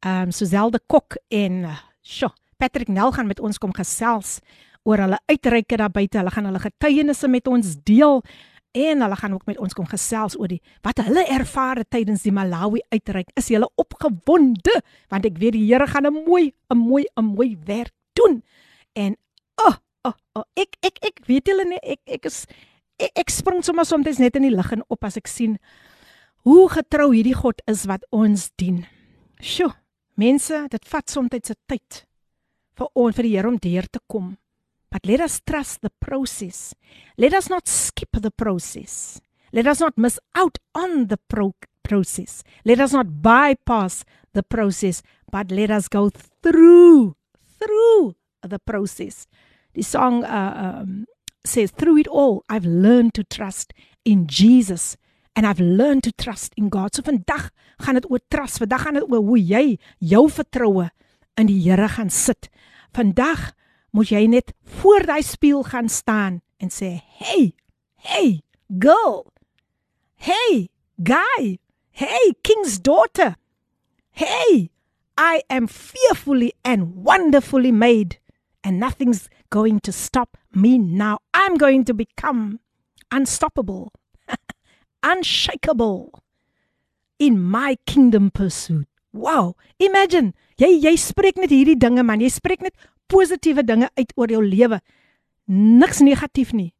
[0.05, 4.39] Um Suzelde Kok en uh, sjo, Patrick Nel gaan met ons kom gesels
[4.83, 6.17] oor hulle uitreike daar buite.
[6.17, 8.23] Hulle gaan hulle getuienisse met ons deel
[8.71, 12.33] en hulle gaan ook met ons kom gesels oor die wat hulle ervaar tydens die
[12.33, 13.31] Malawi uitreik.
[13.35, 14.81] Is jy opgewonde?
[15.09, 18.43] Want ek weet die Here gaan 'n mooi 'n mooi 'n mooi werk doen.
[18.93, 19.15] En
[19.57, 22.45] oh, oh, oh ek ek ek weet julle nie ek ek is
[22.99, 25.57] ek, ek spring sommer soms net in die lig en op as ek sien
[26.43, 28.85] hoe getrou hierdie God is wat ons dien.
[29.41, 29.73] Sjoe,
[30.15, 32.05] mense, dit vat soms se tyd
[32.79, 34.37] vir ons vir die Here om deur te kom.
[34.91, 36.73] But let us trust the process.
[37.17, 39.21] Let us not skip the process.
[39.53, 42.43] Let us not miss out on the pro- process.
[42.65, 44.03] Let us not bypass
[44.33, 45.01] the process,
[45.31, 47.15] but let us go through
[47.59, 49.27] through the process.
[49.73, 51.05] The song uh, um,
[51.45, 53.73] says, Through it all, I've learned to trust
[54.05, 54.97] in Jesus
[55.35, 56.95] and I've learned to trust in God.
[56.95, 57.49] So vandag
[57.79, 58.57] gaan dit oor trust.
[58.57, 60.89] Vandag gaan dit oor hoe jy jou vertroue
[61.39, 62.49] in die Here gaan sit.
[62.95, 63.53] Vandag
[63.91, 67.53] moet jy net voor daai spieël gaan staan en sê, "Hey,
[67.95, 68.41] hey,
[68.79, 69.33] girl.
[70.15, 70.69] Hey,
[71.01, 71.59] guy.
[71.91, 73.35] Hey, king's daughter.
[74.11, 74.69] Hey,
[75.17, 78.19] I am fearfully and wonderfully made,
[78.63, 81.19] and nothing's going to stop me now.
[81.33, 82.59] I'm going to become
[83.11, 83.91] unstoppable,
[85.03, 86.21] unshakable
[87.17, 92.61] in my kingdom pursuit." Wow, imagine, jy jy spreek net hierdie dinge man, jy spreek
[92.61, 92.75] net
[93.09, 94.79] positiewe dinge uit oor jou lewe.
[95.49, 96.71] Niks negatief nie.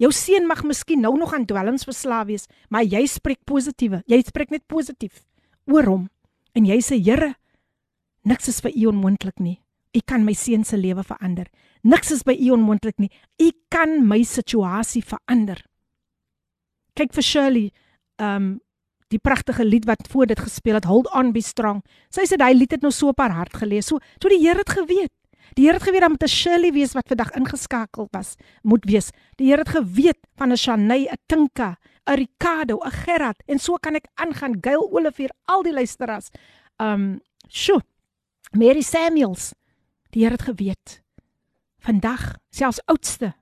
[0.00, 4.02] Jou seun mag miskien nou nog aan dwelms verslaaf wees, maar jy spreek positiewe.
[4.10, 5.22] Jy spreek net positief
[5.70, 6.08] oor hom
[6.54, 7.34] En jy sê, Here,
[8.24, 9.58] niks is vir U onmoontlik nie.
[9.94, 11.48] U kan my seun se lewe verander.
[11.86, 13.10] Niks is by U onmoontlik nie.
[13.42, 15.60] U kan my situasie verander.
[16.94, 17.66] Kyk vir Shirley,
[18.22, 18.54] um
[19.12, 21.84] die pragtige lied wat voor dit gespeel het, Hold on be strong.
[22.10, 23.86] Sy sê daai lied het nou so op haar hart gelees.
[23.86, 25.12] So toe die Here het geweet.
[25.54, 29.10] Die Here het geweet dat 'n Shirley wees wat vandag ingeskakel was, moet wees.
[29.36, 33.76] Die Here het geweet van 'n Shanay, 'n Tinka, 'n Ricardo, 'n Gerard en so
[33.76, 34.58] kan ek aangaan.
[34.60, 36.28] Gail Olivier, al die luisteraars.
[36.76, 37.82] Um, sjoe.
[38.52, 39.52] Mary Samuels.
[40.10, 41.02] Die Here het geweet.
[41.78, 43.34] Vandag, selfs oudste,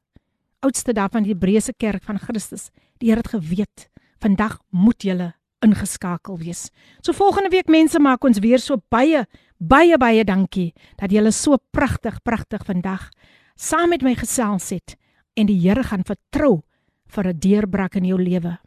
[0.61, 3.91] oudste daar van die Hebreëse kerk van Christus, die Here het geweet.
[4.19, 6.71] Vandag moet julle ingeskakel wees.
[7.01, 9.27] So volgende week mense maak ons weer so baie
[9.63, 13.11] baie baie dankie dat julle so pragtig pragtig vandag
[13.55, 14.97] saam met my gesels het
[15.39, 16.63] en die Here gaan vertrou
[17.07, 18.59] vir 'n deurbraak in jou lewe.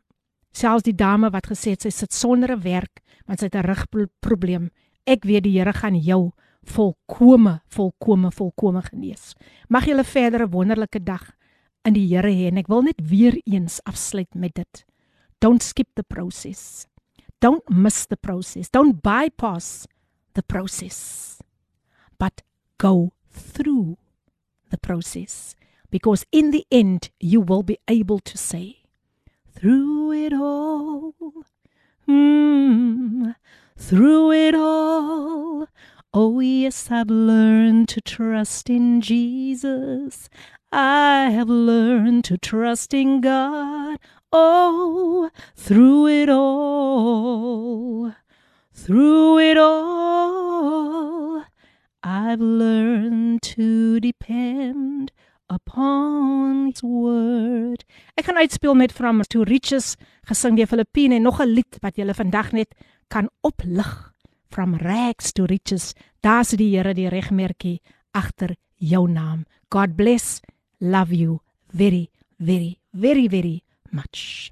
[0.54, 3.68] Selfs die dame wat gesê het sy sit sonder 'n werk want sy het 'n
[3.68, 4.72] rugprobleem.
[5.06, 6.32] Ek weet die Here gaan jou
[6.64, 9.36] volkome, volkome, volkome genees.
[9.70, 11.36] Mag verder 'n wonderlike dag
[11.84, 14.86] in die Here hê en ek wil net weer eens afsluit met dit.
[15.40, 16.88] Don't skip the process.
[17.40, 18.70] Don't miss the process.
[18.70, 19.88] Don't bypass
[20.36, 21.42] the process.
[22.18, 22.44] But
[22.78, 23.98] go through
[24.70, 25.56] the process
[25.90, 28.84] because in the end you will be able to say
[29.54, 31.14] through it all
[32.08, 33.36] mm,
[33.78, 35.68] through it all
[36.18, 40.30] Oh, yes, I've learned to trust in Jesus.
[40.72, 44.00] I have learned to trust in God.
[44.32, 48.14] Oh, through it all,
[48.76, 51.44] through it all,
[52.04, 55.12] I've learned to depend
[55.50, 57.86] upon his word.
[58.20, 59.96] Ek gaan uitspeel met From to Riches
[60.28, 62.76] gesing deur Filippine en nog 'n lied wat julle vandag net
[63.08, 64.14] kan oplig
[64.50, 65.94] from rags to riches.
[66.22, 67.82] Daar's die Here die regmerkie
[68.12, 69.46] agter jou naam.
[69.70, 70.42] God bless.
[70.80, 71.40] Love you
[71.74, 74.52] very very very very much.